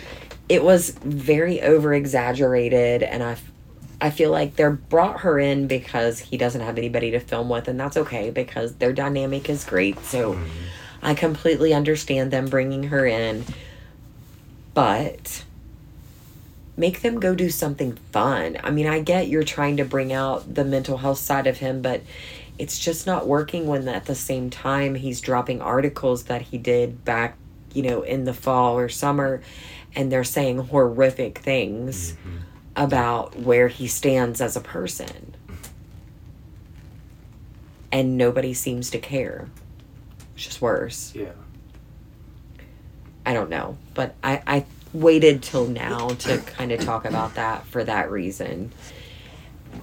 it 0.49 0.63
was 0.65 0.91
very 0.91 1.61
over 1.63 1.95
exaggerated 1.95 3.03
and 3.03 3.23
I 3.23 3.37
I 4.01 4.11
feel 4.11 4.31
like 4.31 4.57
they're 4.57 4.71
brought 4.71 5.21
her 5.21 5.39
in 5.39 5.67
because 5.67 6.19
he 6.19 6.37
doesn't 6.37 6.63
have 6.63 6.79
anybody 6.79 7.11
to 7.13 7.21
film 7.21 7.49
with 7.49 7.69
and 7.69 7.79
that's 7.79 7.97
okay 7.97 8.31
because 8.31 8.75
their 8.77 8.93
dynamic 8.93 9.49
is 9.49 9.65
great. 9.65 9.99
So 10.05 10.35
Mhm. 10.35 10.47
I 11.03 11.15
completely 11.15 11.73
understand 11.73 12.31
them 12.31 12.47
bringing 12.47 12.85
her 12.85 13.07
in. 13.07 13.45
But 14.75 15.45
make 16.77 17.03
them 17.03 17.21
go 17.21 17.35
do 17.35 17.51
something 17.51 17.99
fun. 18.13 18.57
I 18.63 18.71
mean, 18.71 18.87
I 18.87 19.01
get 19.01 19.29
you're 19.29 19.43
trying 19.45 19.77
to 19.79 19.85
bring 19.85 20.13
out 20.13 20.55
the 20.55 20.65
mental 20.65 20.99
health 20.99 21.19
side 21.19 21.47
of 21.47 21.59
him, 21.59 21.83
but 21.83 22.01
it's 22.61 22.79
just 22.79 23.07
not 23.07 23.27
working 23.27 23.67
when 23.67 23.89
at 23.89 24.05
the 24.05 24.15
same 24.15 24.51
time 24.51 24.95
he's 24.95 25.21
dropping 25.21 25.61
articles 25.63 26.25
that 26.25 26.43
he 26.43 26.59
did 26.59 27.05
back 27.05 27.37
you 27.73 27.83
know, 27.83 28.03
in 28.03 28.25
the 28.25 28.35
fall 28.35 28.77
or 28.77 28.89
summer, 28.89 29.41
and 29.95 30.11
they're 30.11 30.25
saying 30.25 30.59
horrific 30.59 31.39
things 31.39 32.13
Mm-hmm. 32.13 32.37
about 32.77 33.37
where 33.39 33.69
he 33.69 33.87
stands 33.87 34.41
as 34.41 34.57
a 34.57 34.61
person. 34.61 35.35
And 37.93 38.17
nobody 38.17 38.55
seems 38.55 38.91
to 38.91 38.99
care. 38.99 39.49
It's 40.35 40.45
just 40.47 40.61
worse. 40.61 41.13
Yeah. 41.15 41.33
I 43.27 43.35
don't 43.35 43.51
know. 43.51 43.77
But 43.95 44.15
I, 44.23 44.43
I 44.47 44.65
waited 44.93 45.43
till 45.43 45.67
now 45.67 46.09
to 46.09 46.39
kind 46.39 46.73
of 46.73 46.81
talk 46.81 47.05
about 47.05 47.35
that 47.35 47.67
for 47.67 47.85
that 47.85 48.11
reason. 48.11 48.73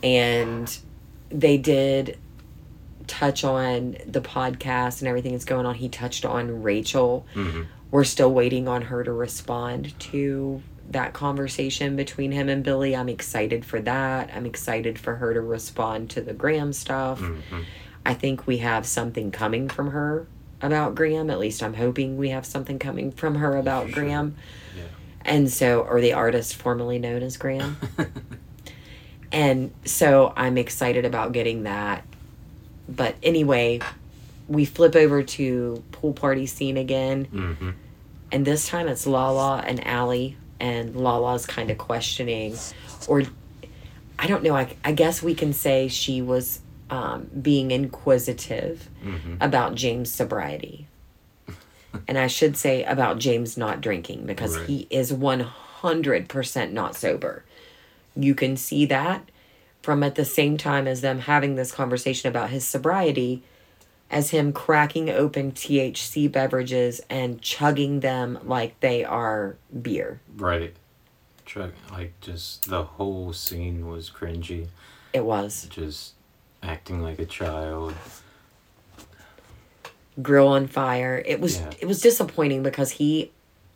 And 0.04 0.78
they 1.30 1.58
did 1.58 2.18
touch 3.08 3.44
on 3.44 3.98
the 4.06 4.22
podcast 4.22 5.00
and 5.00 5.08
everything 5.08 5.32
that's 5.32 5.46
going 5.46 5.66
on. 5.66 5.76
He 5.76 5.90
touched 5.90 6.26
on 6.26 6.62
Rachel. 6.62 7.26
Mm-hmm. 7.34 7.64
We're 7.92 8.04
still 8.04 8.34
waiting 8.34 8.68
on 8.68 8.84
her 8.84 9.04
to 9.04 9.12
respond 9.12 9.98
to 10.00 10.62
that 10.90 11.14
conversation 11.14 11.96
between 11.96 12.32
him 12.32 12.50
and 12.50 12.64
Billie. 12.64 12.96
I'm 12.96 13.10
excited 13.10 13.66
for 13.66 13.80
that. 13.82 14.30
I'm 14.34 14.46
excited 14.46 14.98
for 15.00 15.16
her 15.16 15.34
to 15.34 15.42
respond 15.42 16.10
to 16.12 16.22
the 16.22 16.34
Graham 16.34 16.74
stuff. 16.74 17.20
Mm-hmm. 17.20 17.62
I 18.06 18.14
think 18.14 18.48
we 18.48 18.58
have 18.60 18.86
something 18.86 19.32
coming 19.32 19.68
from 19.68 19.92
her 19.92 20.28
about 20.62 20.96
Graham. 20.96 21.30
At 21.30 21.40
least 21.40 21.62
I'm 21.62 21.74
hoping 21.74 22.18
we 22.18 22.30
have 22.30 22.46
something 22.46 22.80
coming 22.80 23.12
from 23.12 23.36
her 23.36 23.58
about 23.58 23.88
Sure. 23.90 24.04
Graham. 24.04 24.36
Yeah. 24.76 24.84
And 25.26 25.52
so, 25.52 25.82
or 25.82 26.00
the 26.00 26.14
artist 26.14 26.56
formerly 26.56 27.00
known 27.00 27.22
as 27.22 27.36
Graham. 27.36 27.78
and 29.32 29.74
so 29.84 30.34
I'm 30.38 30.58
excited 30.58 31.06
about 31.06 31.34
getting 31.34 31.64
that. 31.64 32.06
But 32.90 33.16
anyway, 33.22 33.80
we 34.48 34.66
flip 34.66 34.96
over 34.96 35.24
to 35.24 35.84
pool 35.92 36.14
party 36.14 36.46
scene 36.46 36.78
again. 36.78 37.28
mm-hmm. 37.34 37.70
And 38.32 38.46
this 38.46 38.68
time 38.68 38.88
it's 38.88 39.06
Lala 39.08 39.64
and 39.66 39.86
Ally. 39.88 40.32
And 40.60 40.96
Lala's 40.96 41.46
kind 41.46 41.70
of 41.70 41.78
questioning, 41.78 42.58
or 43.08 43.24
I 44.18 44.26
don't 44.26 44.42
know, 44.42 44.56
I, 44.56 44.76
I 44.84 44.92
guess 44.92 45.22
we 45.22 45.36
can 45.36 45.54
say 45.54 45.88
she 45.88 46.20
was 46.22 46.62
um, 46.90 47.28
being 47.42 47.70
inquisitive 47.72 48.90
Mm-hmm. 49.06 49.36
about 49.40 49.76
James' 49.76 50.12
sobriety. 50.12 50.88
and 52.08 52.18
I 52.18 52.26
should 52.28 52.58
say 52.58 52.84
about 52.86 53.20
James 53.20 53.56
not 53.58 53.82
drinking 53.82 54.26
because 54.26 54.58
Right. 54.58 54.66
he 54.68 54.88
is 54.90 55.12
100% 55.14 56.72
not 56.72 56.96
sober. 56.96 57.44
You 58.16 58.34
can 58.36 58.58
see 58.58 58.86
that 58.88 59.30
from 59.88 60.04
at 60.04 60.16
the 60.16 60.26
same 60.26 60.58
time 60.58 60.86
as 60.86 61.00
them 61.00 61.20
having 61.20 61.56
this 61.56 61.72
conversation 61.72 62.28
about 62.28 62.50
his 62.50 62.68
sobriety 62.68 63.42
as 64.12 64.32
him 64.32 64.52
cracking 64.52 65.10
open 65.10 65.54
THC 65.54 66.30
beverages 66.30 67.00
and 67.10 67.42
chugging 67.42 68.02
them 68.02 68.38
like 68.44 68.78
they 68.82 69.06
are 69.06 69.56
beer. 69.82 70.20
Right. 70.36 70.76
Chuck, 71.46 71.72
like 71.90 72.20
just 72.20 72.70
the 72.70 72.84
whole 72.84 73.32
scene 73.32 73.88
was 73.88 74.10
cringy. 74.10 74.68
It 75.14 75.24
was. 75.24 75.68
Just 75.70 76.16
acting 76.62 77.02
like 77.02 77.18
a 77.20 77.26
child. 77.26 77.94
grill 80.22 80.50
on 80.50 80.68
fire. 80.68 81.24
It 81.26 81.40
was 81.40 81.60
Yeah. 81.60 81.72
it 81.80 81.86
was 81.86 82.02
disappointing 82.02 82.62
because 82.62 82.92
he 82.92 83.32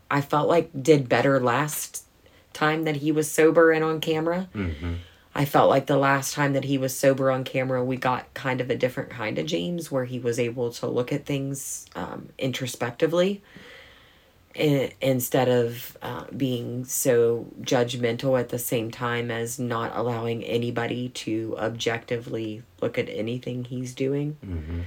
I 0.10 0.20
felt 0.20 0.50
like 0.50 0.72
did 0.84 1.08
better 1.08 1.40
last 1.40 2.04
time 2.52 2.84
that 2.84 2.98
he 2.98 3.14
was 3.14 3.32
sober 3.32 3.72
and 3.72 3.82
on 3.82 4.02
camera. 4.02 4.50
Mm-hmm. 4.54 4.96
I 5.34 5.46
felt 5.46 5.70
like 5.70 5.86
the 5.86 5.98
last 5.98 6.34
time 6.34 6.54
that 6.54 6.66
he 6.66 6.78
was 6.78 6.94
sober 6.98 7.32
on 7.32 7.44
camera, 7.46 7.84
we 7.84 7.96
got 7.96 8.34
kind 8.34 8.60
of 8.60 8.70
a 8.70 8.76
different 8.76 9.10
kind 9.10 9.38
of 9.38 9.46
James 9.46 9.90
where 9.90 10.06
he 10.06 10.20
was 10.20 10.38
able 10.40 10.72
to 10.74 10.88
look 10.88 11.14
at 11.14 11.26
things 11.26 11.86
um, 11.96 12.30
introspectively 12.38 13.42
i- 14.58 14.92
instead 15.00 15.48
of 15.48 15.98
uh, 16.02 16.26
being 16.36 16.84
so 16.84 17.48
judgmental 17.62 18.38
at 18.38 18.50
the 18.50 18.60
same 18.60 18.92
time 18.92 19.32
as 19.32 19.58
not 19.58 19.96
allowing 19.96 20.44
anybody 20.44 21.08
to 21.10 21.56
objectively 21.58 22.64
look 22.82 22.98
at 22.98 23.08
anything 23.08 23.64
he's 23.64 23.94
doing. 23.96 24.36
Mm-hmm. 24.46 24.80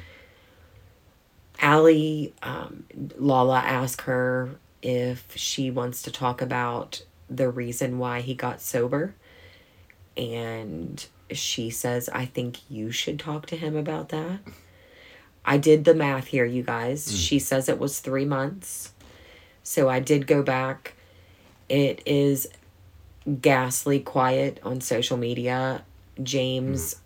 Ally, 1.61 2.33
um, 2.43 2.85
Lala 3.17 3.61
asked 3.61 4.03
her 4.03 4.57
if 4.83 5.25
she 5.37 5.71
wants 5.71 6.03
to 6.03 6.11
talk 6.13 6.43
about 6.43 7.03
the 7.31 7.49
reason 7.49 7.99
why 7.99 8.21
he 8.21 8.35
got 8.35 8.61
sober. 8.61 9.15
And 10.17 11.05
she 11.31 11.71
says, 11.71 12.09
I 12.09 12.25
think 12.27 12.59
you 12.71 12.91
should 12.91 13.19
talk 13.19 13.47
to 13.47 13.57
him 13.57 13.77
about 13.77 14.11
that. 14.11 14.41
I 15.45 15.59
did 15.59 15.85
the 15.85 15.95
math 15.95 16.29
here, 16.29 16.45
you 16.45 16.63
guys. 16.63 17.09
Hmm. 17.09 17.17
She 17.17 17.39
says 17.39 17.69
it 17.69 17.79
was 17.79 18.01
three 18.01 18.25
months. 18.25 18.93
So 19.63 19.89
I 19.89 20.01
did 20.01 20.27
go 20.27 20.43
back. 20.43 20.95
It 21.69 22.03
is 22.07 22.49
ghastly 23.41 24.01
quiet 24.01 24.61
on 24.63 24.81
social 24.81 25.17
media. 25.17 25.85
James, 26.23 26.95
hmm. 26.95 27.01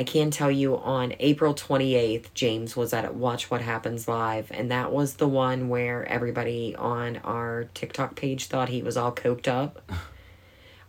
I 0.00 0.04
can 0.04 0.30
tell 0.30 0.50
you 0.50 0.76
on 0.76 1.14
April 1.18 1.54
28th, 1.54 2.32
James 2.34 2.76
was 2.76 2.92
at 2.92 3.14
Watch 3.14 3.50
What 3.50 3.62
Happens 3.62 4.06
Live, 4.06 4.50
and 4.52 4.70
that 4.70 4.92
was 4.92 5.14
the 5.14 5.28
one 5.28 5.68
where 5.68 6.04
everybody 6.06 6.74
on 6.76 7.16
our 7.18 7.64
TikTok 7.74 8.14
page 8.14 8.46
thought 8.46 8.68
he 8.68 8.82
was 8.82 8.96
all 8.96 9.12
coked 9.12 9.48
up. 9.48 9.90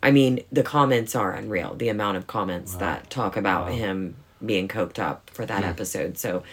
I 0.02 0.12
mean, 0.12 0.42
the 0.52 0.64
comments 0.64 1.16
are 1.16 1.32
unreal. 1.34 1.76
The 1.76 1.90
amount 1.90 2.18
of 2.18 2.26
comments 2.28 2.74
Wow. 2.74 2.80
that 2.80 3.10
talk 3.10 3.36
about 3.36 3.68
Wow. 3.68 3.74
him 3.76 4.16
being 4.46 4.68
coked 4.68 5.00
up 5.00 5.30
for 5.34 5.46
that 5.46 5.64
Hmm. 5.64 5.70
episode. 5.70 6.18
So 6.18 6.44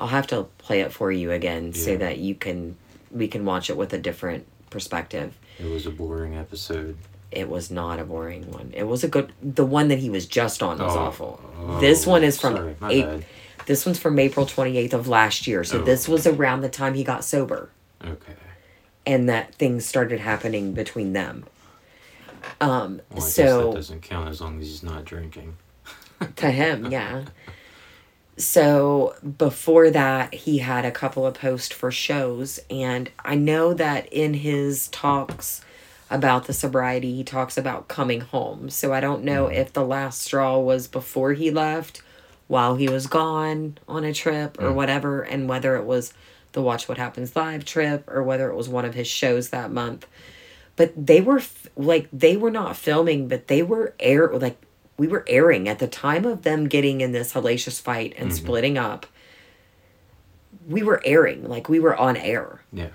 I'll 0.00 0.08
have 0.08 0.26
to 0.28 0.46
play 0.58 0.80
it 0.80 0.92
for 0.92 1.10
you 1.10 1.30
again 1.32 1.72
so 1.72 1.96
that 1.96 2.18
you 2.18 2.34
can 2.34 2.76
we 3.12 3.26
can 3.26 3.44
watch 3.44 3.68
it 3.68 3.76
with 3.76 3.92
a 3.92 3.98
different 3.98 4.46
perspective. 4.70 5.36
It 5.58 5.66
was 5.68 5.84
a 5.84 5.90
boring 5.90 6.36
episode. 6.36 6.96
It 7.32 7.48
was 7.48 7.70
not 7.70 7.98
a 7.98 8.04
boring 8.04 8.50
one. 8.52 8.70
It 8.72 8.84
was 8.84 9.02
a 9.02 9.08
good. 9.08 9.32
The 9.42 9.64
one 9.66 9.88
that 9.88 9.98
he 9.98 10.08
was 10.10 10.26
just 10.26 10.62
on 10.62 10.78
was 10.78 10.94
Oh, 10.94 10.98
awful. 11.00 11.40
oh, 11.58 11.80
this 11.80 12.06
one 12.06 12.22
is 12.22 12.38
from 12.40 12.54
sorry, 12.56 12.76
my 12.80 12.92
Ap- 12.94 13.06
bad. 13.06 13.24
This 13.66 13.84
one's 13.86 13.98
from 13.98 14.18
April 14.18 14.46
twenty 14.46 14.76
eighth 14.78 14.94
of 14.94 15.08
last 15.08 15.46
year. 15.46 15.64
So 15.64 15.80
Oh. 15.80 15.84
this 15.84 16.08
was 16.08 16.26
around 16.26 16.60
the 16.60 16.68
time 16.68 16.94
he 16.94 17.02
got 17.04 17.24
sober, 17.24 17.70
Okay. 18.04 18.32
and 19.06 19.28
that 19.28 19.54
things 19.56 19.84
started 19.86 20.20
happening 20.20 20.72
between 20.72 21.12
them. 21.12 21.44
Um. 22.60 23.00
Well, 23.10 23.20
so 23.20 23.68
that 23.68 23.76
doesn't 23.76 24.02
count 24.02 24.28
as 24.28 24.40
long 24.40 24.60
as 24.60 24.66
he's 24.66 24.82
not 24.82 25.04
drinking. 25.04 25.56
to 26.36 26.50
him, 26.50 26.90
yeah. 26.90 27.24
So 28.36 29.14
before 29.38 29.90
that, 29.90 30.32
he 30.32 30.58
had 30.58 30.84
a 30.84 30.90
couple 30.90 31.26
of 31.26 31.34
posts 31.34 31.74
for 31.74 31.90
shows, 31.90 32.58
and 32.70 33.10
I 33.22 33.34
know 33.34 33.74
that 33.74 34.10
in 34.12 34.34
his 34.34 34.88
talks 34.88 35.62
about 36.10 36.46
the 36.46 36.52
sobriety, 36.52 37.14
he 37.14 37.22
talks 37.22 37.58
about 37.58 37.88
coming 37.88 38.20
home. 38.20 38.70
So 38.70 38.92
I 38.92 39.00
don't 39.00 39.24
know 39.24 39.46
if 39.46 39.72
the 39.72 39.84
last 39.84 40.22
straw 40.22 40.58
was 40.58 40.88
before 40.88 41.34
he 41.34 41.50
left, 41.50 42.02
while 42.48 42.76
he 42.76 42.88
was 42.88 43.06
gone 43.06 43.78
on 43.86 44.04
a 44.04 44.12
trip, 44.12 44.60
or 44.60 44.72
whatever, 44.72 45.22
and 45.22 45.48
whether 45.48 45.76
it 45.76 45.84
was 45.84 46.12
the 46.52 46.62
Watch 46.62 46.88
What 46.88 46.98
Happens 46.98 47.36
live 47.36 47.64
trip, 47.64 48.04
or 48.08 48.22
whether 48.22 48.50
it 48.50 48.56
was 48.56 48.68
one 48.68 48.84
of 48.84 48.94
his 48.94 49.06
shows 49.06 49.50
that 49.50 49.70
month. 49.70 50.06
But 50.80 50.94
they 50.96 51.20
were 51.20 51.40
f- 51.40 51.66
like 51.76 52.08
they 52.10 52.38
were 52.38 52.50
not 52.50 52.74
filming, 52.74 53.28
but 53.28 53.48
they 53.48 53.62
were 53.62 53.94
air 54.00 54.28
like 54.32 54.56
we 54.96 55.08
were 55.08 55.26
airing 55.28 55.68
at 55.68 55.78
the 55.78 55.86
time 55.86 56.24
of 56.24 56.40
them 56.40 56.68
getting 56.68 57.02
in 57.02 57.12
this 57.12 57.34
hellacious 57.34 57.78
fight 57.78 58.14
and 58.16 58.30
mm-hmm. 58.30 58.42
splitting 58.42 58.78
up. 58.78 59.04
We 60.66 60.82
were 60.82 61.02
airing, 61.04 61.46
like 61.46 61.68
we 61.68 61.80
were 61.80 61.94
on 61.94 62.16
air. 62.16 62.62
Yeah. 62.72 62.88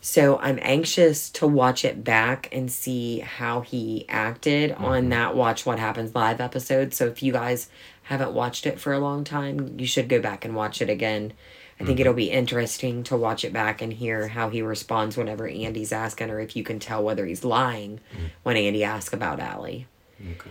So 0.00 0.38
I'm 0.38 0.60
anxious 0.62 1.28
to 1.30 1.48
watch 1.48 1.84
it 1.84 2.04
back 2.04 2.48
and 2.52 2.70
see 2.70 3.18
how 3.18 3.62
he 3.62 4.04
acted 4.08 4.70
on 4.70 5.00
mm-hmm. 5.00 5.08
that 5.08 5.34
Watch 5.34 5.66
What 5.66 5.80
Happens 5.80 6.14
live 6.14 6.40
episode. 6.40 6.94
So 6.94 7.06
if 7.06 7.20
you 7.20 7.32
guys 7.32 7.68
haven't 8.02 8.32
watched 8.32 8.64
it 8.64 8.78
for 8.78 8.92
a 8.92 9.00
long 9.00 9.24
time, 9.24 9.74
you 9.76 9.88
should 9.88 10.08
go 10.08 10.20
back 10.20 10.44
and 10.44 10.54
watch 10.54 10.80
it 10.80 10.88
again. 10.88 11.32
I 11.80 11.84
think 11.84 11.96
mm-hmm. 11.96 12.02
it'll 12.02 12.14
be 12.14 12.30
interesting 12.30 13.02
to 13.04 13.16
watch 13.16 13.44
it 13.44 13.52
back 13.52 13.82
and 13.82 13.92
hear 13.92 14.28
how 14.28 14.48
he 14.48 14.62
responds 14.62 15.16
whenever 15.16 15.48
Andy's 15.48 15.92
asking, 15.92 16.30
or 16.30 16.38
if 16.38 16.54
you 16.54 16.62
can 16.62 16.78
tell 16.78 17.02
whether 17.02 17.26
he's 17.26 17.44
lying 17.44 17.98
mm-hmm. 18.12 18.26
when 18.44 18.56
Andy 18.56 18.84
asks 18.84 19.12
about 19.12 19.40
Ally. 19.40 19.82
Okay. 20.20 20.50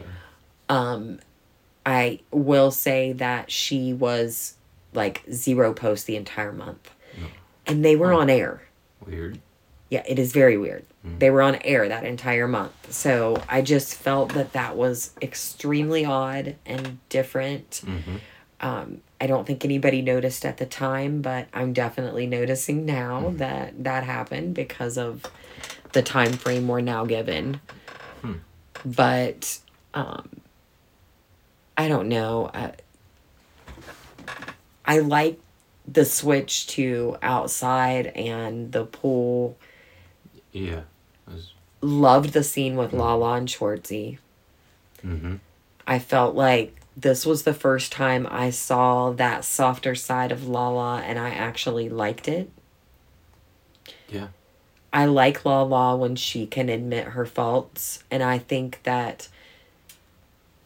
Um, 0.68 1.20
I 1.86 2.20
will 2.32 2.72
say 2.72 3.14
that 3.14 3.52
she 3.52 3.94
was 3.94 4.56
like 4.94 5.24
zero 5.32 5.74
posts 5.74 6.06
the 6.06 6.16
entire 6.16 6.52
month, 6.52 6.92
oh. 7.22 7.28
and 7.66 7.84
they 7.84 7.96
were 7.96 8.12
hmm. 8.12 8.20
on 8.20 8.30
air. 8.30 8.64
Weird. 9.06 9.40
Yeah, 9.90 10.04
it 10.08 10.20
is 10.20 10.32
very 10.32 10.58
weird. 10.58 10.86
Hmm. 11.04 11.20
They 11.20 11.30
were 11.30 11.42
on 11.42 11.56
air 11.64 11.88
that 11.88 12.06
entire 12.06 12.48
month. 12.48 12.94
So 12.94 13.42
I 13.48 13.62
just 13.62 13.96
felt 13.96 14.34
that 14.34 14.54
that 14.54 14.76
was 14.76 15.12
extremely 15.22 16.06
odd 16.06 16.56
and 16.66 17.00
different. 17.10 17.82
Mm-hmm. 17.86 18.18
Um, 18.64 19.02
I 19.22 19.28
don't 19.28 19.46
think 19.46 19.64
anybody 19.64 20.02
noticed 20.02 20.46
at 20.46 20.58
the 20.58 20.66
time, 20.66 21.22
but 21.22 21.48
I'm 21.54 21.74
definitely 21.74 22.26
noticing 22.26 22.86
now 22.86 23.34
that 23.38 23.84
that 23.84 24.04
happened 24.04 24.56
because 24.56 24.98
of 24.98 25.24
the 25.92 26.02
time 26.02 26.34
frame 26.34 26.68
we're 26.68 26.82
now 26.82 27.06
given. 27.06 27.62
But 28.86 29.60
um, 29.94 30.30
I 31.78 31.88
don't 31.88 32.10
know. 32.10 32.52
I, 32.54 32.72
I 34.86 35.00
like 35.00 35.40
the 35.88 36.06
switch 36.06 36.68
to 36.68 37.18
outside 37.22 38.08
and 38.08 38.72
the 38.72 38.86
pool 38.86 39.58
Yeah. 40.52 40.82
Was, 41.28 41.54
Loved 41.82 42.32
the 42.34 42.44
scene 42.44 42.76
with 42.76 42.94
Lala 42.94 43.34
and 43.34 43.48
Schwartzy. 43.48 44.18
mm-hmm. 45.06 45.36
I 45.86 46.00
felt 46.00 46.36
like 46.36 46.76
this 46.96 47.26
was 47.26 47.44
the 47.44 47.54
first 47.54 47.92
time 47.92 48.28
I 48.30 48.50
saw 48.50 49.12
that 49.12 49.44
softer 49.46 49.96
side 49.96 50.32
of 50.32 50.48
Lala 50.48 51.02
and 51.02 51.18
I 51.18 51.30
actually 51.32 51.90
liked 51.90 52.28
it. 52.28 52.50
Yeah. 54.10 54.28
I 54.92 55.06
like 55.06 55.44
Lala 55.44 55.98
when 55.98 56.16
she 56.16 56.46
can 56.46 56.70
admit 56.70 57.08
her 57.10 57.26
faults 57.26 58.04
and 58.12 58.22
I 58.22 58.38
think 58.38 58.80
that 58.84 59.28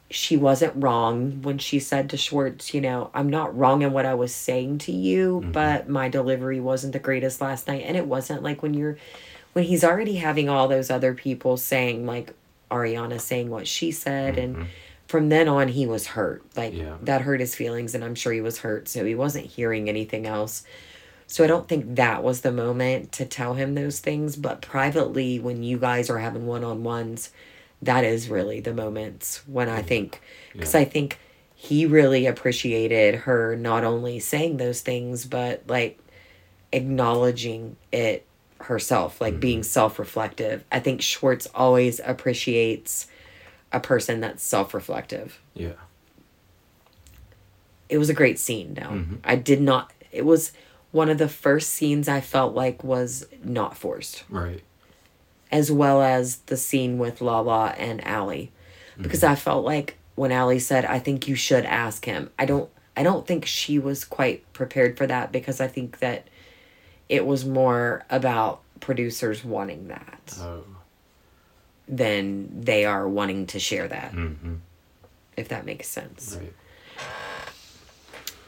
she 0.09 0.38
wasn't 0.38 0.73
wrong 0.75 1.41
when 1.41 1.57
she 1.57 1.80
said 1.80 2.09
to 2.09 2.17
Schwartz, 2.17 2.73
you 2.73 2.80
know, 2.82 3.09
I'm 3.13 3.30
not 3.30 3.57
wrong 3.57 3.82
in 3.82 3.91
what 3.91 4.05
I 4.05 4.13
was 4.13 4.34
saying 4.34 4.78
to 4.80 4.91
you, 4.91 5.41
Mhm. 5.45 5.51
but 5.51 5.89
my 5.89 6.07
delivery 6.07 6.59
wasn't 6.61 6.93
the 6.93 6.99
greatest 6.99 7.41
last 7.41 7.67
night. 7.67 7.84
And 7.86 7.97
it 7.97 8.07
wasn't 8.07 8.41
like 8.43 8.61
when 8.61 8.73
you're, 8.73 8.97
when 9.53 9.65
he's 9.65 9.84
already 9.84 10.15
having 10.15 10.47
all 10.49 10.67
those 10.67 10.89
other 10.89 11.13
people 11.13 11.57
saying, 11.57 12.05
like 12.05 12.34
Ariana 12.71 13.19
saying 13.19 13.49
what 13.49 13.67
she 13.67 13.91
said. 13.91 14.38
And 14.38 14.55
Mhm. 14.57 14.65
From 15.08 15.30
then 15.30 15.47
on, 15.47 15.70
he 15.70 15.86
was 15.86 16.08
hurt. 16.08 16.43
Like 16.55 16.74
Yeah. 16.74 16.97
that 17.01 17.22
hurt 17.22 17.39
his 17.39 17.55
feelings. 17.55 17.95
And 17.95 18.03
I'm 18.03 18.16
sure 18.16 18.34
he 18.34 18.41
was 18.41 18.60
hurt. 18.60 18.88
So 18.88 19.05
he 19.05 19.16
wasn't 19.16 19.45
hearing 19.45 19.89
anything 19.89 20.26
else. 20.28 20.64
So 21.28 21.43
I 21.43 21.47
don't 21.47 21.68
think 21.68 21.95
that 21.95 22.24
was 22.24 22.41
the 22.41 22.51
moment 22.51 23.12
to 23.14 23.26
tell 23.26 23.53
him 23.55 23.76
those 23.76 23.99
things. 23.99 24.36
But 24.36 24.62
privately, 24.62 25.39
when 25.39 25.64
you 25.64 25.78
guys 25.78 26.10
are 26.10 26.20
having 26.20 26.45
one 26.45 26.64
on 26.64 26.84
ones, 26.84 27.32
that 27.82 28.03
is 28.03 28.30
really 28.30 28.60
the 28.60 28.74
moments 28.74 29.41
when 29.47 29.70
I 29.70 29.80
mm-hmm. 29.80 29.88
think, 29.88 30.22
because 30.53 30.74
Yeah. 30.74 30.82
I 30.82 30.86
think 30.86 31.20
he 31.55 31.86
really 31.86 32.26
appreciated 32.26 33.16
her 33.16 33.55
not 33.55 33.84
only 33.84 34.20
saying 34.20 34.58
those 34.58 34.82
things, 34.82 35.26
but 35.26 35.64
like 35.68 35.99
acknowledging 36.72 37.76
it 37.91 38.26
herself, 38.62 39.22
like 39.22 39.39
being 39.39 39.60
mm-hmm. 39.60 39.66
self 39.66 39.99
reflective. 39.99 40.64
I 40.72 40.80
think 40.80 41.01
Schwartz 41.01 41.47
always 41.53 41.99
appreciates 42.03 43.08
a 43.72 43.80
person 43.80 44.20
that's 44.22 44.43
self 44.43 44.74
reflective. 44.74 45.39
Yeah. 45.53 45.74
It 47.89 47.97
was 47.97 48.09
a 48.09 48.13
great 48.13 48.38
scene 48.39 48.74
now. 48.74 48.89
Mhm. 48.91 49.18
I 49.24 49.36
did 49.36 49.61
not, 49.61 49.91
it 50.11 50.26
was 50.26 50.51
one 50.91 51.09
of 51.09 51.18
the 51.18 51.30
first 51.30 51.70
scenes 51.70 52.07
I 52.07 52.22
felt 52.22 52.53
like 52.53 52.84
was 52.84 53.28
not 53.43 53.78
forced. 53.78 54.24
Right. 54.30 54.61
as 55.49 55.72
well 55.72 56.01
as 56.01 56.38
the 56.47 56.57
scene 56.57 56.97
with 56.97 57.22
Lala 57.22 57.68
and 57.78 58.05
Ally. 58.05 58.47
Because 58.99 59.24
I 59.24 59.36
felt 59.36 59.63
like 59.63 59.95
when 60.15 60.30
Ally 60.34 60.57
said, 60.57 60.84
I 60.84 60.99
think 60.99 61.26
you 61.30 61.36
should 61.36 61.63
ask 61.65 62.03
him, 62.03 62.32
I 62.38 62.45
don't 62.45 62.70
I 62.97 63.03
don't 63.03 63.26
think 63.26 63.45
she 63.45 63.80
was 63.80 64.03
quite 64.03 64.43
prepared 64.51 64.97
for 64.97 65.07
that 65.07 65.32
because 65.32 65.61
I 65.61 65.68
think 65.68 65.99
that 65.99 66.28
it 67.07 67.26
was 67.26 67.45
more 67.45 68.03
about 68.09 68.59
producers 68.82 69.45
wanting 69.45 69.88
that 69.88 70.36
Oh. 70.41 70.63
Than 71.88 72.61
they 72.63 72.85
are 72.85 73.07
wanting 73.07 73.47
to 73.47 73.59
share 73.59 73.88
that, 73.88 74.11
Mm-hmm. 74.13 74.55
if 75.38 75.47
that 75.49 75.65
makes 75.65 75.88
sense. 75.88 76.38
Right. 76.39 76.53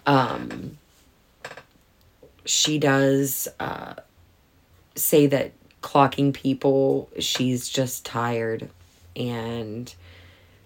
um 0.05 0.77
she 2.45 2.79
does 2.79 3.47
uh 3.59 3.95
say 4.95 5.27
that 5.27 5.51
clocking 5.81 6.33
people 6.33 7.09
she's 7.19 7.69
just 7.69 8.05
tired 8.05 8.69
and 9.15 9.93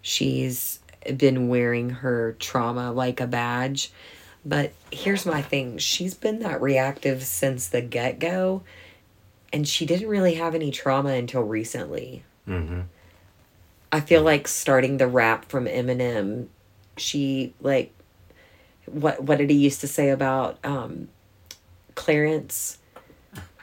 she's 0.01 0.80
been 1.17 1.49
wearing 1.49 1.89
her 1.89 2.36
trauma 2.39 2.91
like 2.91 3.19
a 3.19 3.28
badge 3.28 3.91
but 4.45 4.71
here's 4.91 5.26
my 5.26 5.41
thing 5.41 5.78
she's 5.78 6.13
been 6.13 6.39
that 6.39 6.61
reactive 6.61 7.24
since 7.24 7.67
the 7.67 7.82
get-go 7.82 8.63
and 9.51 9.67
she 9.67 9.86
didn't 9.86 10.07
really 10.07 10.34
have 10.36 10.55
any 10.55 10.71
trauma 10.71 11.09
until 11.09 11.41
recently 11.43 12.24
Mm-hmm. 12.48 12.82
I 13.91 14.00
feel 14.02 14.24
like 14.24 14.48
starting 14.48 14.98
the 14.98 15.08
rap 15.08 15.46
from 15.46 15.66
Eminem, 15.66 16.48
she 16.98 17.54
like 17.62 17.94
what 18.86 19.24
what 19.24 19.38
did 19.38 19.50
he 19.50 19.56
used 19.56 19.82
to 19.82 19.88
say 19.88 20.10
about 20.10 20.58
um 20.64 21.10
Clarence? 21.96 22.80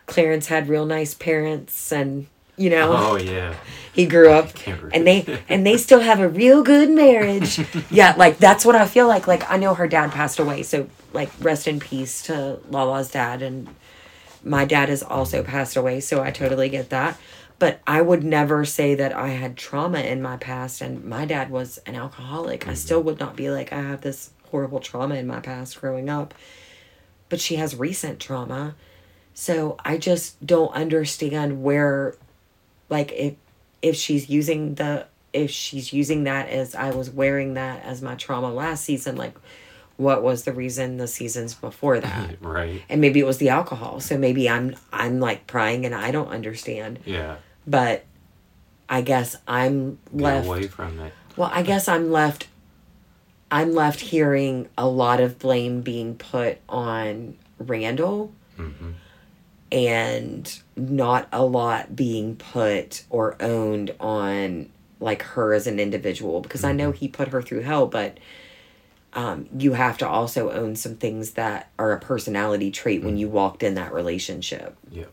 Clarence 0.06 0.46
had 0.46 0.68
real 0.68 0.86
nice 0.86 1.14
parents 1.14 1.92
and 1.92 2.26
you 2.56 2.70
know 2.70 2.92
Oh 2.96 3.16
yeah. 3.16 3.54
he 3.92 4.06
grew 4.06 4.30
up 4.30 4.50
and 4.92 5.06
they 5.06 5.40
and 5.48 5.66
they 5.66 5.76
still 5.76 6.00
have 6.00 6.20
a 6.20 6.28
real 6.28 6.62
good 6.62 6.90
marriage. 6.90 7.60
yeah, 7.90 8.14
like 8.16 8.38
that's 8.38 8.64
what 8.64 8.76
I 8.76 8.86
feel 8.86 9.08
like. 9.08 9.26
Like 9.26 9.50
I 9.50 9.56
know 9.56 9.74
her 9.74 9.88
dad 9.88 10.12
passed 10.12 10.38
away, 10.38 10.62
so 10.62 10.88
like 11.12 11.30
rest 11.40 11.66
in 11.66 11.80
peace 11.80 12.22
to 12.22 12.60
Lala's 12.70 13.10
dad 13.10 13.42
and 13.42 13.68
my 14.42 14.64
dad 14.64 14.88
has 14.88 15.02
also 15.02 15.42
passed 15.42 15.76
away, 15.76 16.00
so 16.00 16.22
I 16.22 16.30
totally 16.30 16.68
get 16.68 16.90
that. 16.90 17.18
But 17.60 17.82
I 17.86 18.00
would 18.00 18.24
never 18.24 18.64
say 18.64 18.94
that 18.94 19.14
I 19.14 19.28
had 19.28 19.56
trauma 19.56 20.00
in 20.00 20.22
my 20.22 20.38
past 20.38 20.80
and 20.80 21.04
my 21.04 21.26
dad 21.26 21.50
was 21.50 21.76
an 21.84 21.94
alcoholic. 21.94 22.66
I 22.66 22.72
still 22.72 23.00
mm-hmm. 23.00 23.06
would 23.08 23.20
not 23.20 23.36
be 23.36 23.50
like 23.50 23.70
I 23.70 23.82
have 23.82 24.00
this 24.00 24.30
horrible 24.50 24.80
trauma 24.80 25.16
in 25.16 25.26
my 25.26 25.40
past 25.40 25.78
growing 25.78 26.08
up. 26.08 26.32
But 27.28 27.38
she 27.38 27.56
has 27.56 27.76
recent 27.76 28.18
trauma. 28.18 28.74
So 29.34 29.76
I 29.84 29.98
just 29.98 30.44
don't 30.44 30.72
understand 30.72 31.62
where 31.62 32.16
like 32.88 33.12
if 33.12 33.34
if 33.82 33.94
she's 33.94 34.30
using 34.30 34.76
the 34.76 35.06
if 35.34 35.50
she's 35.50 35.92
using 35.92 36.24
that 36.24 36.48
as 36.48 36.74
I 36.74 36.90
was 36.90 37.10
wearing 37.10 37.54
that 37.54 37.84
as 37.84 38.00
my 38.00 38.14
trauma 38.14 38.50
last 38.50 38.84
season, 38.84 39.16
like 39.16 39.36
what 39.98 40.22
was 40.22 40.44
the 40.44 40.52
reason 40.54 40.96
the 40.96 41.06
seasons 41.06 41.52
before 41.52 42.00
that? 42.08 42.40
right. 42.40 42.82
and 42.88 43.02
maybe 43.02 43.20
it 43.20 43.26
was 43.26 43.36
the 43.36 43.50
alcohol. 43.50 44.00
So 44.00 44.16
maybe 44.16 44.48
I'm 44.48 44.76
I'm 44.94 45.20
like 45.20 45.46
prying 45.46 45.84
and 45.84 45.94
I 45.94 46.10
don't 46.10 46.28
understand. 46.28 47.00
Yeah. 47.04 47.36
But 47.66 48.04
I 48.88 49.00
guess 49.02 49.36
I'm 49.46 49.98
Get 50.16 50.46
away 50.46 50.66
from 50.66 50.98
it. 51.00 51.12
well, 51.36 51.50
I 51.52 51.62
guess 51.62 51.88
I'm 51.88 52.10
left 52.10 52.48
I'm 53.52 53.74
left 53.74 54.00
hearing 54.00 54.68
a 54.78 54.86
lot 54.88 55.20
of 55.20 55.38
blame 55.38 55.80
being 55.82 56.14
put 56.16 56.58
on 56.68 57.36
Randall 57.58 58.32
Mm-hmm. 58.58 58.90
and 59.72 60.58
not 60.76 61.28
a 61.32 61.44
lot 61.44 61.96
being 61.96 62.36
put 62.36 63.04
or 63.10 63.36
owned 63.40 63.94
on 64.00 64.68
like 65.00 65.22
her 65.22 65.54
as 65.54 65.66
an 65.66 65.80
individual 65.80 66.40
because 66.42 66.62
I 66.62 66.72
know 66.72 66.90
he 66.92 67.08
put 67.08 67.28
her 67.28 67.40
through 67.40 67.60
hell, 67.62 67.86
but 67.86 68.18
um, 69.14 69.48
you 69.56 69.72
have 69.72 69.96
to 69.98 70.08
also 70.08 70.50
own 70.50 70.76
some 70.76 70.96
things 70.96 71.32
that 71.32 71.70
are 71.78 71.92
a 71.92 71.98
personality 71.98 72.70
trait 72.70 73.02
when 73.02 73.16
you 73.16 73.28
walked 73.28 73.62
in 73.62 73.74
that 73.76 73.92
relationship. 73.94 74.76
Yeah. 74.90 75.06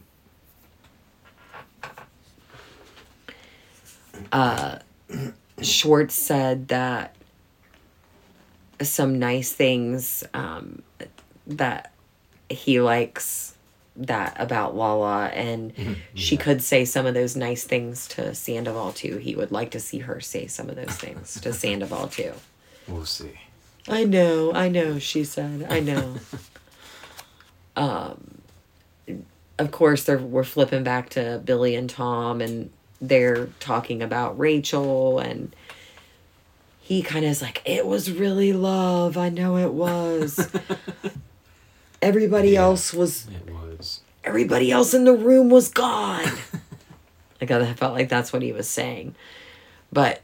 Schwartz 5.62 6.16
said 6.16 6.68
that 6.70 7.16
some 8.82 9.18
nice 9.20 9.52
things 9.52 10.24
um, 10.34 10.84
that 11.48 11.92
he 12.50 12.80
likes 12.80 13.56
that 13.96 14.36
about 14.40 14.76
Lala, 14.76 15.28
and 15.28 15.74
she 16.14 16.38
could 16.38 16.62
say 16.62 16.86
some 16.86 17.06
of 17.06 17.16
those 17.16 17.36
nice 17.36 17.64
things 17.64 18.08
to 18.10 18.36
Sandoval 18.36 18.94
too. 18.94 19.18
He 19.18 19.36
would 19.36 19.52
like 19.52 19.72
to 19.72 19.80
see 19.80 20.00
her 20.00 20.20
say 20.22 20.46
some 20.48 20.70
of 20.70 20.76
those 20.76 20.96
things 20.96 21.42
to 21.42 21.52
Sandoval 21.54 22.08
too. 22.10 22.34
We'll 22.88 23.06
see. 23.06 23.40
I 23.88 24.04
know, 24.04 24.54
I 24.54 24.70
know, 24.70 25.00
she 25.00 25.24
said. 25.24 25.66
I 25.70 25.80
know. 25.80 26.18
um 27.76 28.42
of 29.60 29.72
course 29.72 30.04
they're 30.04 30.18
we're 30.18 30.44
flipping 30.44 30.84
back 30.84 31.10
to 31.10 31.42
Billie 31.44 31.76
and 31.76 31.90
Tom 31.90 32.42
and 32.42 32.72
they're 33.02 33.48
talking 33.60 34.02
about 34.02 34.38
Rachel 34.40 35.20
and 35.20 35.56
he 36.80 37.02
kind 37.02 37.26
of 37.26 37.32
is 37.32 37.42
like 37.42 37.62
it 37.66 37.86
was 37.86 38.12
really 38.12 38.54
love. 38.54 39.18
I 39.18 39.30
know 39.30 39.58
it 39.58 39.74
was. 39.74 40.50
everybody 42.02 42.52
Yeah. 42.52 42.62
else 42.64 42.94
was 42.94 43.28
It 43.28 43.52
was. 43.52 44.02
everybody 44.24 44.72
else 44.72 44.94
in 44.94 45.04
the 45.04 45.14
room 45.14 45.50
was 45.50 45.70
gone. 45.70 46.26
I 46.26 46.32
like 47.42 47.52
I 47.52 47.74
felt 47.74 47.94
like 47.94 48.10
that's 48.10 48.32
what 48.34 48.42
he 48.42 48.52
was 48.52 48.68
saying. 48.70 49.16
But 49.92 50.22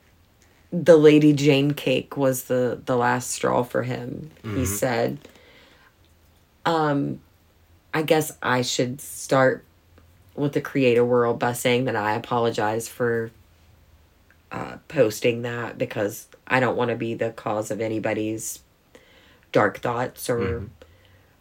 the 0.72 0.98
Lady 0.98 1.34
Jane 1.34 1.74
cake 1.74 2.18
was 2.18 2.46
the 2.46 2.82
the 2.86 2.96
last 2.96 3.30
straw 3.32 3.64
for 3.64 3.84
him. 3.84 4.32
He 4.42 4.64
Mhm. 4.64 4.68
said. 4.68 5.18
Um 6.66 7.20
I 7.94 8.02
guess 8.02 8.32
I 8.42 8.62
should 8.64 9.00
start 9.02 9.64
with 10.36 10.54
the 10.54 10.62
creator 10.62 11.06
world 11.06 11.40
by 11.40 11.54
saying 11.54 11.86
that 11.86 11.96
I 11.96 12.14
apologize 12.14 12.88
for 12.88 13.32
uh, 14.52 14.78
posting 14.88 15.42
that 15.44 15.78
because 15.78 16.28
I 16.48 16.60
don't 16.60 16.76
want 16.78 16.90
to 16.90 16.96
be 16.96 17.14
the 17.16 17.32
cause 17.32 17.72
of 17.72 17.82
anybody's 17.82 18.60
dark 19.52 19.80
thoughts 19.80 20.30
or 20.30 20.40
Mhm. 20.40 20.70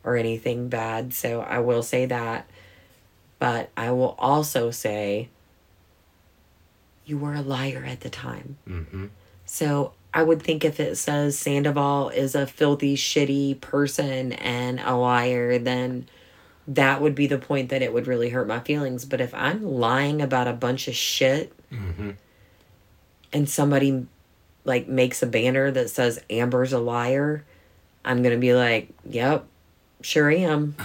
or 0.05 0.16
anything 0.16 0.68
bad. 0.68 1.14
So 1.14 1.40
I 1.43 1.59
will 1.61 1.82
say 1.82 2.07
that. 2.07 2.47
But 3.38 3.70
I 3.76 3.90
will 3.93 4.14
also 4.18 4.70
say 4.70 5.28
you 7.05 7.18
were 7.18 7.34
a 7.34 7.43
liar 7.43 7.84
at 7.86 8.01
the 8.01 8.11
time. 8.11 8.57
Mm-hmm. 8.68 9.07
So 9.45 9.93
I 10.14 10.22
would 10.22 10.43
think 10.43 10.64
if 10.64 10.78
it 10.78 10.97
says 10.97 11.38
Sandoval 11.38 12.11
is 12.11 12.34
a 12.34 12.47
filthy, 12.47 12.97
shitty 12.97 13.61
person 13.61 14.32
and 14.34 14.78
a 14.80 14.95
liar, 14.95 15.59
then 15.59 16.07
that 16.74 17.00
would 17.00 17.14
be 17.14 17.26
the 17.26 17.38
point 17.38 17.68
that 17.70 17.82
it 17.82 17.92
would 17.92 18.06
really 18.06 18.30
hurt 18.30 18.46
my 18.46 18.60
feelings. 18.60 19.04
But 19.04 19.20
if 19.20 19.34
I'm 19.34 19.62
lying 19.64 20.22
about 20.22 20.48
a 20.48 20.52
bunch 20.52 20.88
of 20.88 20.94
shit 20.94 21.52
Mm-hmm. 21.72 22.10
and 23.32 23.48
somebody 23.48 24.06
like 24.64 24.86
makes 24.88 25.22
a 25.22 25.26
banner 25.26 25.70
that 25.70 25.88
says 25.88 26.22
Amber's 26.28 26.72
a 26.74 26.78
liar, 26.78 27.44
I'm 28.04 28.22
gonna 28.22 28.36
be 28.36 28.52
like, 28.54 28.90
Yep, 29.08 29.46
sure 30.02 30.30
am. 30.30 30.76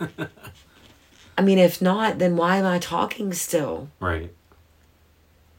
I 1.36 1.42
mean, 1.42 1.58
if 1.58 1.82
not, 1.82 2.18
then 2.20 2.36
why 2.36 2.58
am 2.58 2.64
I 2.66 2.78
talking 2.78 3.32
still? 3.32 3.88
Right. 3.98 4.32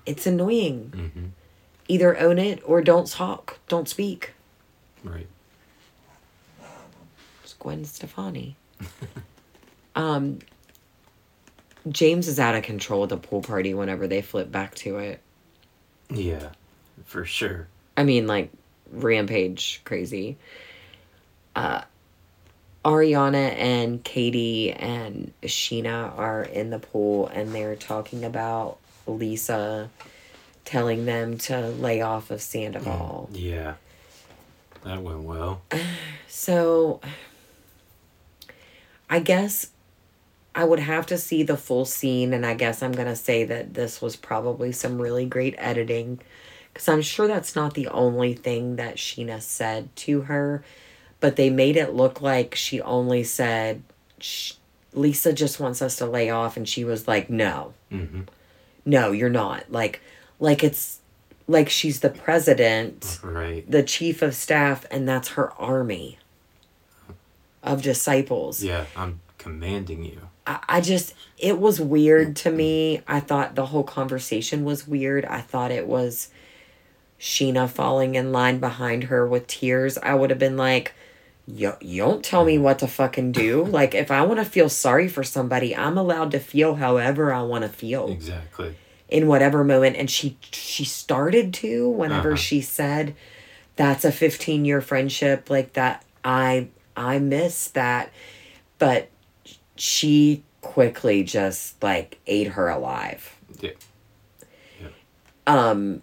It's 0.06 0.26
annoying. 0.26 0.93
Mm-hmm. 0.95 1.26
Either 1.89 2.18
own 2.18 2.39
it 2.39 2.62
or 2.66 2.82
don't 2.82 3.08
talk, 3.08 3.60
don't 3.68 3.89
speak. 3.89 4.32
Right. 5.03 5.28
It's 7.43 7.53
Gwen 7.53 7.84
Stefani. 7.86 8.56
um, 9.96 10.39
James 11.89 12.28
is 12.28 12.39
out 12.39 12.56
of 12.56 12.64
control 12.64 13.04
at 13.04 13.10
the 13.10 13.18
pool 13.18 13.41
party 13.41 13.74
whenever 13.74 14.08
they 14.08 14.22
flip 14.22 14.52
back 14.52 14.76
to 14.76 14.98
it. 14.98 15.22
Yeah, 16.10 16.50
for 17.06 17.26
sure. 17.26 17.68
I 17.98 18.04
mean, 18.04 18.28
like, 18.28 18.52
rampage 18.91 19.82
crazy. 19.86 20.38
Uh, 21.56 21.82
Ariana 22.84 23.56
and 23.58 24.04
Katie 24.04 24.72
and 24.72 25.34
Scheana 25.41 26.16
are 26.18 26.43
in 26.43 26.70
the 26.70 26.78
pool 26.78 27.28
and 27.28 27.54
they're 27.54 27.76
talking 27.76 28.24
about 28.24 28.78
Lisa 29.08 29.89
telling 30.66 31.06
them 31.06 31.38
to 31.38 31.70
lay 31.70 32.02
off 32.02 32.30
of 32.30 32.41
Sandoval. 32.41 33.30
Yeah. 33.34 33.76
That 34.84 35.02
went 35.02 35.22
well. 35.22 35.62
So, 36.28 37.00
I 39.10 39.20
guess 39.20 39.72
I 40.58 40.64
would 40.64 40.80
have 40.80 41.06
to 41.08 41.18
see 41.18 41.43
the 41.43 41.58
full 41.58 41.84
scene, 41.86 42.34
and 42.34 42.45
I 42.45 42.53
guess 42.53 42.82
I'm 42.82 42.93
going 42.93 43.08
to 43.10 43.16
say 43.16 43.43
that 43.43 43.74
this 43.74 44.01
was 44.01 44.16
probably 44.16 44.72
some 44.72 45.01
really 45.01 45.26
great 45.26 45.53
editing 45.58 46.22
because 46.74 46.88
I'm 46.88 47.01
sure 47.01 47.28
that's 47.28 47.56
not 47.56 47.74
the 47.74 47.88
only 47.89 48.34
thing 48.34 48.78
that 48.78 48.95
Scheana 48.95 49.41
said 49.41 49.93
to 49.97 50.22
her, 50.22 50.64
but 51.20 51.36
they 51.36 51.49
made 51.49 51.76
it 51.76 51.93
look 51.93 52.22
like 52.22 52.56
she 52.56 52.80
only 52.82 53.24
said, 53.24 53.82
Lisa 54.93 55.34
just 55.34 55.60
wants 55.60 55.82
us 55.82 55.97
to 55.97 56.06
lay 56.06 56.30
off, 56.30 56.56
and 56.58 56.68
she 56.68 56.84
was 56.86 57.08
like, 57.08 57.30
no, 57.30 57.74
Mm-hmm. 57.91 58.22
no, 58.86 59.12
you're 59.12 59.30
not. 59.30 59.70
Like, 59.72 60.01
like 60.39 60.64
it's 60.64 60.99
like 61.47 61.70
she's 61.70 61.99
the 61.99 62.10
president 62.10 63.20
Right. 63.24 63.70
the 63.70 63.84
chief 63.84 64.22
of 64.22 64.34
staff 64.36 64.86
and 64.89 65.08
that's 65.08 65.30
her 65.30 65.51
army 65.53 66.18
of 67.62 67.82
disciples 67.84 68.64
Yeah, 68.64 68.86
I'm 68.95 69.20
commanding 69.38 70.03
you. 70.03 70.22
I, 70.48 70.60
I 70.70 70.82
just 70.82 71.14
it 71.38 71.60
was 71.60 71.80
weird 71.80 72.36
to 72.38 72.52
me. 72.52 73.02
I 73.08 73.20
thought 73.20 73.56
the 73.56 73.68
whole 73.68 73.84
conversation 73.84 74.64
was 74.64 74.88
weird. 74.88 75.26
I 75.26 75.41
thought 75.41 75.72
it 75.72 75.88
was 75.88 76.30
scheana 77.20 77.70
falling 77.70 78.16
in 78.16 78.32
line 78.32 78.60
behind 78.60 79.06
her 79.06 79.26
with 79.28 79.48
tears. 79.48 79.98
I 79.98 80.14
would 80.16 80.30
have 80.30 80.39
been 80.39 80.58
like 80.58 80.93
you, 81.48 81.74
you 81.80 82.02
don't 82.02 82.24
tell 82.26 82.43
me 82.43 82.58
what 82.58 82.80
to 82.80 82.88
fucking 82.88 83.32
do. 83.32 83.64
Like 83.80 83.93
if 83.96 84.10
i 84.12 84.22
want 84.24 84.39
to 84.39 84.46
feel 84.46 84.68
sorry 84.70 85.08
for 85.08 85.24
somebody 85.24 85.76
i'm 85.76 85.98
allowed 85.98 86.32
to 86.32 86.39
feel 86.39 86.76
however 86.76 87.32
i 87.34 87.41
want 87.43 87.64
to 87.64 87.70
feel. 87.70 88.10
Exactly. 88.10 88.76
in 89.10 89.28
whatever 89.28 89.64
moment. 89.64 89.96
And 89.96 90.10
she 90.10 90.38
she 90.52 90.84
started 90.86 91.54
to 91.56 91.88
whenever 91.89 92.30
Uh-huh. 92.34 92.38
she 92.38 92.62
said 92.62 93.16
that's 93.76 94.06
a 94.06 94.12
15 94.12 94.66
year 94.66 94.82
friendship. 94.82 95.50
Like 95.50 95.74
that 95.74 96.04
i 96.24 96.68
i 96.98 97.20
miss 97.20 97.68
that. 97.70 98.12
But 98.80 99.10
she 99.76 100.44
quickly 100.62 101.24
just 101.24 101.82
like 101.84 102.20
ate 102.28 102.48
her 102.48 102.70
alive 102.70 103.36
Yeah. 103.60 103.72
Yeah. 104.82 104.88
Um 105.48 106.02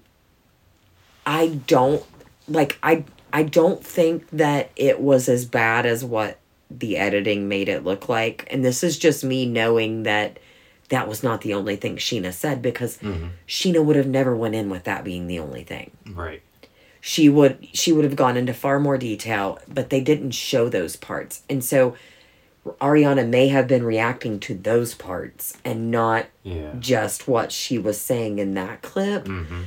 i 1.26 1.48
don't 1.66 2.04
like 2.48 2.78
i 2.82 3.04
i 3.32 3.42
don't 3.42 3.84
think 3.84 4.28
that 4.30 4.70
it 4.76 5.00
was 5.00 5.28
as 5.28 5.44
bad 5.44 5.86
as 5.86 6.04
what 6.04 6.38
the 6.70 6.96
editing 6.96 7.48
made 7.48 7.68
it 7.68 7.84
look 7.84 8.08
like 8.08 8.46
and 8.50 8.64
this 8.64 8.82
is 8.82 8.98
just 8.98 9.22
me 9.24 9.46
knowing 9.46 10.02
that 10.04 10.38
that 10.88 11.08
was 11.08 11.22
not 11.22 11.40
the 11.42 11.54
only 11.54 11.76
thing 11.76 11.96
scheana 11.96 12.32
said 12.32 12.60
because 12.62 12.98
Mm-hmm. 12.98 13.28
scheana 13.46 13.84
would 13.84 13.96
have 13.96 14.06
never 14.06 14.34
went 14.36 14.54
in 14.54 14.68
with 14.70 14.84
that 14.84 15.04
being 15.04 15.26
the 15.26 15.38
only 15.38 15.64
thing 15.64 15.90
Right. 16.12 16.42
she 17.00 17.28
would 17.28 17.66
she 17.72 17.92
would 17.92 18.04
have 18.04 18.16
gone 18.16 18.36
into 18.36 18.52
far 18.54 18.78
more 18.80 18.98
detail 18.98 19.58
but 19.68 19.90
they 19.90 20.00
didn't 20.00 20.32
show 20.32 20.68
those 20.68 20.96
parts 20.96 21.42
and 21.48 21.64
so 21.64 21.94
ariana 22.80 23.28
may 23.28 23.48
have 23.48 23.66
been 23.66 23.82
reacting 23.84 24.38
to 24.40 24.54
those 24.54 24.94
parts 24.94 25.56
and 25.64 25.90
not 25.90 26.26
Yeah. 26.44 26.72
just 26.78 27.26
what 27.26 27.50
she 27.52 27.78
was 27.78 28.00
saying 28.00 28.38
in 28.38 28.54
that 28.54 28.82
clip 28.82 29.24
Mm-hmm. 29.26 29.62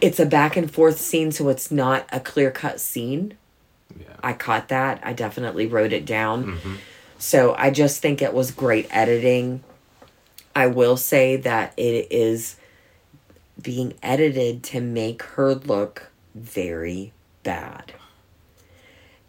it's 0.00 0.18
a 0.20 0.26
back 0.26 0.56
and 0.56 0.70
forth 0.70 0.98
scene 0.98 1.30
so 1.32 1.48
it's 1.48 1.70
not 1.70 2.06
a 2.12 2.20
clear 2.20 2.50
cut 2.50 2.80
scene 2.80 3.34
Yeah. 3.98 4.06
i 4.22 4.32
caught 4.32 4.68
that 4.68 5.00
i 5.02 5.12
definitely 5.12 5.66
wrote 5.66 5.92
it 5.92 6.06
down 6.06 6.44
Mm-hmm. 6.46 6.74
so 7.18 7.54
i 7.58 7.70
just 7.70 8.00
think 8.00 8.22
it 8.22 8.32
was 8.32 8.50
great 8.50 8.86
editing 8.90 9.62
i 10.56 10.66
will 10.66 10.96
say 10.96 11.36
that 11.36 11.74
it 11.76 12.06
is 12.10 12.56
being 13.60 13.92
edited 14.02 14.62
to 14.62 14.80
make 14.80 15.22
her 15.22 15.54
look 15.54 16.10
very 16.34 17.12
bad 17.42 17.92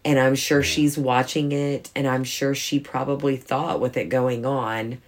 and 0.10 0.20
i'm 0.20 0.36
sure 0.36 0.64
she's 0.64 0.98
watching 0.98 1.52
it 1.52 1.90
and 1.96 2.08
i'm 2.08 2.24
sure 2.24 2.56
she 2.56 2.80
probably 2.80 3.38
thought 3.38 3.80
with 3.80 3.98
it 3.98 4.10
going 4.10 4.46
on 4.46 5.02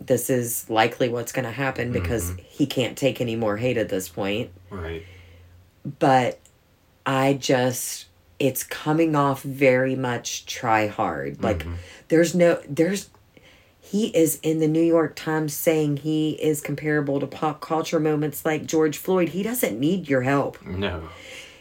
this 0.00 0.30
is 0.30 0.68
likely 0.70 1.08
what's 1.08 1.32
going 1.32 1.44
to 1.44 1.50
happen 1.50 1.90
because 1.92 2.30
mm-hmm. 2.30 2.42
he 2.48 2.66
can't 2.66 2.96
take 2.96 3.20
any 3.20 3.34
more 3.34 3.56
hate 3.56 3.76
at 3.76 3.88
this 3.88 4.08
point 4.08 4.50
Right. 4.70 5.04
but 5.98 6.38
I 7.08 7.32
just 7.32 8.04
it's 8.38 8.62
coming 8.62 9.16
off 9.16 9.42
very 9.42 9.96
much 9.96 10.44
try 10.44 10.86
hard. 10.88 11.42
Like 11.42 11.60
mm-hmm. 11.60 11.74
there's 12.08 12.34
no 12.34 12.60
there's 12.68 13.08
he 13.80 14.08
is 14.08 14.38
in 14.42 14.58
the 14.58 14.68
New 14.68 14.82
York 14.82 15.16
Times 15.16 15.54
saying 15.54 15.98
he 15.98 16.32
is 16.32 16.60
comparable 16.60 17.18
to 17.20 17.26
pop 17.26 17.62
culture 17.62 17.98
moments 17.98 18.44
like 18.44 18.66
George 18.66 18.98
Floyd. 18.98 19.30
He 19.30 19.42
doesn't 19.42 19.80
need 19.80 20.06
your 20.06 20.20
help. 20.20 20.62
No. 20.66 21.08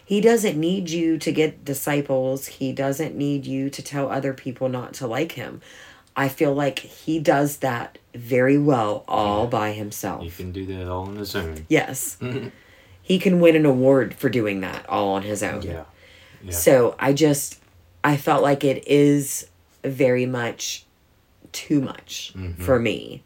He 0.08 0.22
doesn't 0.22 0.58
need 0.58 0.90
you 0.90 1.18
to 1.18 1.34
get 1.34 1.66
disciples. 1.66 2.48
He 2.48 2.72
doesn't 2.72 3.14
need 3.14 3.46
you 3.46 3.70
to 3.70 3.82
tell 3.82 4.10
other 4.10 4.34
people 4.34 4.70
not 4.70 4.94
to 4.94 5.06
like 5.06 5.34
him. 5.34 5.60
I 6.16 6.30
feel 6.30 6.54
like 6.54 6.80
he 6.80 7.20
does 7.20 7.58
that 7.58 7.98
very 8.16 8.58
well 8.58 9.04
all 9.10 9.48
by 9.48 9.74
himself. 9.74 10.24
You 10.24 10.32
can 10.32 10.54
do 10.54 10.66
that 10.68 10.90
all 10.90 11.08
on 11.08 11.18
his 11.18 11.36
own. 11.36 11.66
Yes. 11.68 12.18
he 13.02 13.20
can 13.20 13.42
win 13.42 13.58
an 13.58 13.66
award 13.66 14.14
for 14.14 14.30
doing 14.30 14.62
that 14.62 14.88
all 14.88 15.10
on 15.10 15.24
his 15.24 15.44
own. 15.44 15.62
Yeah. 15.62 15.84
Yeah. 16.42 16.52
So 16.52 16.96
I 16.98 17.12
just 17.12 17.60
I 18.02 18.16
felt 18.16 18.42
like 18.42 18.64
it 18.64 18.88
is 18.88 19.50
very 19.84 20.26
much 20.26 20.86
too 21.52 21.82
much 21.82 22.32
mm-hmm. 22.34 22.64
for 22.64 22.80
me. 22.80 23.26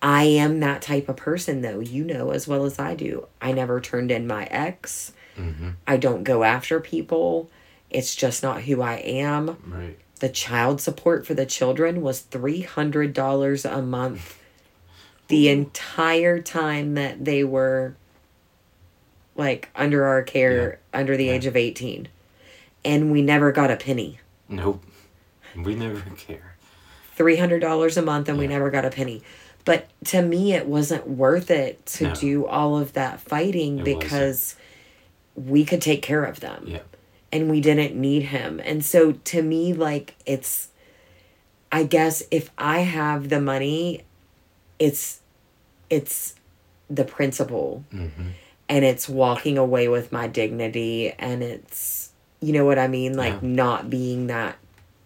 I 0.00 0.22
am 0.22 0.60
that 0.60 0.82
type 0.82 1.08
of 1.08 1.16
person 1.16 1.62
though, 1.62 1.80
you 1.80 2.04
know 2.04 2.30
as 2.30 2.46
well 2.46 2.64
as 2.64 2.78
I 2.78 2.94
do. 2.94 3.26
I 3.42 3.50
never 3.50 3.80
turned 3.80 4.12
in 4.12 4.28
my 4.28 4.44
ex. 4.44 5.14
Mm-hmm. 5.38 5.70
I 5.86 5.96
don't 5.96 6.24
go 6.24 6.42
after 6.44 6.80
people. 6.80 7.50
It's 7.90 8.14
just 8.14 8.42
not 8.42 8.62
who 8.62 8.82
I 8.82 8.94
am. 8.96 9.56
Right. 9.66 9.98
The 10.20 10.28
child 10.28 10.80
support 10.80 11.26
for 11.26 11.34
the 11.34 11.46
children 11.46 12.02
was 12.02 12.22
$300 12.22 13.72
a 13.78 13.82
month 13.82 14.38
the 15.28 15.48
entire 15.48 16.40
time 16.40 16.94
that 16.94 17.24
they 17.24 17.44
were 17.44 17.94
like 19.36 19.68
under 19.76 20.04
our 20.04 20.22
care 20.22 20.80
under 20.92 21.16
the 21.16 21.26
Yeah. 21.26 21.32
age 21.32 21.46
of 21.46 21.56
18 21.56 22.08
and 22.84 23.12
we 23.12 23.22
never 23.22 23.52
got 23.52 23.70
a 23.70 23.76
penny 23.76 24.18
Nope. 24.48 24.82
We 25.54 25.74
never 25.74 26.00
care. 26.16 26.56
$300 27.16 27.96
a 27.96 28.02
month 28.02 28.28
and 28.28 28.38
we 28.38 28.46
never 28.46 28.70
got 28.70 28.84
a 28.84 28.90
penny 28.90 29.22
but 29.64 29.88
to 30.06 30.22
me 30.22 30.54
it 30.54 30.66
wasn't 30.66 31.06
worth 31.08 31.50
it 31.50 31.84
to 31.86 32.04
No. 32.04 32.14
do 32.14 32.46
all 32.46 32.78
of 32.78 32.94
that 32.94 33.20
fighting 33.20 33.80
It 33.80 33.84
because 33.84 34.56
we 35.46 35.64
could 35.64 35.80
take 35.82 36.02
care 36.02 36.24
of 36.24 36.40
them 36.40 36.64
Yeah. 36.66 36.80
and 37.32 37.50
we 37.50 37.60
didn't 37.60 37.94
need 37.94 38.24
him. 38.24 38.60
And 38.64 38.84
so 38.84 39.12
to 39.12 39.42
me, 39.42 39.72
like, 39.72 40.14
it's, 40.26 40.68
I 41.70 41.84
guess 41.84 42.22
if 42.30 42.50
I 42.58 42.80
have 42.80 43.28
the 43.28 43.40
money, 43.40 44.04
it's, 44.78 45.20
it's 45.90 46.34
the 46.90 47.04
principle 47.04 47.84
Mm-hmm. 47.92 48.28
and 48.68 48.84
it's 48.84 49.08
walking 49.08 49.58
away 49.58 49.88
with 49.88 50.10
my 50.12 50.26
dignity 50.26 51.12
and 51.18 51.42
it's, 51.42 52.10
you 52.40 52.52
know 52.52 52.64
what 52.64 52.78
I 52.78 52.88
mean? 52.88 53.14
Like, 53.16 53.34
Yeah. 53.34 53.48
not 53.48 53.90
being 53.90 54.26
that 54.28 54.56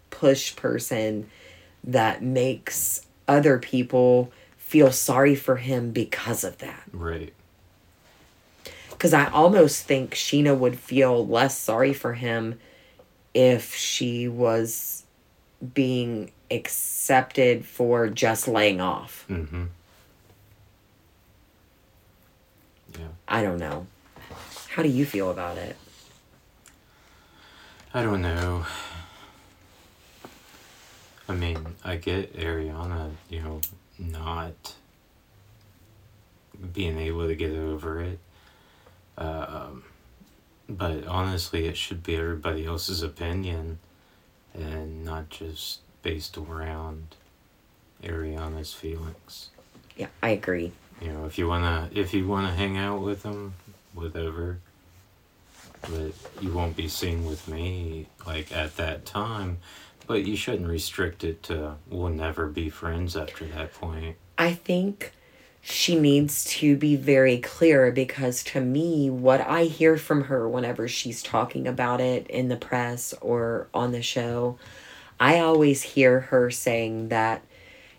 push 0.09 0.55
person 0.55 1.29
that 1.83 2.21
makes 2.23 3.05
other 3.27 3.57
people 3.59 4.31
feel 4.57 4.91
sorry 4.91 5.35
for 5.35 5.57
him 5.57 5.91
because 5.91 6.43
of 6.43 6.57
that 6.59 6.83
Right. 6.93 7.33
Because 9.03 9.13
I 9.13 9.25
almost 9.31 9.83
think 9.83 10.13
Scheana 10.13 10.57
would 10.57 10.79
feel 10.79 11.27
less 11.27 11.57
sorry 11.57 11.91
for 11.91 12.13
him 12.13 12.57
if 13.33 13.75
she 13.75 14.29
was 14.29 15.03
being 15.73 16.31
accepted 16.49 17.65
for 17.65 18.07
just 18.07 18.47
laying 18.47 18.79
off. 18.79 19.25
Mm-hmm. 19.29 19.65
Yeah. 22.97 23.07
I 23.27 23.43
don't 23.43 23.57
know. 23.57 23.87
How 24.69 24.81
do 24.81 24.87
you 24.87 25.05
feel 25.05 25.29
about 25.29 25.57
it? 25.57 25.75
I 27.93 28.03
don't 28.03 28.21
know. 28.21 28.65
I 31.27 31.33
mean, 31.33 31.75
I 31.83 31.97
get 31.97 32.37
Ariana, 32.37 33.11
you 33.29 33.41
know, 33.41 33.59
not 33.99 34.75
being 36.71 36.97
able 36.97 37.27
to 37.27 37.35
get 37.35 37.51
over 37.51 37.99
it. 37.99 38.19
Um, 39.17 39.83
but 40.69 41.05
honestly, 41.05 41.67
it 41.67 41.77
should 41.77 42.03
be 42.03 42.15
everybody 42.15 42.65
else's 42.65 43.03
opinion 43.03 43.79
and 44.53 45.03
not 45.03 45.29
just 45.29 45.79
based 46.01 46.37
around 46.37 47.15
Ariana's 48.03 48.73
feelings. 48.73 49.49
Yeah, 49.95 50.07
I 50.21 50.29
agree. 50.29 50.71
You 51.01 51.11
know, 51.11 51.25
if 51.25 51.37
you 51.37 51.47
wanna 51.47 51.89
if 51.93 52.13
you 52.13 52.27
wanna 52.27 52.53
hang 52.53 52.77
out 52.77 53.01
with 53.01 53.23
them, 53.23 53.53
whatever. 53.93 54.59
But 55.81 56.13
you 56.41 56.53
won't 56.53 56.77
be 56.77 56.87
seen 56.87 57.25
with 57.25 57.47
me 57.47 58.07
like 58.25 58.55
at 58.55 58.77
that 58.77 59.05
time. 59.05 59.57
But 60.07 60.25
you 60.25 60.35
shouldn't 60.35 60.67
restrict 60.67 61.23
it 61.23 61.43
to 61.43 61.75
we'll 61.89 62.09
never 62.09 62.47
be 62.47 62.69
friends 62.69 63.15
after 63.17 63.45
that 63.45 63.73
point. 63.73 64.15
I 64.37 64.53
think 64.53 65.11
she 65.65 65.97
needs 65.97 66.43
to 66.43 66.75
be 66.75 66.97
very 66.97 67.37
clear 67.37 67.89
because 67.89 68.43
to 68.43 68.59
me, 68.59 69.09
what 69.09 69.39
I 69.39 69.63
hear 69.63 69.95
from 69.95 70.25
her 70.25 70.47
whenever 70.47 70.89
she's 70.89 71.23
talking 71.23 71.69
about 71.69 72.01
it 72.01 72.27
in 72.27 72.49
the 72.49 72.57
press 72.57 73.13
or 73.21 73.69
on 73.73 73.93
the 73.93 74.01
show, 74.01 74.57
I 75.21 75.39
always 75.39 75.81
hear 75.81 76.19
her 76.19 76.51
saying 76.51 77.07
that 77.07 77.43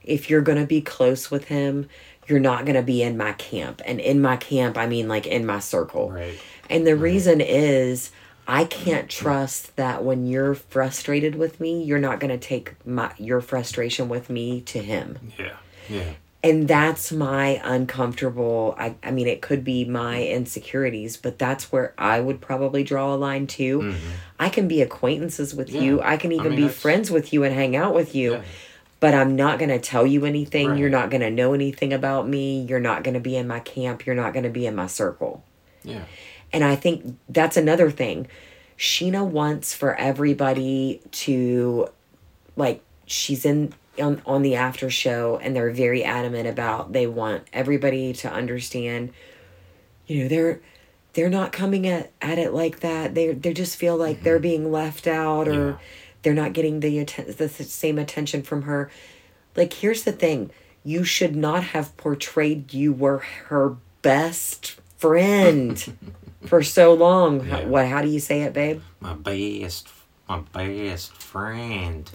if 0.02 0.28
you're 0.28 0.42
going 0.42 0.58
to 0.58 0.66
be 0.66 0.82
close 0.82 1.30
with 1.30 1.46
him, 1.46 1.88
you're 2.28 2.38
not 2.38 2.66
going 2.66 2.76
to 2.76 2.82
be 2.82 3.02
in 3.02 3.16
my 3.16 3.32
camp. 3.32 3.80
And 3.86 3.98
in 3.98 4.20
my 4.20 4.36
camp, 4.36 4.76
I 4.76 4.86
mean 4.86 5.08
like 5.08 5.26
in 5.26 5.46
my 5.46 5.58
circle. 5.58 6.10
Right. 6.10 6.38
And 6.68 6.86
the 6.86 6.96
reason 6.96 7.40
is 7.40 8.10
I 8.46 8.66
can't 8.66 9.08
mm-hmm. 9.08 9.24
trust 9.24 9.74
that 9.76 10.04
when 10.04 10.26
you're 10.26 10.54
frustrated 10.54 11.34
with 11.34 11.60
me, 11.60 11.82
you're 11.82 11.98
not 11.98 12.20
going 12.20 12.38
to 12.38 12.46
take 12.46 12.74
my 12.86 13.10
your 13.16 13.40
frustration 13.40 14.10
with 14.10 14.28
me 14.28 14.60
to 14.62 14.80
him. 14.80 15.32
Yeah. 15.38 15.56
Yeah. 15.88 16.12
And 16.44 16.68
that's 16.68 17.10
my 17.10 17.60
uncomfortable 17.64 18.76
I 18.78 18.94
I 19.02 19.10
mean 19.10 19.26
it 19.26 19.40
could 19.40 19.64
be 19.64 19.84
my 19.86 20.22
insecurities, 20.22 21.16
but 21.16 21.38
that's 21.38 21.72
where 21.72 21.94
I 21.98 22.20
would 22.20 22.40
probably 22.40 22.84
draw 22.84 23.14
a 23.14 23.16
line 23.16 23.46
too. 23.46 23.80
Mhm. 23.80 23.94
I 24.38 24.48
can 24.50 24.68
be 24.68 24.82
acquaintances 24.82 25.54
with 25.54 25.70
Yeah. 25.70 25.80
you. 25.80 26.00
I 26.02 26.16
can 26.18 26.30
I 26.30 26.34
even 26.36 26.50
mean, 26.50 26.56
be 26.56 26.62
that's- 26.62 26.78
friends 26.80 27.10
with 27.10 27.32
you 27.32 27.42
and 27.44 27.54
hang 27.54 27.74
out 27.74 27.94
with 27.94 28.14
you. 28.14 28.32
Yeah. 28.34 28.42
But 29.00 29.14
I'm 29.14 29.36
not 29.36 29.58
going 29.58 29.68
to 29.70 29.78
tell 29.78 30.06
you 30.06 30.24
anything. 30.24 30.78
You're 30.78 30.88
not 30.88 31.10
going 31.10 31.20
to 31.20 31.30
know 31.30 31.52
anything 31.52 31.92
about 31.92 32.26
me. 32.28 32.60
You're 32.68 32.80
not 32.80 33.02
going 33.04 33.12
to 33.14 33.20
be 33.20 33.36
in 33.36 33.46
my 33.46 33.60
camp. 33.60 34.06
You're 34.06 34.14
not 34.14 34.32
going 34.32 34.44
to 34.44 34.50
be 34.50 34.64
in 34.66 34.74
my 34.74 34.86
circle. 34.86 35.42
Yeah. 35.82 36.04
And 36.52 36.64
I 36.64 36.74
think 36.76 37.16
that's 37.28 37.56
another 37.58 37.90
thing. 37.90 38.28
Scheana 38.78 39.24
wants 39.26 39.74
for 39.74 39.94
everybody 39.96 41.00
to 41.12 41.88
like 42.56 42.80
she's 43.06 43.44
in 43.44 43.74
on, 44.00 44.20
on 44.26 44.42
the 44.42 44.54
after 44.56 44.90
show 44.90 45.38
and 45.42 45.54
they're 45.54 45.70
very 45.70 46.02
adamant 46.04 46.46
about 46.48 46.92
they 46.92 47.06
want 47.06 47.44
everybody 47.52 48.12
to 48.12 48.30
understand 48.32 49.12
you 50.06 50.22
know 50.22 50.28
they're 50.28 50.60
they're 51.12 51.30
not 51.30 51.52
coming 51.52 51.86
at, 51.86 52.10
at 52.20 52.38
it 52.38 52.52
like 52.52 52.80
that 52.80 53.14
they 53.14 53.32
they 53.32 53.52
just 53.52 53.76
feel 53.76 53.96
like 53.96 54.22
they're 54.22 54.38
being 54.40 54.70
left 54.72 55.06
out 55.06 55.46
or 55.48 55.52
Mm-hmm. 55.52 55.68
Yeah. 55.70 55.76
they're 56.22 56.34
not 56.34 56.52
getting 56.54 56.80
the 56.80 56.98
atten- 56.98 57.34
the 57.36 57.48
same 57.48 57.98
attention 57.98 58.42
from 58.42 58.62
her 58.62 58.90
like 59.56 59.72
here's 59.74 60.02
the 60.04 60.12
thing 60.12 60.50
you 60.82 61.04
should 61.04 61.34
not 61.36 61.62
have 61.64 61.96
portrayed 61.96 62.74
you 62.74 62.92
were 62.92 63.18
her 63.46 63.76
best 64.02 64.72
friend 64.98 65.96
for 66.46 66.62
so 66.62 66.92
long 66.94 67.46
Yeah. 67.46 67.64
what 67.66 67.86
how 67.86 68.02
do 68.02 68.08
you 68.08 68.20
say 68.20 68.42
it 68.42 68.52
babe 68.52 68.82
My 69.00 69.14
best 69.14 69.88
my 70.28 70.38
best 70.52 71.12
friend. 71.16 72.10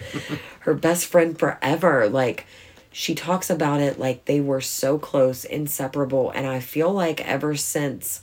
her 0.60 0.74
best 0.74 1.06
friend 1.06 1.38
forever. 1.38 2.08
Like 2.08 2.46
she 2.92 3.14
talks 3.14 3.50
about 3.50 3.80
it 3.80 3.98
like 3.98 4.24
they 4.26 4.40
were 4.40 4.60
so 4.60 4.98
close, 4.98 5.44
inseparable. 5.44 6.30
And 6.30 6.46
I 6.46 6.60
feel 6.60 6.92
like 6.92 7.26
ever 7.26 7.56
since 7.56 8.22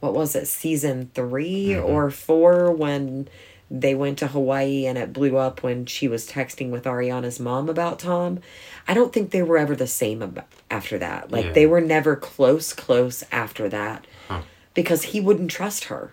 what 0.00 0.14
was 0.14 0.34
it, 0.36 0.46
season 0.46 1.10
3 1.14 1.68
mm-hmm. 1.68 1.84
or 1.84 2.10
four, 2.10 2.70
when 2.70 3.28
they 3.70 3.94
went 3.94 4.18
to 4.18 4.28
Hawaii 4.28 4.86
and 4.86 4.96
it 4.96 5.12
blew 5.12 5.36
up 5.36 5.62
when 5.62 5.86
she 5.86 6.06
was 6.06 6.28
texting 6.28 6.70
with 6.70 6.84
Ariana's 6.84 7.40
mom 7.40 7.68
about 7.68 7.98
Tom. 7.98 8.38
I 8.86 8.94
don't 8.94 9.12
think 9.12 9.30
they 9.30 9.42
were 9.42 9.58
ever 9.58 9.74
the 9.74 9.88
same 9.88 10.22
ab- 10.22 10.44
after 10.70 10.98
that. 10.98 11.32
Like 11.32 11.46
Yeah. 11.46 11.52
they 11.52 11.66
were 11.66 11.80
never 11.80 12.14
close, 12.14 12.72
close 12.72 13.24
after 13.32 13.68
that 13.68 14.06
Huh. 14.28 14.42
because 14.74 15.04
he 15.04 15.20
wouldn't 15.20 15.50
trust 15.50 15.84
her. 15.84 16.12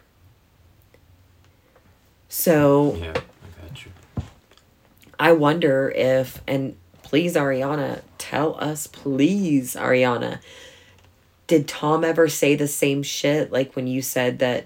So 2.35 2.95
Yeah, 2.99 3.11
I 3.11 3.61
got 3.67 3.85
you. 3.85 3.91
I 5.19 5.33
wonder 5.33 5.93
if, 5.95 6.41
and 6.47 6.75
please, 7.03 7.35
Ariana, 7.35 8.01
tell 8.17 8.55
us, 8.59 8.87
please, 8.87 9.75
Ariana, 9.75 10.39
did 11.45 11.67
Tom 11.67 12.03
ever 12.03 12.27
say 12.27 12.55
the 12.55 12.67
same 12.67 13.03
shit? 13.03 13.51
Like 13.51 13.75
when 13.75 13.85
you 13.85 14.01
said 14.01 14.39
that 14.39 14.65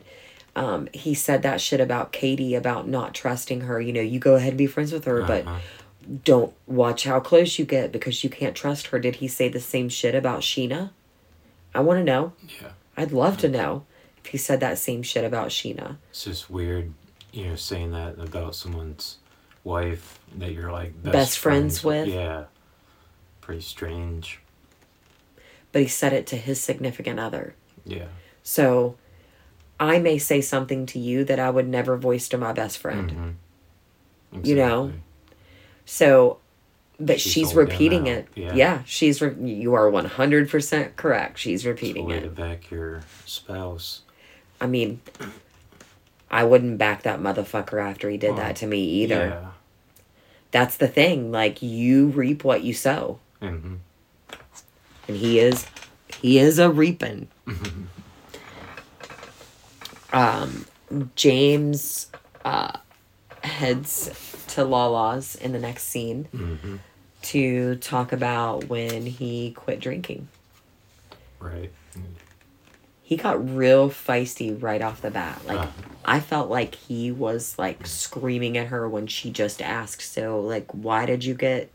um, 0.56 0.88
he 0.94 1.14
said 1.14 1.42
that 1.42 1.60
shit 1.60 1.82
about 1.82 2.14
Katie 2.14 2.56
about 2.56 2.88
not 2.88 3.14
trusting 3.14 3.62
her. 3.62 3.82
You 3.82 3.92
know, 3.92 4.02
you 4.02 4.18
go 4.18 4.36
ahead 4.36 4.50
and 4.50 4.58
be 4.58 4.66
friends 4.66 4.94
with 4.94 5.04
her, 5.04 5.22
but 5.24 5.46
Uh-huh. 5.46 5.60
don't 6.24 6.54
watch 6.68 7.04
how 7.04 7.20
close 7.20 7.60
you 7.60 7.66
get 7.66 7.92
because 7.92 8.24
you 8.24 8.30
can't 8.30 8.56
trust 8.56 8.88
her. 8.88 8.98
Did 9.00 9.18
he 9.18 9.28
say 9.28 9.50
the 9.50 9.60
same 9.60 9.90
shit 9.90 10.16
about 10.16 10.40
Scheana? 10.40 10.92
I 11.76 11.82
want 11.82 12.00
to 12.00 12.04
know. 12.06 12.32
Yeah. 12.62 12.70
I'd 12.96 13.12
love 13.12 13.38
to 13.40 13.50
know 13.50 13.84
if 14.24 14.28
he 14.32 14.38
said 14.38 14.62
that 14.62 14.78
same 14.80 15.04
shit 15.04 15.26
about 15.26 15.50
Scheana. 15.50 15.98
It's 16.12 16.24
just 16.24 16.50
weird, 16.50 16.94
you 17.38 17.48
know, 17.50 17.56
saying 17.56 17.92
that 17.92 18.18
about 18.20 18.56
someone's 18.56 19.18
wife 19.64 20.20
that 20.38 20.54
you're 20.54 20.72
like 20.72 21.02
best, 21.04 21.14
Best 21.14 21.40
friends 21.40 21.84
with? 21.84 22.08
Yeah. 22.08 22.46
Pretty 23.42 23.62
strange. 23.62 24.40
But 25.72 25.84
he 25.84 25.88
said 25.88 26.14
it 26.14 26.26
to 26.28 26.36
his 26.38 26.60
significant 26.60 27.20
other. 27.20 27.54
Yeah. 27.86 28.08
So 28.42 28.96
I 29.80 30.00
may 30.00 30.18
say 30.18 30.42
something 30.42 30.86
to 30.88 31.00
you 31.00 31.24
that 31.26 31.40
I 31.40 31.50
would 31.52 31.68
never 31.68 31.96
voice 31.98 32.28
to 32.30 32.38
my 32.38 32.52
best 32.54 32.80
friend. 32.80 33.38
Mhm. 34.34 34.46
You 34.46 34.56
know? 34.56 34.94
So, 35.86 36.40
but 37.00 37.22
She's 37.22 37.34
she's, 37.34 37.54
repeating 37.54 38.08
it. 38.08 38.28
Yeah. 38.36 38.56
Yeah, 38.56 38.82
she's 38.86 39.22
re- 39.22 39.36
you 39.50 39.74
are 39.76 39.90
100% 39.92 40.96
correct. 40.96 41.38
She's 41.38 41.60
It's 41.60 41.66
a 41.66 41.70
repeating 41.70 42.06
way 42.08 42.18
it. 42.18 42.22
to 42.22 42.30
back 42.30 42.72
your 42.72 43.02
spouse. 43.26 44.02
I 44.60 44.66
mean, 44.66 45.00
I 46.30 46.44
wouldn't 46.44 46.78
back 46.78 47.04
that 47.04 47.20
motherfucker 47.20 47.82
after 47.82 48.10
he 48.10 48.18
did 48.18 48.30
Well, 48.32 48.38
that 48.38 48.56
to 48.58 48.68
me 48.68 48.80
either. 48.84 49.28
Yeah. 49.42 49.48
That's 50.52 50.78
the 50.78 50.88
thing. 50.88 51.32
Like 51.32 51.62
you 51.62 52.08
reap 52.08 52.44
what 52.44 52.64
you 52.64 52.74
sow. 52.74 53.20
Mm-hmm. 53.42 53.76
And 55.08 55.18
he 55.18 55.40
is 55.40 55.66
he 56.22 56.38
is 56.40 56.60
a 56.60 56.70
reaping. 56.70 57.28
um 60.14 60.66
James 61.16 62.10
uh 62.46 62.78
heads 63.44 64.10
to 64.50 64.64
Lala's 64.64 65.36
in 65.36 65.52
the 65.52 65.60
next 65.60 65.84
scene 65.84 66.28
Mm-hmm. 66.34 66.76
to 67.24 67.76
talk 67.76 68.12
about 68.12 68.66
when 68.68 69.06
he 69.06 69.52
quit 69.52 69.80
drinking. 69.80 70.28
Right. 71.40 71.72
He 73.08 73.16
got 73.16 73.56
real 73.56 73.90
feisty 73.90 74.62
right 74.62 74.82
off 74.82 75.02
the 75.02 75.10
bat. 75.12 75.42
Like 75.48 75.60
Uh. 75.60 75.68
I 76.04 76.20
felt 76.20 76.50
like 76.50 76.76
he 76.76 77.10
was 77.10 77.58
like 77.58 77.88
screaming 77.88 78.58
at 78.58 78.68
her 78.68 78.88
when 78.90 79.08
she 79.08 79.32
just 79.32 79.62
asked, 79.62 80.02
"So, 80.02 80.42
like 80.42 80.70
why 80.74 81.06
did 81.06 81.24
you 81.24 81.34
get 81.34 81.70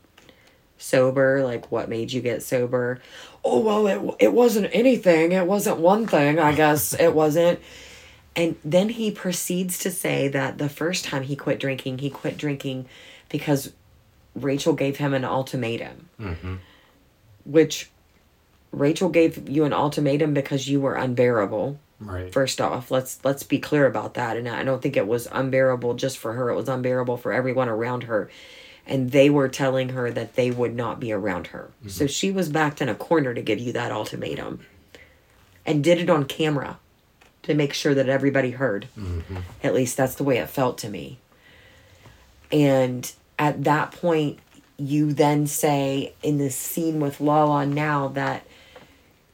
sober? 0.79 1.43
Like 1.43 1.71
what 1.73 1.89
made 1.89 2.13
you 2.13 2.21
get 2.21 2.43
sober?" 2.43 3.01
Oh, 3.45 3.61
well, 3.61 3.87
it 3.87 4.17
it 4.27 4.33
wasn't 4.35 4.69
anything. 4.75 5.33
It 5.33 5.47
wasn't 5.47 5.79
one 5.79 6.07
thing, 6.07 6.39
I 6.39 6.55
guess. 6.55 6.93
it 7.01 7.15
wasn't. 7.15 7.61
And 8.37 8.57
then 8.65 8.91
he 8.91 9.11
proceeds 9.11 9.79
to 9.81 9.91
say 9.91 10.29
that 10.29 10.59
the 10.59 10.69
first 10.69 11.05
time 11.05 11.23
he 11.23 11.37
quit 11.37 11.59
drinking, 11.61 11.99
he 11.99 12.09
quit 12.11 12.37
drinking 12.39 12.87
because 13.31 13.73
Rachel 14.35 14.73
gave 14.75 14.97
him 14.99 15.13
an 15.15 15.25
ultimatum, 15.25 16.09
Mm-hmm. 16.21 16.55
which 17.45 17.91
Rachel 18.73 19.11
gave 19.11 19.49
you 19.49 19.65
an 19.65 19.73
ultimatum 19.73 20.35
because 20.35 20.69
you 20.69 20.81
were 20.81 20.95
unbearable. 20.95 21.79
Right. 22.01 22.33
First 22.33 22.61
off, 22.61 22.91
let's 22.91 23.21
let's 23.23 23.45
be 23.45 23.59
clear 23.59 23.87
about 23.87 24.15
that. 24.15 24.37
And 24.37 24.49
I 24.49 24.65
don't 24.65 24.83
think 24.83 24.97
it 24.97 25.07
was 25.07 25.29
unbearable 25.31 25.95
just 25.95 26.19
for 26.19 26.33
her. 26.33 26.51
It 26.51 26.57
was 26.57 26.69
unbearable 26.69 27.17
for 27.17 27.33
everyone 27.33 27.69
around 27.69 28.05
her. 28.05 28.29
And 28.85 29.13
they 29.13 29.31
were 29.31 29.49
telling 29.49 29.91
her 29.91 30.11
that 30.11 30.35
they 30.35 30.51
would 30.51 30.75
not 30.75 30.99
be 30.99 31.13
around 31.13 31.49
her. 31.49 31.71
So 31.87 32.09
she 32.09 32.33
was 32.33 32.49
backed 32.49 32.83
in 32.83 32.89
a 32.89 32.97
corner 32.97 33.33
to 33.33 33.41
give 33.41 33.61
you 33.61 33.73
that 33.75 33.93
ultimatum. 33.93 34.61
And 35.65 35.85
did 35.85 35.99
it 35.99 36.11
on 36.11 36.25
camera 36.25 36.81
to 37.43 37.55
make 37.55 37.73
sure 37.73 37.95
that 37.95 38.09
everybody 38.09 38.51
heard. 38.51 38.89
mm-hmm. 38.99 39.37
At 39.63 39.75
least 39.75 39.97
that's 39.97 40.17
the 40.17 40.25
way 40.25 40.39
it 40.39 40.51
felt 40.51 40.79
to 40.79 40.89
me. 40.89 41.19
And 42.51 43.11
at 43.39 43.63
that 43.63 43.93
point, 43.93 44.41
you 44.77 45.13
then 45.13 45.47
say 45.47 46.15
in 46.23 46.39
this 46.39 46.57
scene 46.57 46.99
with 46.99 47.21
Lala 47.21 47.65
now 47.65 48.09
that 48.09 48.45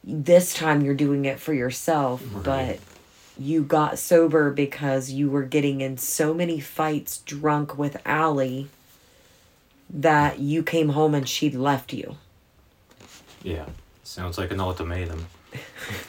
this 0.04 0.54
time 0.54 0.82
you're 0.82 0.94
doing 0.94 1.24
it 1.24 1.38
for 1.40 1.52
yourself, 1.52 2.22
Right. 2.32 2.44
but 2.44 2.78
you 3.38 3.62
got 3.62 3.98
sober 3.98 4.50
because 4.50 5.10
you 5.10 5.28
were 5.30 5.42
getting 5.44 5.80
in 5.80 5.96
so 5.98 6.32
many 6.34 6.60
fights 6.60 7.18
drunk 7.18 7.76
with 7.78 7.96
Ally 8.04 8.64
that 9.90 10.38
you 10.40 10.62
came 10.62 10.90
home 10.90 11.14
and 11.14 11.28
she'd 11.28 11.54
left 11.54 11.92
you. 11.92 12.16
Yeah. 13.42 13.66
Sounds 14.02 14.38
like 14.38 14.50
an 14.50 14.60
ultimatum. 14.60 15.26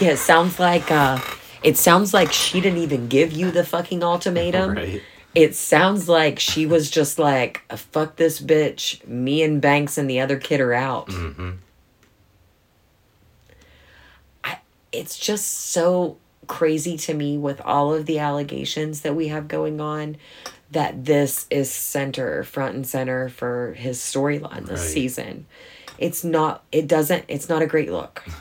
Yeah, 0.00 0.10
it 0.10 0.18
sounds 0.18 0.58
like 0.60 0.90
uh 0.92 1.18
it 1.62 1.76
sounds 1.76 2.14
like 2.14 2.32
she 2.32 2.60
didn't 2.60 2.78
even 2.78 3.08
give 3.08 3.32
you 3.32 3.50
the 3.50 3.64
fucking 3.64 4.02
ultimatum. 4.04 4.74
Right. 4.76 5.02
It 5.34 5.54
sounds 5.54 6.08
like 6.08 6.38
she 6.40 6.66
was 6.66 6.90
just 6.90 7.18
like, 7.18 7.62
fuck 7.76 8.16
this 8.16 8.40
bitch. 8.40 9.06
Me 9.06 9.42
and 9.42 9.60
Banks 9.60 9.98
and 9.98 10.08
the 10.08 10.20
other 10.20 10.36
kid 10.38 10.60
are 10.60 10.72
out. 10.72 11.08
Mm-hmm. 11.08 11.50
It's 14.98 15.18
just 15.18 15.46
so 15.70 16.16
crazy 16.46 16.96
to 16.96 17.14
me 17.14 17.38
with 17.38 17.60
all 17.60 17.94
of 17.94 18.06
the 18.06 18.18
allegations 18.18 19.02
that 19.02 19.14
we 19.14 19.28
have 19.28 19.48
going 19.48 19.80
on 19.80 20.16
that 20.70 21.04
this 21.04 21.46
is 21.50 21.70
center, 21.70 22.42
front 22.44 22.74
and 22.74 22.86
center 22.86 23.28
for 23.28 23.74
his 23.74 23.98
storyline 24.00 24.66
this 24.66 24.80
Right. 24.80 24.88
season. 24.94 25.46
It's 25.98 26.24
not, 26.24 26.64
it 26.72 26.86
doesn't, 26.86 27.24
it's 27.28 27.48
not 27.48 27.62
a 27.62 27.66
great 27.66 27.90
look. 27.90 28.24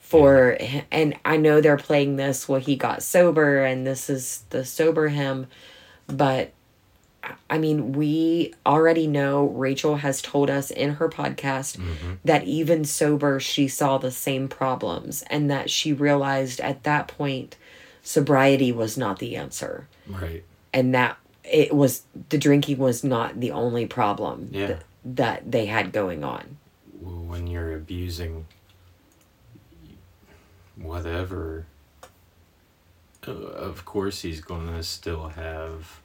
For, 0.00 0.58
and 0.90 1.16
I 1.24 1.36
know 1.36 1.60
they're 1.60 1.76
playing 1.76 2.16
this, 2.16 2.48
well, 2.48 2.58
he 2.58 2.74
got 2.74 3.00
sober 3.00 3.64
and 3.64 3.86
this 3.86 4.10
is 4.10 4.42
the 4.50 4.64
sober 4.64 5.06
him, 5.06 5.46
but 6.08 6.50
I 7.50 7.58
mean, 7.58 7.92
we 7.92 8.54
already 8.64 9.06
know 9.06 9.46
Rachel 9.46 9.96
has 9.96 10.22
told 10.22 10.48
us 10.50 10.70
in 10.70 10.94
her 10.94 11.08
podcast 11.08 11.76
Mm-hmm. 11.76 12.14
that 12.24 12.44
even 12.44 12.84
sober, 12.84 13.38
she 13.40 13.68
saw 13.68 13.98
the 13.98 14.10
same 14.10 14.48
problems 14.48 15.22
and 15.28 15.50
that 15.50 15.68
she 15.70 15.92
realized 15.92 16.60
at 16.60 16.82
that 16.84 17.08
point 17.08 17.56
sobriety 18.02 18.72
was 18.72 18.96
not 18.96 19.18
the 19.18 19.36
answer 19.36 19.86
Right. 20.06 20.42
and 20.72 20.94
that 20.94 21.18
it 21.44 21.74
was 21.74 22.02
the 22.30 22.38
drinking 22.38 22.78
was 22.78 23.04
not 23.04 23.38
the 23.40 23.50
only 23.50 23.84
problem 23.86 24.48
Yeah. 24.52 24.66
th- 24.68 24.78
that 25.04 25.50
they 25.52 25.66
had 25.66 25.92
going 25.92 26.24
on. 26.24 26.56
when 27.02 27.46
you're 27.46 27.74
abusing 27.74 28.46
whatever 30.76 31.66
of 33.26 33.84
course 33.84 34.22
he's 34.22 34.40
going 34.40 34.66
to 34.66 34.82
still 34.82 35.28
have 35.28 36.00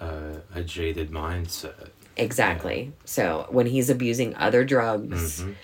uh, 0.00 0.40
a 0.54 0.62
jaded 0.62 1.10
mindset 1.10 1.90
Exactly. 2.16 2.92
So 3.04 3.46
when 3.50 3.66
he's 3.66 3.88
abusing 3.88 4.34
other 4.36 4.64
drugs, 4.64 5.42
Mhm. 5.42 5.54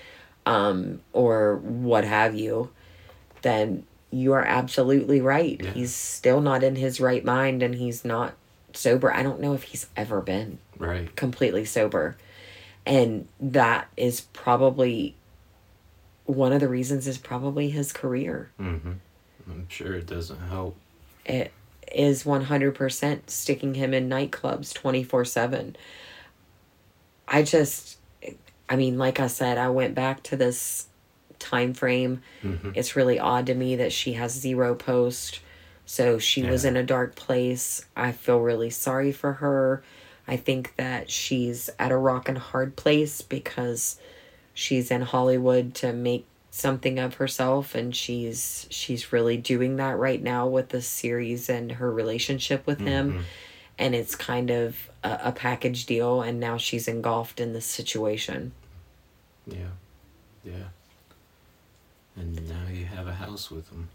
um, 0.47 1.01
or 1.13 1.57
what 1.57 2.05
have 2.05 2.35
you, 2.35 2.71
then 3.43 3.85
you 4.11 4.33
are 4.33 4.45
absolutely 4.45 5.21
right. 5.21 5.61
Yeah. 5.63 5.73
He's 5.73 5.93
still 5.95 6.41
not 6.41 6.63
in 6.63 6.77
his 6.77 6.99
right 7.01 7.23
mind 7.25 7.63
and 7.63 7.75
he's 7.75 8.05
not 8.05 8.35
sober. 8.73 9.13
I 9.13 9.23
don't 9.23 9.41
know 9.41 9.53
if 9.53 9.65
he's 9.65 9.87
ever 9.97 10.21
been 10.23 10.59
right 10.79 11.15
completely 11.17 11.65
sober. 11.67 12.17
And 12.87 13.27
that 13.41 13.89
is 13.97 14.21
probably 14.33 15.17
one 16.25 16.53
of 16.53 16.61
the 16.61 16.69
reasons 16.69 17.07
is 17.07 17.19
probably 17.19 17.71
his 17.71 17.93
career. 17.93 18.51
mm-hmm. 18.59 18.93
i'm 19.51 19.67
sure 19.69 19.95
it 19.95 20.07
doesn't 20.07 20.41
help 20.49 20.77
It 21.25 21.53
is 21.93 22.25
100% 22.25 23.31
sticking 23.31 23.75
him 23.75 23.95
in 23.95 24.09
nightclubs 24.09 24.73
24/7. 24.73 25.77
I 27.29 27.43
just 27.43 27.99
I 28.69 28.77
mean, 28.77 28.99
like 28.99 29.21
I 29.21 29.29
said, 29.29 29.59
I 29.59 29.71
went 29.71 29.95
back 29.95 30.23
to 30.25 30.37
this 30.37 30.89
time 31.39 31.75
frame. 31.75 32.23
mm-hmm. 32.43 32.73
It's 32.75 32.97
really 32.97 33.19
odd 33.19 33.47
to 33.47 33.55
me 33.55 33.77
that 33.77 33.93
she 33.93 34.15
has 34.15 34.33
zero 34.33 34.75
post. 34.75 35.41
So 35.85 36.19
she 36.19 36.43
was 36.43 36.65
in 36.65 36.77
a 36.77 36.83
dark 36.83 37.15
place. 37.15 37.87
I 37.97 38.11
feel 38.11 38.41
really 38.41 38.71
sorry 38.71 39.13
for 39.13 39.35
her. 39.35 39.85
I 40.27 40.37
think 40.37 40.75
that 40.77 41.11
she's 41.11 41.71
at 41.79 41.93
a 41.93 41.97
rock 41.97 42.29
and 42.29 42.39
hard 42.39 42.75
place 42.75 43.23
because 43.23 44.01
she's 44.53 44.91
in 44.91 45.03
Hollywood 45.03 45.75
to 45.77 45.93
make 45.93 46.27
something 46.57 46.99
of 46.99 47.15
herself 47.15 47.75
and 47.75 47.95
she's 47.95 48.67
she's 48.71 49.13
really 49.13 49.37
doing 49.37 49.77
that 49.77 49.99
right 49.99 50.23
now 50.23 50.47
with 50.47 50.71
the 50.71 50.81
series 50.81 51.49
and 51.51 51.73
her 51.73 51.91
relationship 51.93 52.67
with 52.67 52.81
him 52.81 53.13
Mhm. 53.13 53.23
and 53.79 53.95
it's 53.95 54.15
kind 54.15 54.51
of 54.51 54.89
a, 55.05 55.19
a 55.25 55.33
package 55.33 55.85
deal 55.85 56.23
and 56.23 56.41
now 56.41 56.57
she's 56.57 56.89
engulfed 56.89 57.41
in 57.41 57.53
this 57.53 57.67
situation. 57.67 58.53
yeah 59.47 59.73
yeah 60.45 60.69
and 62.17 62.49
now 62.49 62.67
you 62.73 62.87
have 62.87 63.07
a 63.07 63.15
house 63.15 63.51
with 63.51 63.69
him 63.71 63.89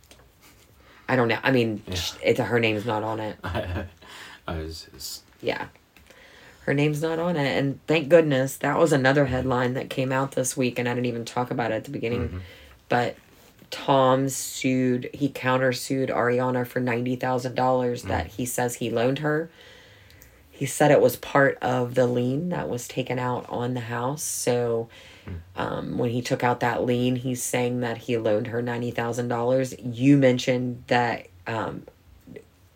I 1.10 1.18
don't 1.18 1.28
know. 1.28 1.40
I 1.44 1.52
mean, 1.52 1.82
Yeah. 1.88 1.96
sh 1.96 2.14
it, 2.24 2.38
her 2.38 2.58
name's 2.60 2.86
not 2.86 3.04
on 3.04 3.20
it. 3.20 3.36
I, 3.44 3.84
I 4.48 4.58
was 4.60 4.88
just, 4.94 5.24
Yeah. 5.42 5.66
Her 6.66 6.74
name's 6.74 7.02
not 7.02 7.18
on 7.20 7.36
it. 7.38 7.58
And 7.58 7.80
thank 7.88 8.10
goodness 8.10 8.56
that 8.58 8.78
was 8.78 8.94
another 8.94 9.26
headline 9.26 9.74
that 9.74 9.90
came 9.90 10.12
out 10.12 10.34
this 10.34 10.56
week, 10.56 10.78
and 10.78 10.88
I 10.88 10.94
didn't 10.94 11.08
even 11.08 11.26
talk 11.26 11.50
about 11.52 11.72
it 11.72 11.76
at 11.76 11.84
the 11.86 11.92
beginning. 11.92 12.30
Mhm. 12.30 12.40
But 12.88 13.16
Tom 13.72 14.28
sued, 14.30 15.10
he 15.14 15.30
countersued 15.30 16.10
Ariana 16.10 16.68
for 16.68 16.80
$90,000 16.82 18.04
that 18.04 18.28
he 18.28 18.46
says 18.46 18.76
he 18.76 18.90
loaned 18.90 19.20
her. 19.20 19.50
He 20.52 20.66
said 20.68 20.92
it 20.92 21.02
was 21.02 21.16
part 21.16 21.58
of 21.62 21.96
the 21.96 22.06
lien 22.06 22.50
that 22.50 22.70
was 22.70 22.88
taken 22.88 23.18
out 23.18 23.46
on 23.50 23.74
the 23.74 23.80
house. 23.82 24.22
So 24.24 24.90
um, 25.56 25.98
when 25.98 26.10
he 26.12 26.22
took 26.22 26.44
out 26.44 26.60
that 26.60 26.84
lien, 26.84 27.16
he's 27.16 27.42
saying 27.42 27.80
that 27.80 27.98
he 28.00 28.18
loaned 28.18 28.48
her 28.48 28.62
$90,000. 28.62 29.96
You 29.96 30.18
mentioned 30.18 30.84
that, 30.88 31.28
um, 31.48 31.84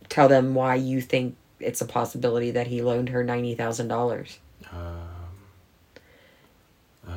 tell 0.10 0.28
them 0.28 0.56
why 0.56 0.76
you 0.76 1.02
think 1.02 1.36
it's 1.66 1.82
a 1.82 1.86
possibility 1.86 2.52
that 2.52 2.68
he 2.68 2.82
loaned 2.82 3.10
her 3.10 3.24
$90,000. 3.24 4.38
um, 4.72 5.00
uh, 7.08 7.12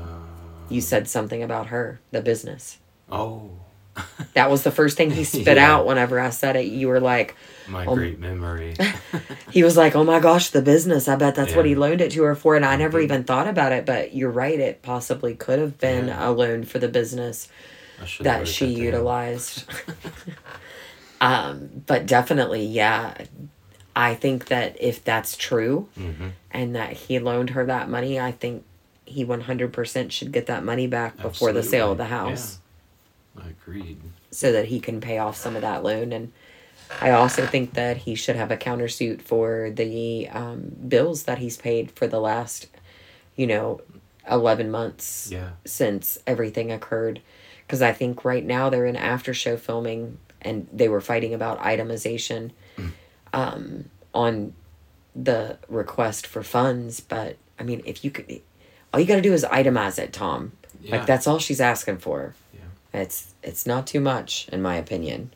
You 0.68 0.80
said 0.80 1.08
something 1.08 1.42
about 1.42 1.68
her, 1.68 2.00
the 2.10 2.20
business. 2.20 2.78
oh 3.10 3.50
That 4.34 4.50
was 4.50 4.62
the 4.62 4.70
first 4.70 4.96
thing 4.96 5.10
he 5.10 5.24
spit 5.24 5.56
Yeah. 5.56 5.74
out 5.74 5.86
whenever 5.86 6.20
I 6.20 6.30
said 6.30 6.56
it. 6.56 6.66
You 6.66 6.88
were 6.88 7.00
like, 7.00 7.34
my 7.66 7.84
Um, 7.86 7.94
great 7.98 8.18
memory 8.20 8.76
he 9.50 9.62
was 9.62 9.76
like, 9.76 9.94
oh 9.96 10.04
my 10.04 10.20
gosh, 10.20 10.50
the 10.50 10.62
business. 10.62 11.08
I 11.08 11.16
bet 11.16 11.34
that's 11.34 11.54
what 11.54 11.64
he 11.66 11.74
loaned 11.74 12.00
it 12.00 12.12
to 12.12 12.22
her 12.24 12.34
for. 12.34 12.54
And 12.56 12.64
I 12.64 12.76
never 12.76 12.98
Mhm. 13.00 13.04
even 13.04 13.24
thought 13.24 13.48
about 13.48 13.72
it, 13.72 13.84
but 13.86 14.14
you're 14.14 14.30
right. 14.30 14.58
It 14.58 14.82
possibly 14.82 15.34
could 15.34 15.58
have 15.58 15.78
been 15.78 16.08
Yeah. 16.08 16.28
a 16.28 16.30
loan 16.30 16.64
for 16.64 16.78
the 16.78 16.88
business 16.88 17.48
that 18.20 18.46
she 18.46 18.66
utilized. 18.66 19.64
um, 21.20 21.82
but 21.86 22.06
definitely, 22.06 22.64
yeah. 22.64 23.14
I 23.98 24.14
think 24.14 24.46
that 24.46 24.80
if 24.80 25.02
that's 25.02 25.36
true 25.36 25.88
Mm-hmm. 25.98 26.28
and 26.52 26.76
that 26.76 26.92
he 26.92 27.18
loaned 27.18 27.50
her 27.50 27.66
that 27.66 27.88
money, 27.88 28.20
I 28.20 28.30
think 28.32 28.64
he 29.04 29.24
100% 29.24 30.10
should 30.12 30.30
get 30.32 30.46
that 30.46 30.62
money 30.64 30.86
back 30.86 31.16
before 31.20 31.52
the 31.52 31.62
sale 31.62 31.90
of 31.92 31.98
the 31.98 32.04
Absolutely. 32.04 32.30
house. 32.30 32.58
I 33.36 33.48
agreed. 33.48 34.00
so 34.30 34.52
that 34.52 34.66
he 34.66 34.78
can 34.80 35.00
pay 35.00 35.18
off 35.18 35.36
some 35.36 35.56
of 35.56 35.62
that 35.62 35.82
loan. 35.82 36.12
And 36.12 36.32
I 37.00 37.10
also 37.10 37.46
think 37.46 37.74
that 37.74 37.96
he 37.98 38.14
should 38.14 38.36
have 38.36 38.50
a 38.50 38.56
countersuit 38.56 39.22
for 39.22 39.70
the 39.70 40.28
um, 40.28 40.72
bills 40.86 41.24
that 41.24 41.38
he's 41.38 41.56
paid 41.56 41.90
for 41.92 42.06
the 42.06 42.20
last, 42.20 42.66
you 43.36 43.46
know, 43.46 43.80
11 44.30 44.70
months 44.70 45.28
Yeah. 45.32 45.50
since 45.64 46.18
everything 46.26 46.70
occurred. 46.70 47.20
Because 47.66 47.80
I 47.82 47.92
think 47.92 48.24
right 48.24 48.44
now 48.44 48.70
they're 48.70 48.86
in 48.86 48.96
after 48.96 49.32
show 49.34 49.56
filming 49.56 50.18
and 50.42 50.68
they 50.72 50.88
were 50.88 51.00
fighting 51.00 51.32
about 51.34 51.58
itemization 51.60 52.50
um, 53.32 53.90
on 54.14 54.54
the 55.14 55.58
request 55.68 56.26
for 56.26 56.42
funds. 56.42 57.00
But 57.00 57.36
I 57.58 57.62
mean, 57.62 57.82
if 57.84 58.04
you 58.04 58.10
could, 58.10 58.40
all 58.92 59.00
you 59.00 59.06
got 59.06 59.16
to 59.16 59.22
do 59.22 59.32
is 59.32 59.44
itemize 59.44 59.98
it, 59.98 60.12
Tom. 60.12 60.52
Yeah. 60.80 60.96
Like 60.96 61.06
that's 61.06 61.26
all 61.26 61.38
she's 61.38 61.60
asking 61.60 61.98
for. 61.98 62.34
Yeah. 62.54 63.00
It's 63.00 63.34
it's 63.42 63.66
not 63.66 63.86
too 63.86 64.00
much 64.00 64.48
in 64.50 64.62
my 64.62 64.76
opinion. 64.76 65.32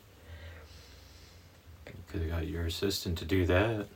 Could 2.07 2.21
have 2.21 2.29
got 2.29 2.47
your 2.47 2.65
assistant 2.65 3.17
to 3.19 3.25
do 3.25 3.45
that. 3.47 3.87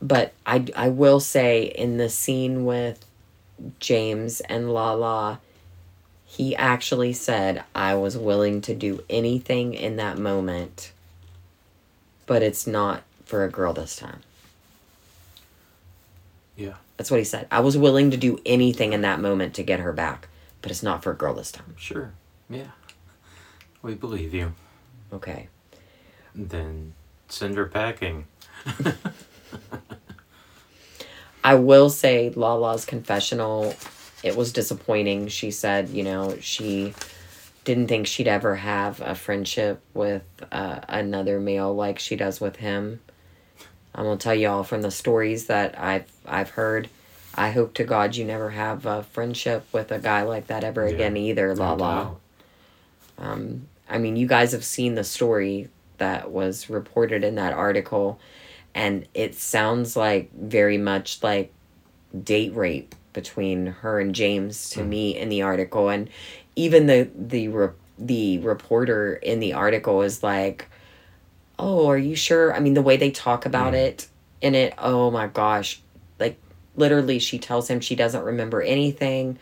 But 0.00 0.32
I 0.46 0.66
I 0.76 0.88
will 0.88 1.20
say 1.20 1.64
in 1.64 1.96
the 1.96 2.08
scene 2.08 2.64
with 2.64 3.04
James 3.78 4.40
and 4.42 4.72
Lala, 4.72 5.40
he 6.24 6.56
actually 6.56 7.12
said 7.12 7.62
I 7.74 7.94
was 7.94 8.16
willing 8.16 8.60
to 8.62 8.74
do 8.74 9.04
anything 9.10 9.74
in 9.74 9.96
that 9.96 10.18
moment. 10.18 10.92
But 12.26 12.42
it's 12.42 12.66
not 12.66 13.02
for 13.24 13.44
a 13.44 13.50
girl 13.50 13.72
this 13.72 13.96
time. 13.96 14.20
Yeah. 16.56 16.74
That's 16.96 17.10
what 17.10 17.18
he 17.18 17.24
said. 17.24 17.46
I 17.50 17.60
was 17.60 17.76
willing 17.76 18.10
to 18.10 18.16
do 18.16 18.40
anything 18.46 18.92
in 18.92 19.00
that 19.02 19.20
moment 19.20 19.54
to 19.54 19.62
get 19.62 19.80
her 19.80 19.92
back, 19.92 20.28
but 20.60 20.70
it's 20.70 20.82
not 20.82 21.02
for 21.02 21.12
a 21.12 21.16
girl 21.16 21.34
this 21.34 21.50
time. 21.50 21.74
Sure. 21.76 22.12
Yeah. 22.48 22.70
We 23.82 23.94
believe 23.94 24.32
you. 24.34 24.54
Okay. 25.12 25.48
Then 26.34 26.94
send 27.28 27.56
her 27.56 27.66
packing. 27.66 28.26
I 31.44 31.56
will 31.56 31.90
say 31.90 32.30
Lala's 32.30 32.84
confessional, 32.84 33.74
it 34.22 34.36
was 34.36 34.52
disappointing. 34.52 35.26
She 35.28 35.50
said, 35.50 35.88
you 35.88 36.04
know, 36.04 36.36
she 36.40 36.94
didn't 37.64 37.86
think 37.88 38.06
she'd 38.06 38.28
ever 38.28 38.56
have 38.56 39.00
a 39.00 39.14
friendship 39.14 39.80
with 39.94 40.24
uh, 40.50 40.80
another 40.88 41.38
male 41.38 41.74
like 41.74 41.98
she 41.98 42.16
does 42.16 42.40
with 42.40 42.56
him. 42.56 43.00
I'm 43.94 44.04
gonna 44.04 44.16
tell 44.16 44.34
y'all 44.34 44.64
from 44.64 44.82
the 44.82 44.90
stories 44.90 45.46
that 45.46 45.78
I've 45.78 46.10
I've 46.26 46.50
heard. 46.50 46.88
I 47.34 47.50
hope 47.50 47.74
to 47.74 47.84
God 47.84 48.16
you 48.16 48.24
never 48.24 48.50
have 48.50 48.84
a 48.84 49.02
friendship 49.02 49.66
with 49.72 49.90
a 49.90 49.98
guy 49.98 50.22
like 50.22 50.48
that 50.48 50.64
ever 50.64 50.86
Yeah, 50.86 50.94
again 50.94 51.16
either, 51.16 51.54
Lala. 51.54 52.16
Um, 53.18 53.68
I 53.88 53.98
mean, 53.98 54.16
you 54.16 54.26
guys 54.26 54.52
have 54.52 54.64
seen 54.64 54.94
the 54.94 55.04
story 55.04 55.68
that 55.98 56.30
was 56.30 56.68
reported 56.68 57.22
in 57.22 57.36
that 57.36 57.52
article, 57.52 58.18
and 58.74 59.06
it 59.14 59.34
sounds 59.34 59.96
like 59.96 60.32
very 60.32 60.78
much 60.78 61.22
like 61.22 61.52
date 62.24 62.54
rape 62.54 62.94
between 63.12 63.66
her 63.66 64.00
and 64.00 64.14
James 64.14 64.70
to 64.70 64.82
me 64.82 65.16
in 65.16 65.28
the 65.28 65.42
article, 65.42 65.88
and 65.90 66.08
even 66.56 66.86
the 66.86 67.10
the 67.14 67.48
re- 67.48 67.68
the 67.98 68.38
reporter 68.38 69.14
in 69.14 69.40
the 69.40 69.52
article 69.54 70.02
is 70.02 70.22
like, 70.22 70.68
"Oh, 71.58 71.88
are 71.88 71.98
you 71.98 72.16
sure?" 72.16 72.54
I 72.54 72.60
mean, 72.60 72.74
the 72.74 72.82
way 72.82 72.96
they 72.96 73.10
talk 73.10 73.46
about 73.46 73.74
mm. 73.74 73.78
it 73.78 74.08
in 74.40 74.54
it, 74.54 74.74
oh 74.78 75.10
my 75.10 75.28
gosh, 75.28 75.80
like 76.18 76.38
literally, 76.76 77.18
she 77.18 77.38
tells 77.38 77.68
him 77.68 77.80
she 77.80 77.94
doesn't 77.94 78.24
remember 78.24 78.62
anything 78.62 79.38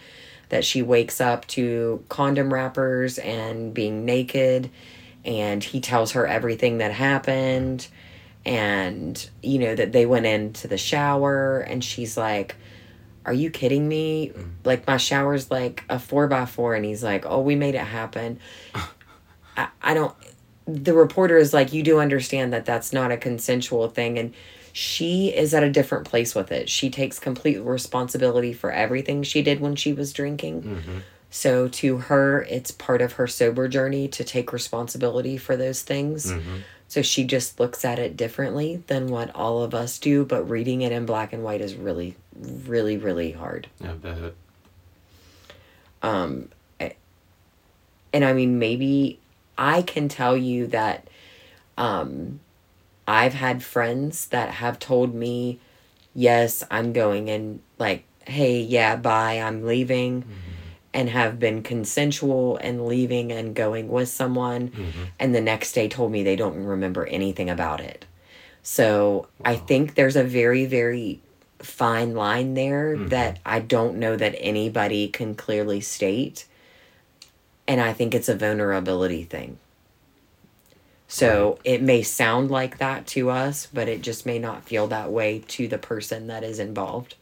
that 0.51 0.65
she 0.65 0.83
wakes 0.83 1.21
up 1.21 1.47
to 1.47 2.05
condom 2.09 2.53
wrappers 2.53 3.19
and 3.19 3.73
being 3.73 4.05
naked 4.05 4.71
and 5.25 5.63
he 5.63 5.81
tells 5.81 6.13
her 6.13 6.27
everything 6.27 6.79
that 6.79 6.93
happened 6.93 7.87
and 8.45 9.29
you 9.43 9.59
know 9.59 9.75
that 9.75 9.93
they 9.93 10.07
went 10.07 10.27
into 10.27 10.67
the 10.67 10.79
shower 10.79 11.61
and 11.61 11.85
she's 11.85 12.17
like 12.17 12.57
are 13.31 13.33
you 13.33 13.49
kidding 13.49 13.87
me? 13.87 14.33
Like 14.65 14.89
my 14.89 14.97
shower's 14.97 15.53
like 15.53 15.85
a 15.89 16.01
four 16.01 16.27
by 16.27 16.47
four 16.47 16.75
and 16.75 16.85
he's 16.85 17.05
like 17.05 17.25
oh 17.25 17.41
we 17.41 17.55
made 17.55 17.77
it 17.77 17.79
happen. 17.79 18.41
I, 19.57 19.69
I 19.81 19.95
don't 19.95 20.13
the 20.67 20.95
reporter 20.95 21.37
is 21.39 21.55
like 21.55 21.73
you 21.73 21.85
do 21.85 22.01
understand 22.01 22.53
that 22.53 22.65
that's 22.65 22.93
not 22.93 23.13
a 23.13 23.17
consensual 23.17 23.89
thing 23.89 24.19
and 24.19 24.35
she 24.73 25.29
is 25.29 25.55
at 25.55 25.63
a 25.63 25.71
different 25.71 26.09
place 26.09 26.35
with 26.35 26.51
it. 26.51 26.69
She 26.69 26.91
takes 26.91 27.21
complete 27.21 27.59
responsibility 27.59 28.53
for 28.53 28.73
everything 28.73 29.23
she 29.23 29.43
did 29.43 29.61
when 29.61 29.77
she 29.77 29.93
was 29.93 30.13
drinking. 30.13 30.63
Mm-hmm. 30.63 30.99
so 31.31 31.69
to 31.69 31.99
her 31.99 32.43
it's 32.43 32.73
part 32.73 33.01
of 33.01 33.13
her 33.13 33.29
sober 33.29 33.69
journey 33.69 34.09
to 34.09 34.25
take 34.25 34.53
responsibility 34.53 35.37
for 35.37 35.57
those 35.57 35.83
things. 35.83 36.33
Mm-hmm. 36.33 36.57
So 36.91 37.03
she 37.03 37.23
just 37.23 37.61
looks 37.61 37.85
at 37.85 38.01
it 38.01 38.17
differently 38.17 38.83
than 38.89 39.07
what 39.07 39.33
all 39.35 39.63
of 39.63 39.75
us 39.75 39.97
do 39.99 40.25
but 40.25 40.43
reading 40.51 40.83
it 40.83 40.91
in 40.91 41.07
black 41.07 41.33
and 41.33 41.45
white 41.45 41.61
is 41.61 41.75
really 41.75 42.17
really 42.67 42.97
really 42.97 43.31
hard. 43.33 43.69
I 43.83 43.93
bet. 43.93 44.35
um 46.03 46.49
and 48.13 48.25
i 48.25 48.33
mean 48.33 48.59
maybe 48.59 49.19
i 49.57 49.83
can 49.83 50.09
tell 50.09 50.37
you 50.37 50.67
that 50.67 51.07
um 51.79 52.41
i've 53.07 53.35
had 53.35 53.63
friends 53.63 54.27
that 54.29 54.51
have 54.55 54.79
told 54.79 55.15
me 55.15 55.59
yes 56.15 56.65
i'm 56.71 56.93
going 56.93 57.31
and 57.31 57.61
like 57.79 58.03
hey 58.27 58.61
yeah 58.61 58.97
bye 58.97 59.39
i'm 59.41 59.65
leaving 59.65 60.25
and 60.93 61.09
have 61.09 61.39
been 61.39 61.63
consensual 61.63 62.57
and 62.57 62.87
leaving 62.87 63.31
and 63.31 63.55
going 63.55 63.89
with 63.89 64.09
someone 64.09 64.69
mm-hmm. 64.69 65.05
and 65.19 65.35
the 65.35 65.41
next 65.41 65.73
day 65.73 65.89
told 65.89 66.11
me 66.11 66.23
they 66.23 66.37
don't 66.37 66.65
remember 66.65 67.07
anything 67.07 67.49
about 67.49 67.81
it. 67.81 68.07
So 68.63 69.29
i 69.45 69.57
think 69.57 69.95
there's 69.95 70.17
a 70.17 70.25
very 70.25 70.67
very 70.67 71.21
fine 71.59 72.15
line 72.15 72.55
there 72.55 72.97
mm-hmm. 72.97 73.09
that 73.09 73.39
i 73.45 73.61
don't 73.61 73.97
know 73.97 74.17
that 74.17 74.35
anybody 74.39 75.09
can 75.09 75.35
clearly 75.35 75.81
state 75.81 76.47
and 77.69 77.81
i 77.81 77.93
think 77.93 78.15
it's 78.15 78.29
a 78.29 78.35
vulnerability 78.35 79.25
thing. 79.25 79.59
So 81.09 81.59
it 81.65 81.83
may 81.83 82.03
sound 82.03 82.53
like 82.53 82.79
that 82.79 83.07
to 83.09 83.31
us 83.31 83.67
but 83.73 83.89
it 83.89 84.03
just 84.03 84.27
may 84.27 84.39
not 84.39 84.65
feel 84.65 84.87
that 84.89 85.11
way 85.11 85.43
to 85.49 85.69
the 85.69 85.79
person 85.79 86.27
that 86.29 86.45
is 86.45 86.59
involved 86.59 87.15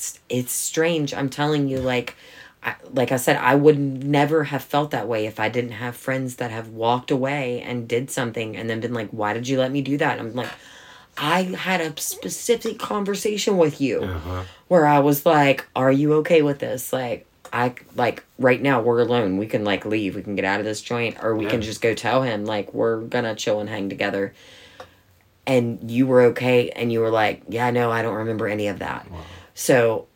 it's 0.00 0.18
it's 0.30 0.52
strange. 0.52 1.12
I'm 1.12 1.28
telling 1.28 1.68
you 1.68 1.78
like 1.78 2.16
I, 2.62 2.74
like 2.92 3.10
i 3.10 3.16
said 3.16 3.36
i 3.36 3.54
would 3.54 3.78
never 3.78 4.44
have 4.44 4.62
felt 4.62 4.90
that 4.90 5.08
way 5.08 5.24
if 5.24 5.40
i 5.40 5.48
didn't 5.48 5.72
have 5.72 5.96
friends 5.96 6.36
that 6.36 6.50
have 6.50 6.68
walked 6.68 7.10
away 7.10 7.62
and 7.62 7.88
did 7.88 8.10
something 8.10 8.54
and 8.54 8.68
then 8.68 8.80
been 8.80 8.92
like 8.92 9.08
why 9.12 9.32
did 9.32 9.48
you 9.48 9.58
let 9.58 9.72
me 9.72 9.80
do 9.80 9.96
that? 9.96 10.18
I'm 10.20 10.34
like 10.34 10.50
i 11.16 11.40
had 11.42 11.80
a 11.80 11.98
specific 11.98 12.78
conversation 12.78 13.56
with 13.56 13.80
you 13.80 14.02
Uh-huh. 14.02 14.42
where 14.68 14.86
i 14.86 14.98
was 14.98 15.24
like 15.24 15.66
are 15.74 15.90
you 15.92 16.12
okay 16.20 16.42
with 16.42 16.58
this? 16.58 16.92
Like 16.92 17.24
i 17.50 17.74
like 17.96 18.24
right 18.38 18.60
now 18.60 18.80
we're 18.82 19.00
alone. 19.00 19.38
We 19.38 19.46
can 19.46 19.64
like 19.64 19.86
leave. 19.86 20.14
We 20.14 20.22
can 20.22 20.36
get 20.36 20.44
out 20.44 20.60
of 20.60 20.66
this 20.66 20.82
joint 20.82 21.16
or 21.22 21.34
we 21.34 21.46
can 21.46 21.62
just 21.62 21.80
go 21.80 21.94
tell 21.94 22.22
him 22.22 22.44
like 22.44 22.74
we're 22.74 23.00
gonna 23.00 23.34
chill 23.34 23.60
and 23.60 23.68
hang 23.70 23.88
together 23.88 24.34
and 25.46 25.90
you 25.90 26.06
were 26.06 26.20
okay 26.32 26.68
and 26.70 26.92
you 26.92 27.00
were 27.00 27.10
like 27.10 27.42
yeah 27.48 27.70
no 27.70 27.90
i 27.90 28.02
don't 28.02 28.16
remember 28.16 28.46
any 28.46 28.66
of 28.68 28.78
that. 28.80 29.10
Wow. 29.10 29.20
So 29.60 30.06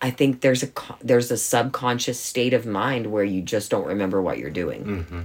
I, 0.00 0.12
think 0.12 0.42
there's 0.42 0.62
a 0.62 0.70
there's 1.02 1.32
a 1.32 1.36
subconscious 1.36 2.20
state 2.20 2.54
of 2.54 2.64
mind 2.66 3.08
where 3.08 3.24
you 3.24 3.42
just 3.42 3.68
don't 3.68 3.84
remember 3.88 4.22
what 4.22 4.38
you're 4.38 4.48
doing. 4.48 4.84
Mm-hmm. 4.84 5.20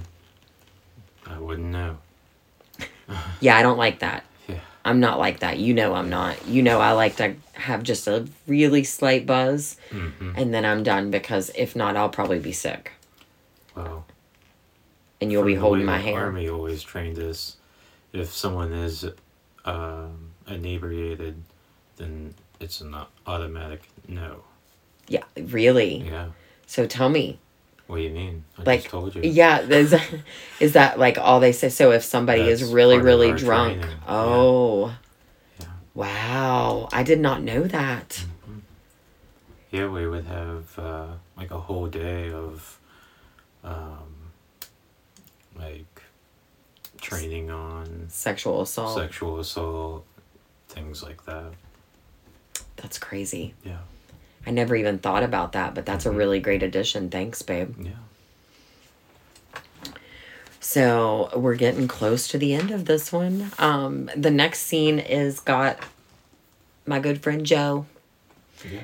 I 1.26 1.38
wouldn't 1.38 1.68
know. 1.68 1.98
Yeah, 3.40 3.56
I 3.56 3.62
don't 3.62 3.78
like 3.78 4.00
that. 4.00 4.24
Yeah. 4.48 4.58
I'm 4.84 4.98
not 4.98 5.18
like 5.20 5.40
that. 5.40 5.58
You 5.58 5.74
know 5.74 5.94
I'm 5.94 6.10
not. 6.10 6.44
You 6.48 6.62
know 6.62 6.80
I 6.80 6.92
like 6.92 7.16
to 7.16 7.34
have 7.52 7.84
just 7.84 8.08
a 8.08 8.26
really 8.48 8.82
slight 8.82 9.26
buzz 9.26 9.76
Mm-hmm. 9.90 10.32
and 10.36 10.52
then 10.52 10.64
I'm 10.64 10.82
done 10.82 11.12
because 11.12 11.52
if 11.54 11.76
not 11.76 11.96
I'll 11.96 12.08
probably 12.08 12.40
be 12.40 12.52
sick 12.52 12.90
Well, 13.76 14.06
and 15.20 15.30
you'll 15.30 15.42
from 15.42 15.52
be 15.52 15.54
holding 15.54 15.84
my 15.84 15.98
hair. 15.98 16.24
Army 16.24 16.48
always 16.48 16.82
trained 16.82 17.18
us. 17.18 17.58
If 18.12 18.32
someone 18.32 18.72
is 18.72 19.06
um, 19.64 20.30
inebriated, 20.48 21.36
then 21.96 22.34
it's 22.62 22.80
an 22.80 22.94
automatic 23.26 23.82
no. 24.08 24.42
Yeah, 25.08 25.24
really. 25.36 25.96
Yeah. 25.98 26.28
So 26.66 26.86
tell 26.86 27.08
me. 27.08 27.38
What 27.88 27.96
do 27.96 28.02
you 28.02 28.10
mean? 28.10 28.44
I 28.58 28.62
Like 28.62 28.80
just 28.82 28.90
told 28.90 29.14
you. 29.14 29.22
yeah, 29.22 29.60
is 29.60 29.94
is 30.60 30.72
that 30.74 30.98
like 30.98 31.18
all 31.18 31.40
they 31.40 31.52
say 31.52 31.68
so 31.68 31.90
if 31.90 32.04
somebody 32.04 32.42
is 32.42 32.64
really 32.64 32.98
really 32.98 33.32
drunk. 33.32 33.80
training. 33.82 33.98
Oh. 34.08 34.96
Yeah. 35.60 35.66
Wow. 35.94 36.88
I 36.92 37.02
did 37.02 37.20
not 37.20 37.42
know 37.42 37.64
that. 37.64 38.24
Yeah, 39.70 39.88
we 39.88 40.06
would 40.06 40.26
have 40.26 40.78
uh, 40.78 41.06
like 41.36 41.50
a 41.50 41.58
whole 41.58 41.86
day 41.86 42.30
of 42.30 42.78
um, 43.64 44.30
like 45.58 46.02
training 47.00 47.50
on 47.50 48.06
Sexual 48.08 48.62
assault. 48.62 48.96
sexual 48.98 49.40
assault, 49.40 50.04
things 50.68 51.02
like 51.02 51.24
that. 51.24 51.52
That's 52.76 52.98
crazy. 52.98 53.54
Yeah. 53.64 53.78
I 54.46 54.50
never 54.50 54.74
even 54.74 54.98
thought 54.98 55.22
about 55.22 55.52
that, 55.52 55.74
but 55.74 55.86
that's 55.86 56.04
a 56.06 56.10
Mhm. 56.10 56.16
really 56.16 56.40
great 56.40 56.62
addition. 56.62 57.10
Thanks, 57.10 57.42
babe. 57.42 57.74
Yeah. 57.80 57.92
So 60.60 61.30
we're 61.34 61.56
getting 61.56 61.88
close 61.88 62.28
to 62.28 62.38
the 62.38 62.54
end 62.54 62.70
of 62.70 62.84
this 62.84 63.12
one. 63.12 63.50
Um, 63.58 64.10
the 64.16 64.30
next 64.30 64.60
scene 64.62 64.98
is 64.98 65.40
got 65.40 65.78
my 66.86 66.98
good 66.98 67.22
friend 67.22 67.44
Joe. 67.44 67.86
Yeah. 68.70 68.80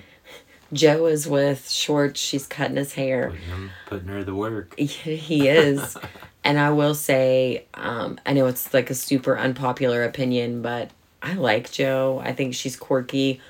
Joe 0.73 1.07
is 1.07 1.27
with 1.27 1.71
Schwartz. 1.71 2.21
She's 2.21 2.47
cutting 2.47 2.77
his 2.77 2.95
hair. 2.95 3.31
Putting, 3.31 3.45
him, 3.47 3.71
putting 3.87 4.09
her 4.09 4.25
to 4.25 4.35
work. 4.35 4.75
He 4.79 5.49
is. 5.49 5.97
and 6.45 6.59
I 6.59 6.71
will 6.71 6.95
say, 6.95 7.65
um, 7.75 8.21
I 8.27 8.33
know 8.33 8.47
it's 8.47 8.75
like 8.75 8.91
a 8.91 8.95
super 8.95 9.39
unpopular 9.39 10.03
opinion, 10.05 10.61
but 10.63 10.91
I 11.23 11.35
like 11.35 11.71
Joe. 11.71 12.21
I 12.25 12.33
think 12.33 12.55
she's 12.55 12.77
quirky. 12.77 13.41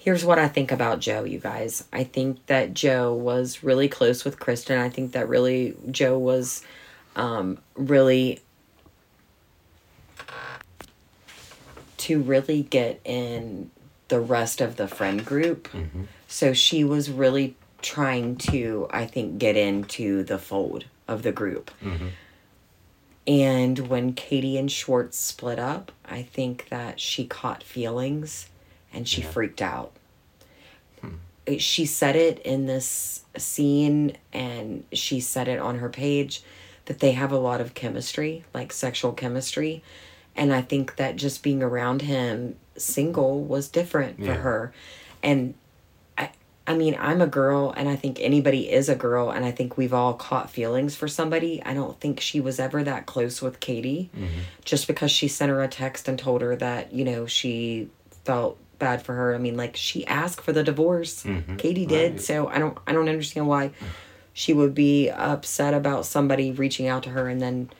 Here's 0.00 0.24
what 0.24 0.38
I 0.38 0.46
think 0.46 0.70
about 0.70 1.00
Joe, 1.00 1.24
you 1.24 1.40
guys. 1.40 1.84
I 1.92 2.04
think 2.04 2.46
that 2.46 2.72
Joe 2.72 3.12
was 3.12 3.64
really 3.64 3.88
close 3.88 4.24
with 4.24 4.38
Kristen. 4.38 4.78
I 4.78 4.88
think 4.88 5.12
that 5.12 5.28
really 5.28 5.76
Joe 5.90 6.16
was 6.16 6.62
um, 7.16 7.58
really 7.74 8.40
to 11.98 12.22
really 12.22 12.62
get 12.62 13.00
in 13.04 13.70
the 14.06 14.20
rest 14.20 14.60
of 14.60 14.76
the 14.76 14.86
friend 14.86 15.26
group. 15.26 15.66
hmm 15.68 16.04
So 16.28 16.52
she 16.52 16.84
was 16.84 17.10
really 17.10 17.56
trying 17.82 18.36
to, 18.36 18.86
I 18.90 19.04
think, 19.04 19.38
get 19.38 19.56
into 19.56 20.22
the 20.22 20.38
fold 20.38 20.84
of 21.08 21.22
the 21.22 21.32
group. 21.32 21.70
hmm 21.82 22.08
And 23.26 23.88
when 23.88 24.12
Katie 24.14 24.56
and 24.56 24.70
Schwartz 24.70 25.18
split 25.18 25.58
up, 25.58 25.90
I 26.04 26.22
think 26.22 26.68
that 26.70 27.00
she 27.00 27.26
caught 27.26 27.64
feelings 27.64 28.48
and 28.92 29.06
she 29.08 29.22
Yeah. 29.22 29.30
freaked 29.30 29.62
out. 29.62 29.92
Hmm. 31.00 31.56
She 31.58 31.86
said 31.86 32.16
it 32.16 32.38
in 32.40 32.66
this 32.66 33.22
scene 33.36 34.16
and 34.32 34.84
she 34.92 35.20
said 35.20 35.48
it 35.48 35.58
on 35.58 35.78
her 35.78 35.88
page 35.88 36.42
that 36.86 37.00
they 37.00 37.12
have 37.12 37.32
a 37.32 37.38
lot 37.38 37.60
of 37.60 37.74
chemistry, 37.74 38.44
like 38.54 38.72
sexual 38.72 39.12
chemistry. 39.12 39.82
And 40.34 40.52
I 40.52 40.62
think 40.62 40.96
that 40.96 41.16
just 41.16 41.42
being 41.42 41.62
around 41.62 42.02
him 42.02 42.56
single 42.76 43.42
was 43.42 43.68
different 43.68 44.18
Yeah. 44.18 44.26
for 44.34 44.40
her. 44.40 44.72
And 45.22 45.54
I 46.16 46.30
I 46.66 46.74
mean, 46.74 46.96
I'm 47.00 47.20
a 47.20 47.26
girl 47.26 47.72
and 47.76 47.88
I 47.88 47.96
think 47.96 48.18
anybody 48.20 48.70
is 48.70 48.88
a 48.88 48.94
girl 48.94 49.30
and 49.30 49.44
I 49.44 49.50
think 49.50 49.76
we've 49.76 49.94
all 49.94 50.14
caught 50.14 50.50
feelings 50.50 50.94
for 50.94 51.08
somebody. 51.08 51.62
I 51.64 51.72
don't 51.74 51.98
think 52.00 52.20
she 52.20 52.40
was 52.40 52.58
ever 52.60 52.82
that 52.84 53.06
close 53.06 53.40
with 53.42 53.58
Katie 53.60 54.10
Mm-hmm. 54.16 54.40
just 54.64 54.86
because 54.86 55.10
she 55.10 55.28
sent 55.28 55.50
her 55.50 55.62
a 55.62 55.68
text 55.68 56.08
and 56.08 56.18
told 56.18 56.40
her 56.42 56.54
that, 56.56 56.92
you 56.92 57.04
know, 57.04 57.26
she 57.26 57.88
felt 58.24 58.58
bad 58.78 59.02
for 59.02 59.14
her. 59.14 59.34
I 59.34 59.38
mean, 59.38 59.56
like 59.56 59.76
she 59.76 60.06
asked 60.06 60.40
for 60.40 60.52
the 60.52 60.62
divorce. 60.62 61.22
Mhm. 61.24 61.58
Katie 61.58 61.86
did. 61.86 62.12
Right. 62.12 62.20
So 62.20 62.48
I 62.48 62.58
don't 62.58 62.76
I 62.86 62.92
don't 62.92 63.08
understand 63.08 63.46
why 63.48 63.70
she 64.32 64.52
would 64.52 64.74
be 64.74 65.08
upset 65.10 65.74
about 65.74 66.06
somebody 66.06 66.52
reaching 66.52 66.86
out 66.86 67.02
to 67.04 67.10
her 67.10 67.28
and 67.28 67.40
then 67.40 67.70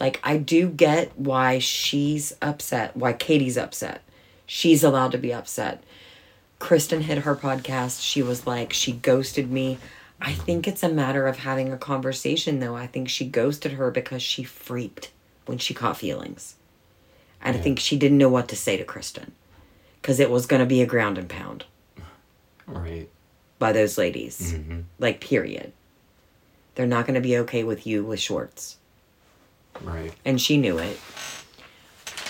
like 0.00 0.20
I 0.22 0.36
do 0.36 0.68
get 0.68 1.12
why 1.18 1.58
she's 1.58 2.34
upset, 2.42 2.96
why 2.96 3.12
Katie's 3.12 3.56
upset. 3.58 4.02
She's 4.46 4.82
allowed 4.84 5.12
to 5.12 5.18
be 5.18 5.32
upset. 5.32 5.82
Kristen 6.58 7.02
hit 7.02 7.18
her 7.18 7.36
podcast. 7.36 8.02
She 8.02 8.22
was 8.22 8.46
like, 8.46 8.72
she 8.72 8.92
ghosted 8.92 9.50
me. 9.50 9.78
I 10.20 10.32
think 10.32 10.66
it's 10.66 10.82
a 10.82 10.88
matter 10.88 11.28
of 11.28 11.38
having 11.38 11.72
a 11.72 11.76
conversation, 11.78 12.58
though. 12.58 12.74
I 12.74 12.88
think 12.88 13.08
she 13.08 13.24
ghosted 13.24 13.72
her 13.72 13.90
because 13.92 14.20
she 14.22 14.42
freaked 14.42 15.10
when 15.46 15.58
she 15.58 15.74
caught 15.74 15.98
feelings. 15.98 16.56
And 17.40 17.56
I 17.56 17.60
think 17.60 17.78
she 17.78 17.96
didn't 17.96 18.18
know 18.18 18.28
what 18.28 18.48
to 18.48 18.56
say 18.56 18.76
to 18.76 18.82
Kristen 18.84 19.32
because 20.08 20.20
it 20.20 20.30
was 20.30 20.46
going 20.46 20.60
to 20.60 20.64
be 20.64 20.80
a 20.80 20.86
ground 20.86 21.18
and 21.18 21.28
pound 21.28 21.66
Right. 22.66 23.10
by 23.58 23.72
those 23.72 23.98
ladies. 23.98 24.52
hmm 24.52 24.80
Like, 24.98 25.20
period. 25.20 25.74
They're 26.74 26.86
not 26.86 27.04
going 27.06 27.16
to 27.16 27.20
be 27.20 27.36
okay 27.40 27.62
with 27.62 27.86
you 27.86 28.02
with 28.06 28.18
Schwartz. 28.18 28.78
Right. 29.82 30.14
And 30.24 30.40
she 30.40 30.56
knew 30.56 30.78
it. 30.78 30.98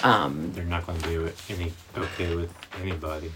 Um, 0.03 0.51
They're 0.57 0.65
not 0.65 0.89
going 0.89 0.99
to 0.99 1.09
be 1.09 1.55
any 1.55 1.73
okay 1.97 2.35
with 2.35 2.53
anybody. 2.81 3.31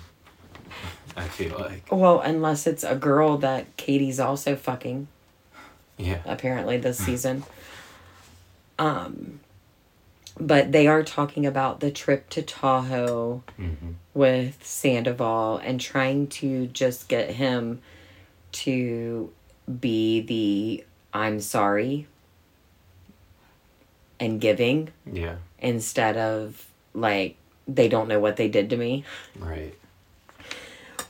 I 1.17 1.29
feel 1.29 1.57
like. 1.57 1.85
well, 1.93 2.19
unless 2.19 2.67
it's 2.67 2.83
a 2.83 2.97
girl 2.97 3.39
that 3.39 3.77
Katie's 3.77 4.19
also 4.19 4.57
fucking. 4.57 5.07
Yeah. 5.99 6.19
apparently 6.27 6.79
this 6.79 6.99
season. 7.07 7.45
Um, 8.77 9.39
but 10.41 10.73
they 10.73 10.87
are 10.87 11.03
talking 11.03 11.45
about 11.47 11.81
the 11.81 11.91
trip 11.91 12.29
to 12.31 12.43
Tahoe 12.43 13.43
hmm 13.57 13.73
with 14.15 14.59
Sandoval 14.63 15.57
and 15.65 15.81
trying 15.81 16.27
to 16.27 16.67
just 16.67 17.09
get 17.09 17.31
him 17.31 17.81
to 18.53 19.33
be 19.81 20.21
the 20.21 20.85
I'm 21.15 21.41
sorry 21.41 22.07
and 24.21 24.41
giving 24.41 24.91
Yeah. 25.11 25.37
instead 25.59 26.17
of 26.17 26.67
like 26.95 27.37
they 27.67 27.89
don't 27.89 28.09
know 28.09 28.21
what 28.21 28.37
they 28.37 28.49
did 28.49 28.69
to 28.71 28.77
me 28.77 29.05
Right. 29.39 29.75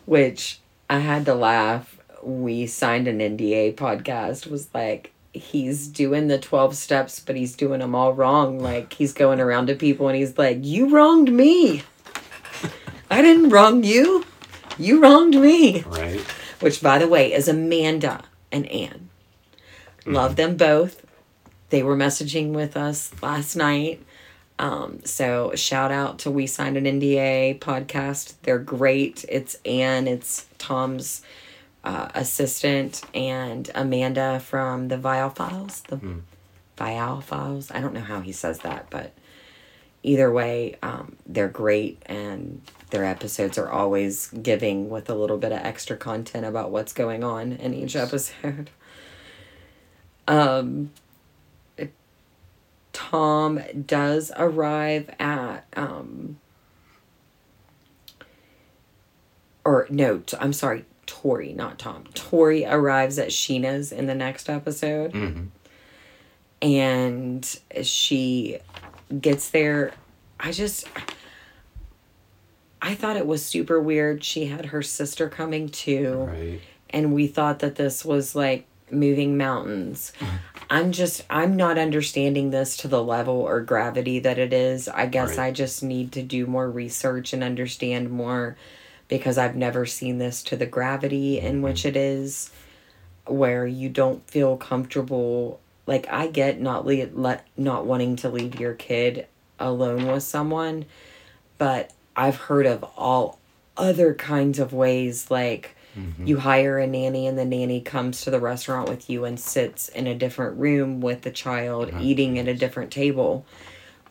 which 0.06 0.60
I 0.88 0.98
had 1.00 1.24
to 1.26 1.34
laugh. 1.34 1.98
We 2.22 2.66
signed 2.66 3.08
an 3.08 3.18
NDA 3.18 3.74
podcast 3.74 4.46
was 4.48 4.68
like 4.74 5.11
he's 5.32 5.88
doing 5.88 6.28
the 6.28 6.38
12 6.38 6.76
steps 6.76 7.18
but 7.18 7.36
he's 7.36 7.56
doing 7.56 7.80
them 7.80 7.94
all 7.94 8.12
wrong 8.12 8.58
like 8.58 8.92
he's 8.92 9.12
going 9.12 9.40
around 9.40 9.66
to 9.66 9.74
people 9.74 10.08
and 10.08 10.16
he's 10.16 10.36
like 10.36 10.58
you 10.62 10.88
wronged 10.94 11.32
me. 11.32 11.82
I 13.10 13.22
didn't 13.22 13.50
wrong 13.50 13.84
you. 13.84 14.24
You 14.78 15.02
wronged 15.02 15.34
me. 15.34 15.82
Right. 15.82 16.20
Which 16.60 16.82
by 16.82 16.98
the 16.98 17.08
way 17.08 17.32
is 17.32 17.48
Amanda 17.48 18.22
and 18.50 18.66
Anne. 18.66 19.08
Love 20.04 20.36
them 20.36 20.56
both. 20.56 21.04
They 21.70 21.82
were 21.82 21.96
messaging 21.96 22.52
with 22.52 22.76
us 22.76 23.12
last 23.22 23.56
night. 23.56 24.02
Um, 24.58 25.00
so 25.04 25.52
shout 25.54 25.90
out 25.90 26.18
to 26.20 26.30
We 26.30 26.46
Signed 26.46 26.76
an 26.76 26.84
NDA 26.84 27.58
podcast. 27.58 28.34
They're 28.42 28.58
great. 28.58 29.24
It's 29.28 29.56
Anne, 29.64 30.06
it's 30.06 30.46
Tom's 30.58 31.22
uh, 31.84 32.08
assistant, 32.14 33.02
and 33.14 33.70
Amanda 33.74 34.40
from 34.40 34.88
the 34.88 34.96
Vial 34.98 35.30
Files. 35.30 35.82
The 35.88 35.96
Mm. 35.96 36.22
Vial 36.76 37.20
Files. 37.20 37.70
I 37.70 37.80
don't 37.80 37.94
know 37.94 38.00
how 38.00 38.20
he 38.20 38.32
says 38.32 38.60
that, 38.60 38.86
but 38.90 39.12
either 40.02 40.32
way, 40.32 40.76
um, 40.82 41.16
they're 41.26 41.48
great 41.48 42.02
and 42.06 42.62
their 42.90 43.04
episodes 43.04 43.56
are 43.58 43.70
always 43.70 44.28
giving 44.28 44.88
with 44.90 45.08
a 45.08 45.14
little 45.14 45.38
bit 45.38 45.52
of 45.52 45.58
extra 45.58 45.96
content 45.96 46.44
about 46.46 46.70
what's 46.70 46.92
going 46.92 47.22
on 47.22 47.52
in 47.52 47.74
each 47.74 47.96
episode. 47.96 48.70
Um, 50.28 50.92
Tom 52.92 53.60
does 53.86 54.30
arrive 54.36 55.10
at 55.18 55.64
um 55.74 56.38
or 59.64 59.86
no, 59.90 60.22
I'm 60.38 60.52
sorry, 60.52 60.84
Tori, 61.06 61.52
not 61.52 61.78
Tom. 61.78 62.04
Tori 62.14 62.64
arrives 62.64 63.18
at 63.18 63.28
Scheana's 63.28 63.92
in 63.92 64.06
the 64.06 64.14
next 64.14 64.48
episode 64.48 65.12
hmm 65.12 65.42
and 66.60 67.58
she 67.82 68.58
gets 69.20 69.50
there. 69.50 69.92
I 70.38 70.52
just 70.52 70.86
I 72.80 72.94
thought 72.94 73.16
it 73.16 73.26
was 73.26 73.44
super 73.44 73.80
weird. 73.80 74.24
She 74.24 74.46
had 74.46 74.66
her 74.66 74.82
sister 74.82 75.28
coming 75.28 75.68
too 75.68 76.28
Right. 76.30 76.60
and 76.90 77.12
we 77.14 77.26
thought 77.26 77.58
that 77.60 77.76
this 77.76 78.04
was 78.04 78.34
like 78.34 78.66
moving 78.90 79.36
mountains. 79.36 80.12
I'm 80.70 80.92
just 80.92 81.24
I'm 81.28 81.56
not 81.56 81.78
understanding 81.78 82.50
this 82.50 82.76
to 82.78 82.88
the 82.88 83.02
level 83.02 83.34
or 83.40 83.60
gravity 83.60 84.20
that 84.20 84.38
it 84.38 84.52
is. 84.52 84.88
I 84.88 85.06
guess 85.06 85.36
Right. 85.38 85.48
I 85.48 85.50
just 85.50 85.82
need 85.82 86.12
to 86.12 86.22
do 86.22 86.46
more 86.46 86.70
research 86.70 87.32
and 87.32 87.42
understand 87.42 88.10
more 88.10 88.56
because 89.18 89.36
I've 89.36 89.56
never 89.56 89.84
seen 89.84 90.16
this 90.16 90.42
to 90.44 90.56
the 90.56 90.64
gravity 90.64 91.38
in 91.38 91.60
which 91.60 91.84
it 91.84 91.96
is 91.96 92.50
where 93.26 93.66
you 93.66 93.90
don't 93.90 94.26
feel 94.30 94.56
comfortable 94.56 95.60
like 95.86 96.06
I 96.10 96.28
get 96.28 96.58
not 96.62 96.86
le- 96.86 97.08
let 97.12 97.46
not 97.54 97.84
wanting 97.84 98.16
to 98.16 98.30
leave 98.30 98.58
your 98.58 98.72
kid 98.72 99.26
alone 99.60 100.06
with 100.06 100.22
someone, 100.22 100.86
but 101.58 101.92
I've 102.16 102.36
heard 102.36 102.64
of 102.64 102.82
all 102.96 103.38
other 103.76 104.14
kinds 104.14 104.58
of 104.58 104.72
ways 104.72 105.30
like 105.30 105.76
Mhm. 105.94 106.26
you 106.26 106.38
hire 106.38 106.78
a 106.78 106.86
nanny 106.86 107.26
and 107.26 107.38
the 107.38 107.44
nanny 107.44 107.82
comes 107.82 108.22
to 108.22 108.30
the 108.30 108.40
restaurant 108.40 108.88
with 108.88 109.10
you 109.10 109.26
and 109.26 109.38
sits 109.38 109.90
in 109.90 110.06
a 110.06 110.14
different 110.14 110.58
room 110.58 111.02
with 111.02 111.20
the 111.20 111.30
child 111.30 111.90
Oh, 111.92 112.00
eating 112.00 112.38
at 112.38 112.48
a 112.48 112.54
different 112.54 112.90
table 112.90 113.44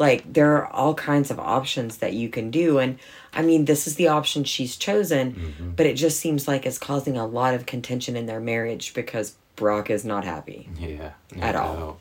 like 0.06 0.22
there 0.38 0.52
are 0.58 0.68
all 0.80 0.94
kinds 1.12 1.30
of 1.34 1.38
options 1.40 1.98
that 1.98 2.14
you 2.14 2.28
can 2.36 2.50
do 2.62 2.68
and 2.84 2.92
i 3.40 3.42
mean 3.50 3.66
this 3.66 3.82
is 3.88 3.94
the 4.02 4.08
option 4.18 4.44
she's 4.44 4.74
chosen 4.88 5.26
Mhm. 5.34 5.76
but 5.78 5.86
it 5.86 5.96
just 6.06 6.18
seems 6.24 6.48
like 6.52 6.64
it's 6.70 6.78
causing 6.90 7.16
a 7.18 7.28
lot 7.40 7.54
of 7.58 7.62
contention 7.74 8.14
in 8.20 8.26
their 8.26 8.40
marriage 8.54 8.86
because 9.00 9.28
brock 9.56 9.90
is 9.90 10.04
not 10.04 10.24
happy 10.34 10.62
Yeah. 10.80 11.12
At 11.50 11.56
all. 11.56 11.76
No. 11.84 11.98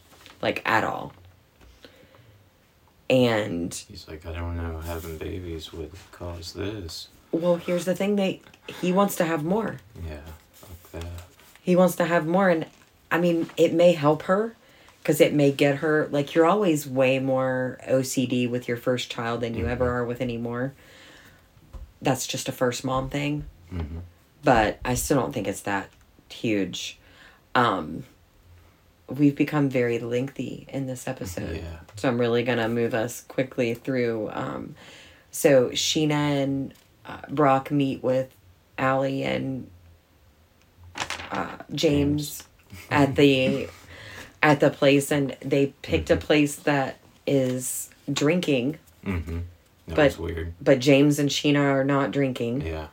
like 0.46 0.58
at 0.76 0.84
all 0.84 1.12
and 3.08 3.74
He's 3.88 4.06
like, 4.06 4.24
I 4.24 4.32
don't 4.32 4.56
know, 4.56 4.78
having 4.78 5.18
babies 5.18 5.72
would 5.72 5.90
cause 6.12 6.52
this. 6.52 7.08
well 7.32 7.56
here's 7.56 7.84
the 7.84 7.94
thing 7.94 8.16
they 8.16 8.40
he 8.80 8.92
wants 8.92 9.14
to 9.16 9.24
have 9.24 9.42
more 9.44 9.70
Yeah. 10.08 10.20
Fuck 10.52 10.92
that. 10.92 11.22
he 11.62 11.74
wants 11.76 11.96
to 11.96 12.04
have 12.04 12.26
more 12.26 12.48
and 12.48 12.66
i 13.10 13.18
mean 13.24 13.50
it 13.56 13.72
may 13.82 13.92
help 13.92 14.22
her 14.22 14.54
because 15.02 15.20
it 15.20 15.32
may 15.32 15.50
get 15.52 15.76
her 15.76 16.08
like 16.10 16.34
you're 16.34 16.46
always 16.46 16.86
way 16.86 17.18
more 17.18 17.78
ocd 17.88 18.48
with 18.50 18.68
your 18.68 18.76
first 18.76 19.10
child 19.10 19.40
than 19.40 19.54
you 19.54 19.66
ever 19.66 19.88
are 19.90 20.04
with 20.04 20.20
any 20.20 20.36
more. 20.36 20.72
That's 22.02 22.26
just 22.26 22.48
a 22.48 22.52
first 22.52 22.84
mom 22.84 23.10
thing. 23.10 23.44
Hmm 23.70 23.98
but 24.42 24.78
i 24.84 24.94
still 24.94 25.18
don't 25.18 25.32
think 25.32 25.46
it's 25.46 25.62
that 25.62 25.88
huge. 26.30 26.98
Um 27.54 28.04
we've 29.08 29.34
become 29.34 29.68
very 29.68 29.98
lengthy 29.98 30.66
in 30.68 30.86
this 30.86 31.08
episode. 31.08 31.56
Yeah. 31.56 31.80
so 31.96 32.08
i'm 32.08 32.18
really 32.18 32.42
gonna 32.42 32.68
move 32.68 32.94
us 32.94 33.22
quickly 33.22 33.74
through 33.74 34.30
um 34.32 34.74
so 35.30 35.70
scheana 35.70 36.42
and 36.42 36.74
uh, 37.04 37.18
brock 37.28 37.70
meet 37.70 38.02
with 38.02 38.34
Ally 38.78 39.22
and 39.22 39.68
uh, 41.32 41.56
James. 41.72 42.44
at 42.90 43.16
the 43.16 43.68
at 44.42 44.60
the 44.60 44.70
place, 44.70 45.10
and 45.10 45.36
they 45.40 45.74
picked 45.82 46.10
a 46.10 46.16
place 46.16 46.56
that 46.56 46.98
is 47.26 47.90
drinking, 48.12 48.78
hmm 49.04 49.40
That 49.88 49.96
But- 49.96 50.18
weird. 50.18 50.54
but 50.60 50.78
James 50.78 51.18
and 51.18 51.28
Scheana 51.30 51.60
are 51.60 51.84
not 51.84 52.10
drinking. 52.10 52.62
Yeah. 52.62 52.86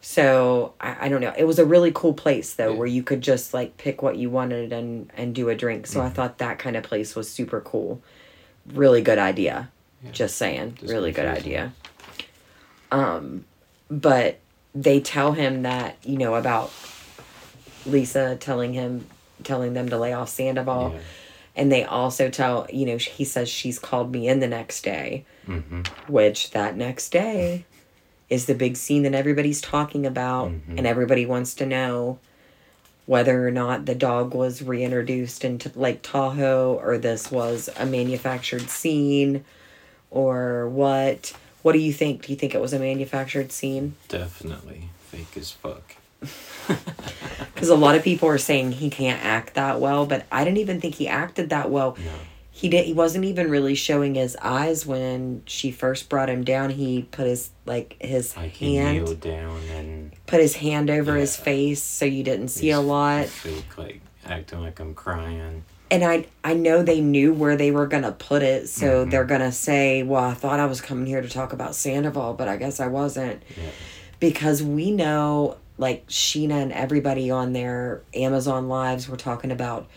So 0.00 0.72
I, 0.80 1.06
I 1.06 1.08
don't 1.08 1.20
know. 1.20 1.32
It 1.36 1.44
was 1.44 1.58
a 1.60 1.64
really 1.64 1.92
cool 1.94 2.12
place 2.14 2.54
though, 2.54 2.72
Yeah. 2.72 2.76
where 2.78 2.88
you 2.88 3.02
could 3.04 3.20
just 3.20 3.54
like 3.54 3.76
pick 3.76 4.02
what 4.02 4.16
you 4.16 4.30
wanted 4.30 4.72
and 4.72 5.10
and 5.16 5.34
do 5.34 5.48
a 5.48 5.54
drink. 5.54 5.86
So 5.86 6.00
I 6.00 6.08
Mhm. 6.08 6.14
thought 6.14 6.38
that 6.38 6.58
kind 6.58 6.74
of 6.76 6.82
place 6.82 7.14
was 7.14 7.30
super 7.30 7.60
cool. 7.60 8.00
Really 8.72 9.00
good 9.02 9.18
idea. 9.18 9.70
Yeah. 10.02 10.10
Just 10.10 10.36
saying, 10.36 10.78
Just 10.80 10.92
really 10.92 11.12
good 11.12 11.26
idea. 11.26 11.72
Um, 12.90 13.44
but 13.90 14.38
they 14.74 15.00
tell 15.00 15.32
him 15.32 15.62
that 15.62 15.96
you 16.02 16.16
know 16.18 16.34
about 16.34 16.72
Lisa 17.86 18.36
telling 18.36 18.72
him 18.72 19.06
telling 19.42 19.74
them 19.74 19.88
to 19.90 19.98
lay 19.98 20.12
off 20.12 20.28
Sandoval, 20.28 20.92
Yeah. 20.94 21.00
And 21.54 21.70
they 21.70 21.84
also 21.84 22.30
tell, 22.30 22.66
you 22.72 22.86
know, 22.86 22.96
he 22.96 23.24
says 23.24 23.48
she's 23.48 23.78
called 23.78 24.10
me 24.12 24.26
in 24.26 24.40
the 24.40 24.48
next 24.48 24.82
day, 24.82 25.24
Mm-hmm. 25.46 25.82
which 26.10 26.52
that 26.52 26.76
next 26.76 27.10
day 27.10 27.64
is 28.30 28.46
the 28.46 28.54
big 28.54 28.76
scene 28.76 29.02
that 29.02 29.14
everybody's 29.14 29.60
talking 29.60 30.06
about 30.06 30.50
Mhm. 30.50 30.78
and 30.78 30.86
everybody 30.86 31.26
wants 31.26 31.52
to 31.56 31.66
know 31.66 32.18
whether 33.04 33.46
or 33.46 33.50
not 33.50 33.84
the 33.84 33.94
dog 33.94 34.32
was 34.32 34.62
reintroduced 34.62 35.44
into 35.44 35.70
Lake 35.74 36.00
Tahoe 36.02 36.80
or 36.82 36.96
this 36.96 37.30
was 37.30 37.68
a 37.76 37.84
manufactured 37.84 38.70
scene 38.70 39.44
or 40.10 40.68
what. 40.68 41.32
What 41.62 41.72
do 41.72 41.78
you 41.80 41.92
think? 41.92 42.26
Do 42.26 42.32
you 42.32 42.38
think 42.38 42.54
it 42.54 42.60
was 42.60 42.72
a 42.72 42.78
manufactured 42.78 43.52
scene? 43.52 43.94
Definitely 44.08 44.88
fake 45.10 45.36
as 45.36 45.50
fuck. 45.50 45.96
Because 47.54 47.68
a 47.68 47.74
lot 47.76 47.94
of 47.94 48.02
people 48.02 48.28
are 48.28 48.38
saying 48.38 48.72
he 48.72 48.90
can't 48.90 49.24
act 49.24 49.54
that 49.54 49.80
well, 49.80 50.04
but 50.06 50.26
I 50.32 50.44
didn't 50.44 50.58
even 50.58 50.80
think 50.80 50.96
he 50.96 51.06
acted 51.08 51.50
that 51.50 51.70
well. 51.70 51.96
No. 52.04 52.10
He 52.54 52.68
did. 52.68 52.84
He 52.84 52.92
wasn't 52.92 53.24
even 53.24 53.50
really 53.50 53.74
showing 53.74 54.14
his 54.14 54.36
eyes 54.42 54.84
when 54.84 55.42
she 55.46 55.70
first 55.70 56.08
brought 56.08 56.28
him 56.28 56.44
down. 56.44 56.70
He 56.70 57.02
put 57.10 57.26
his 57.26 57.50
like 57.66 57.96
his 58.00 58.36
Like 58.36 58.56
hand, 58.56 59.20
down 59.20 59.60
and 59.70 60.12
put 60.26 60.40
his 60.40 60.56
hand 60.56 60.90
over 60.90 61.16
his 61.16 61.34
face, 61.36 61.82
so 61.82 62.04
you 62.04 62.22
didn't 62.22 62.48
see 62.48 62.70
a 62.70 62.80
lot. 62.80 63.26
Fake, 63.26 63.78
like 63.78 64.00
acting 64.26 64.60
like 64.60 64.78
I'm 64.80 64.94
crying. 64.94 65.64
And 65.90 66.04
I 66.04 66.26
I 66.44 66.54
know 66.54 66.82
they 66.82 67.00
knew 67.00 67.32
where 67.32 67.56
they 67.56 67.70
were 67.70 67.86
gonna 67.86 68.12
put 68.12 68.42
it, 68.42 68.68
so 68.68 69.06
Mhm. 69.06 69.10
they're 69.10 69.24
gonna 69.24 69.52
say, 69.52 70.02
"Well, 70.02 70.22
I 70.24 70.34
thought 70.34 70.60
I 70.60 70.66
was 70.66 70.80
coming 70.80 71.06
here 71.06 71.22
to 71.22 71.28
talk 71.28 71.52
about 71.52 71.74
Sandoval, 71.74 72.34
but 72.34 72.48
I 72.48 72.56
guess 72.58 72.80
I 72.80 72.86
wasn't," 72.86 73.42
Yeah. 73.56 73.70
because 74.20 74.62
we 74.62 74.90
know 74.90 75.56
like 75.78 76.06
Scheana 76.08 76.62
and 76.62 76.72
everybody 76.72 77.30
on 77.30 77.52
their 77.52 78.02
Amazon 78.14 78.68
lives 78.68 79.08
were 79.08 79.16
talking 79.16 79.50
about 79.50 79.88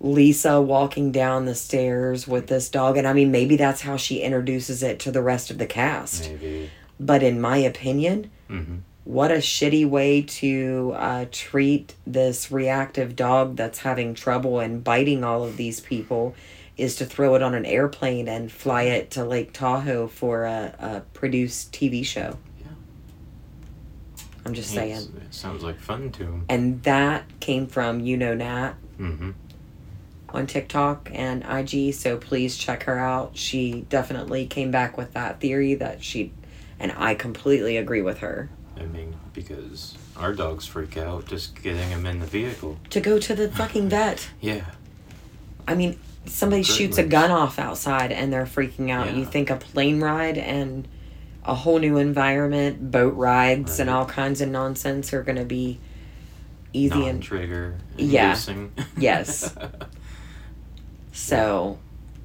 Lisa 0.00 0.60
walking 0.60 1.12
down 1.12 1.44
the 1.44 1.54
stairs 1.54 2.26
with 2.26 2.46
this 2.46 2.68
dog, 2.70 2.96
and 2.96 3.06
I 3.06 3.12
mean 3.12 3.30
maybe 3.30 3.56
that's 3.56 3.82
how 3.82 3.96
she 3.96 4.20
introduces 4.20 4.82
it 4.82 4.98
to 5.00 5.10
the 5.10 5.20
rest 5.22 5.50
of 5.50 5.58
the 5.58 5.66
cast. 5.66 6.30
Maybe. 6.30 6.70
But 6.98 7.22
in 7.22 7.40
my 7.40 7.58
opinion, 7.58 8.30
Mm-hmm. 8.50 8.78
what 9.04 9.30
a 9.30 9.36
shitty 9.36 9.88
way 9.88 10.22
to 10.22 10.92
uh, 10.96 11.26
treat 11.30 11.94
this 12.04 12.50
reactive 12.50 13.14
dog 13.14 13.54
that's 13.54 13.78
having 13.78 14.12
trouble 14.12 14.58
and 14.58 14.82
biting 14.82 15.22
all 15.22 15.44
of 15.44 15.56
these 15.56 15.78
people 15.78 16.34
is 16.76 16.96
to 16.96 17.04
throw 17.04 17.36
it 17.36 17.42
on 17.44 17.54
an 17.54 17.64
airplane 17.64 18.26
and 18.26 18.50
fly 18.50 18.82
it 18.82 19.08
to 19.12 19.24
Lake 19.24 19.52
Tahoe 19.52 20.08
for 20.08 20.46
a, 20.46 20.74
a 20.80 21.00
produced 21.14 21.72
TV 21.72 22.04
show. 22.04 22.38
Yeah. 24.42 24.48
I'm 24.48 24.54
just 24.54 24.70
saying. 24.70 24.96
It 25.26 25.34
sounds 25.34 25.62
like 25.62 25.78
fun 25.78 26.10
to 26.12 26.24
him. 26.24 26.44
And 26.48 26.82
that 26.84 27.24
came 27.40 27.66
from 27.66 28.00
You 28.00 28.16
Know 28.16 28.34
Nat 28.34 28.74
Mm-hmm. 28.98 29.30
on 30.30 30.46
TikTok 30.46 31.10
and 31.12 31.42
IG, 31.48 31.94
so 31.94 32.18
please 32.18 32.56
check 32.58 32.82
her 32.84 32.98
out. 32.98 33.36
She 33.36 33.86
definitely 33.88 34.46
came 34.46 34.70
back 34.70 34.98
with 34.98 35.14
that 35.14 35.40
theory 35.40 35.74
that 35.74 36.04
she, 36.04 36.32
and 36.78 36.92
I 36.96 37.14
completely 37.14 37.78
agree 37.78 38.02
with 38.02 38.18
her. 38.18 38.50
I 38.76 38.82
mean, 38.84 39.16
because 39.32 39.96
our 40.16 40.34
dogs 40.34 40.66
freak 40.66 40.98
out 40.98 41.26
just 41.26 41.60
getting 41.62 41.88
him 41.88 42.04
in 42.04 42.20
the 42.20 42.26
vehicle. 42.26 42.78
To 42.90 43.00
go 43.00 43.18
to 43.18 43.34
the 43.34 43.50
fucking 43.50 43.88
vet. 43.90 44.28
Yeah. 44.40 44.66
I 45.66 45.74
mean, 45.74 45.98
somebody 46.26 46.62
shoots 46.62 46.98
a 46.98 47.02
gun 47.04 47.30
off 47.30 47.58
outside 47.58 48.12
and 48.12 48.30
they're 48.32 48.44
freaking 48.44 48.90
out. 48.90 49.14
You 49.14 49.24
think 49.24 49.48
a 49.48 49.56
plane 49.56 50.00
ride 50.00 50.36
and 50.36 50.86
a 51.44 51.54
whole 51.54 51.78
new 51.78 51.96
environment, 51.96 52.90
boat 52.90 53.14
rides 53.14 53.80
and 53.80 53.88
all 53.90 54.04
kinds 54.06 54.40
of 54.40 54.48
nonsense 54.48 55.12
are 55.12 55.22
going 55.22 55.38
to 55.38 55.44
be 55.44 55.78
easy 56.72 56.94
and 57.06 57.18
Non-trigger. 57.20 57.76
Yeah. 57.96 58.36
Yes. 58.98 59.54
so 61.12 61.78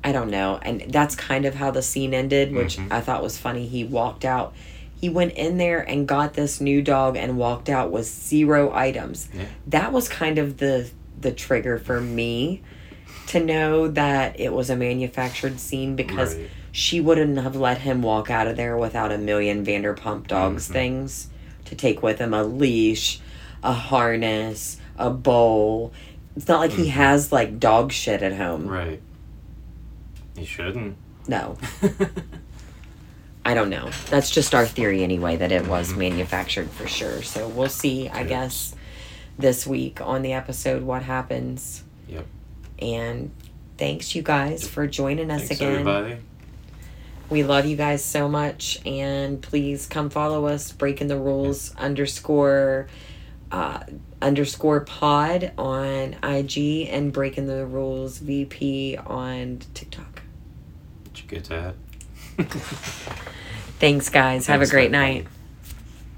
I 0.03 0.11
don't 0.11 0.29
know. 0.29 0.59
And 0.61 0.81
that's 0.89 1.15
kind 1.15 1.45
of 1.45 1.55
how 1.55 1.71
the 1.71 1.81
scene 1.81 2.13
ended, 2.13 2.53
which 2.53 2.77
Mhm. 2.77 2.91
I 2.91 3.01
thought 3.01 3.23
was 3.23 3.37
funny. 3.37 3.67
He 3.67 3.83
walked 3.83 4.23
out. 4.25 4.53
He 4.99 5.09
went 5.09 5.33
in 5.33 5.57
there 5.57 5.81
and 5.81 6.07
got 6.07 6.33
this 6.35 6.61
new 6.61 6.81
dog 6.81 7.17
and 7.17 7.37
walked 7.37 7.69
out 7.69 7.91
with 7.91 8.05
zero 8.05 8.71
items. 8.73 9.29
Yeah. 9.33 9.45
That 9.67 9.91
was 9.93 10.07
kind 10.07 10.37
of 10.37 10.57
the 10.57 10.89
the 11.19 11.31
trigger 11.31 11.77
for 11.77 11.99
me 12.01 12.61
to 13.27 13.39
know 13.39 13.87
that 13.87 14.39
it 14.39 14.53
was 14.53 14.69
a 14.69 14.75
manufactured 14.75 15.59
scene 15.59 15.95
because 15.95 16.35
Right. 16.35 16.49
She 16.77 16.99
wouldn't 16.99 17.37
have 17.37 17.55
let 17.55 17.77
him 17.77 18.01
walk 18.01 18.29
out 18.29 18.47
of 18.47 18.57
there 18.57 18.75
without 18.77 19.09
a 19.09 19.17
million 19.17 19.65
Vanderpump 19.65 20.27
Dogs 20.27 20.67
Mhm. 20.67 20.71
things 20.73 21.27
to 21.63 21.73
take 21.73 22.03
with 22.03 22.19
him 22.19 22.33
a 22.33 22.43
leash, 22.43 23.21
a 23.63 23.71
harness, 23.71 24.75
a 24.97 25.09
bowl. 25.09 25.93
It's 26.35 26.49
not 26.49 26.59
like 26.59 26.71
he 26.73 26.87
Mhm. 26.87 26.91
has 26.91 27.31
like 27.31 27.61
dog 27.61 27.93
shit 27.93 28.21
at 28.21 28.33
home. 28.35 28.67
Right. 28.67 29.01
He 30.37 30.43
shouldn't. 30.45 30.97
No, 31.29 31.57
I 33.45 33.53
don't 33.53 33.69
know. 33.69 33.89
That's 34.09 34.29
just 34.29 34.53
our 34.53 34.65
theory 34.65 35.01
anyway 35.01 35.37
that 35.37 35.53
it 35.53 35.67
was 35.67 35.93
Mhm. 35.93 35.97
manufactured 35.97 36.69
for 36.71 36.87
sure. 36.87 37.21
So 37.21 37.47
we'll 37.47 37.69
see, 37.69 38.09
I 38.09 38.23
guess, 38.23 38.75
this 39.39 39.65
week 39.65 40.01
on 40.01 40.23
the 40.23 40.33
episode 40.33 40.83
what 40.83 41.03
happens. 41.03 41.83
Yep. 42.09 42.25
And 42.79 43.31
thanks 43.77 44.13
you 44.13 44.21
guys 44.23 44.67
for 44.67 44.87
joining 44.87 45.31
us 45.31 45.43
Thanks, 45.47 45.55
again. 45.61 45.71
everybody. 45.71 46.15
We 47.29 47.43
love 47.43 47.65
you 47.65 47.75
guys 47.75 48.05
so 48.05 48.29
much, 48.29 48.79
and 48.85 49.41
please 49.41 49.87
come 49.87 50.09
follow 50.09 50.45
us. 50.45 50.71
Breaking 50.71 51.07
the 51.07 51.17
rules 51.17 51.75
underscore 51.75 52.87
uh, 53.51 53.83
underscore 54.21 54.81
pod 54.81 55.51
on 55.57 56.15
IG 56.23 56.87
and 56.89 57.11
breaking 57.13 57.47
the 57.47 57.65
rules 57.65 58.17
VP 58.19 58.97
on 58.97 59.59
TikTok. 59.73 60.23
Did 61.05 61.21
you 61.21 61.27
get 61.27 61.43
that? 61.45 61.75
Thanks, 63.79 64.09
guys. 64.09 64.47
Have 64.47 64.61
a 64.61 64.67
great 64.67 64.91
night. 64.91 65.27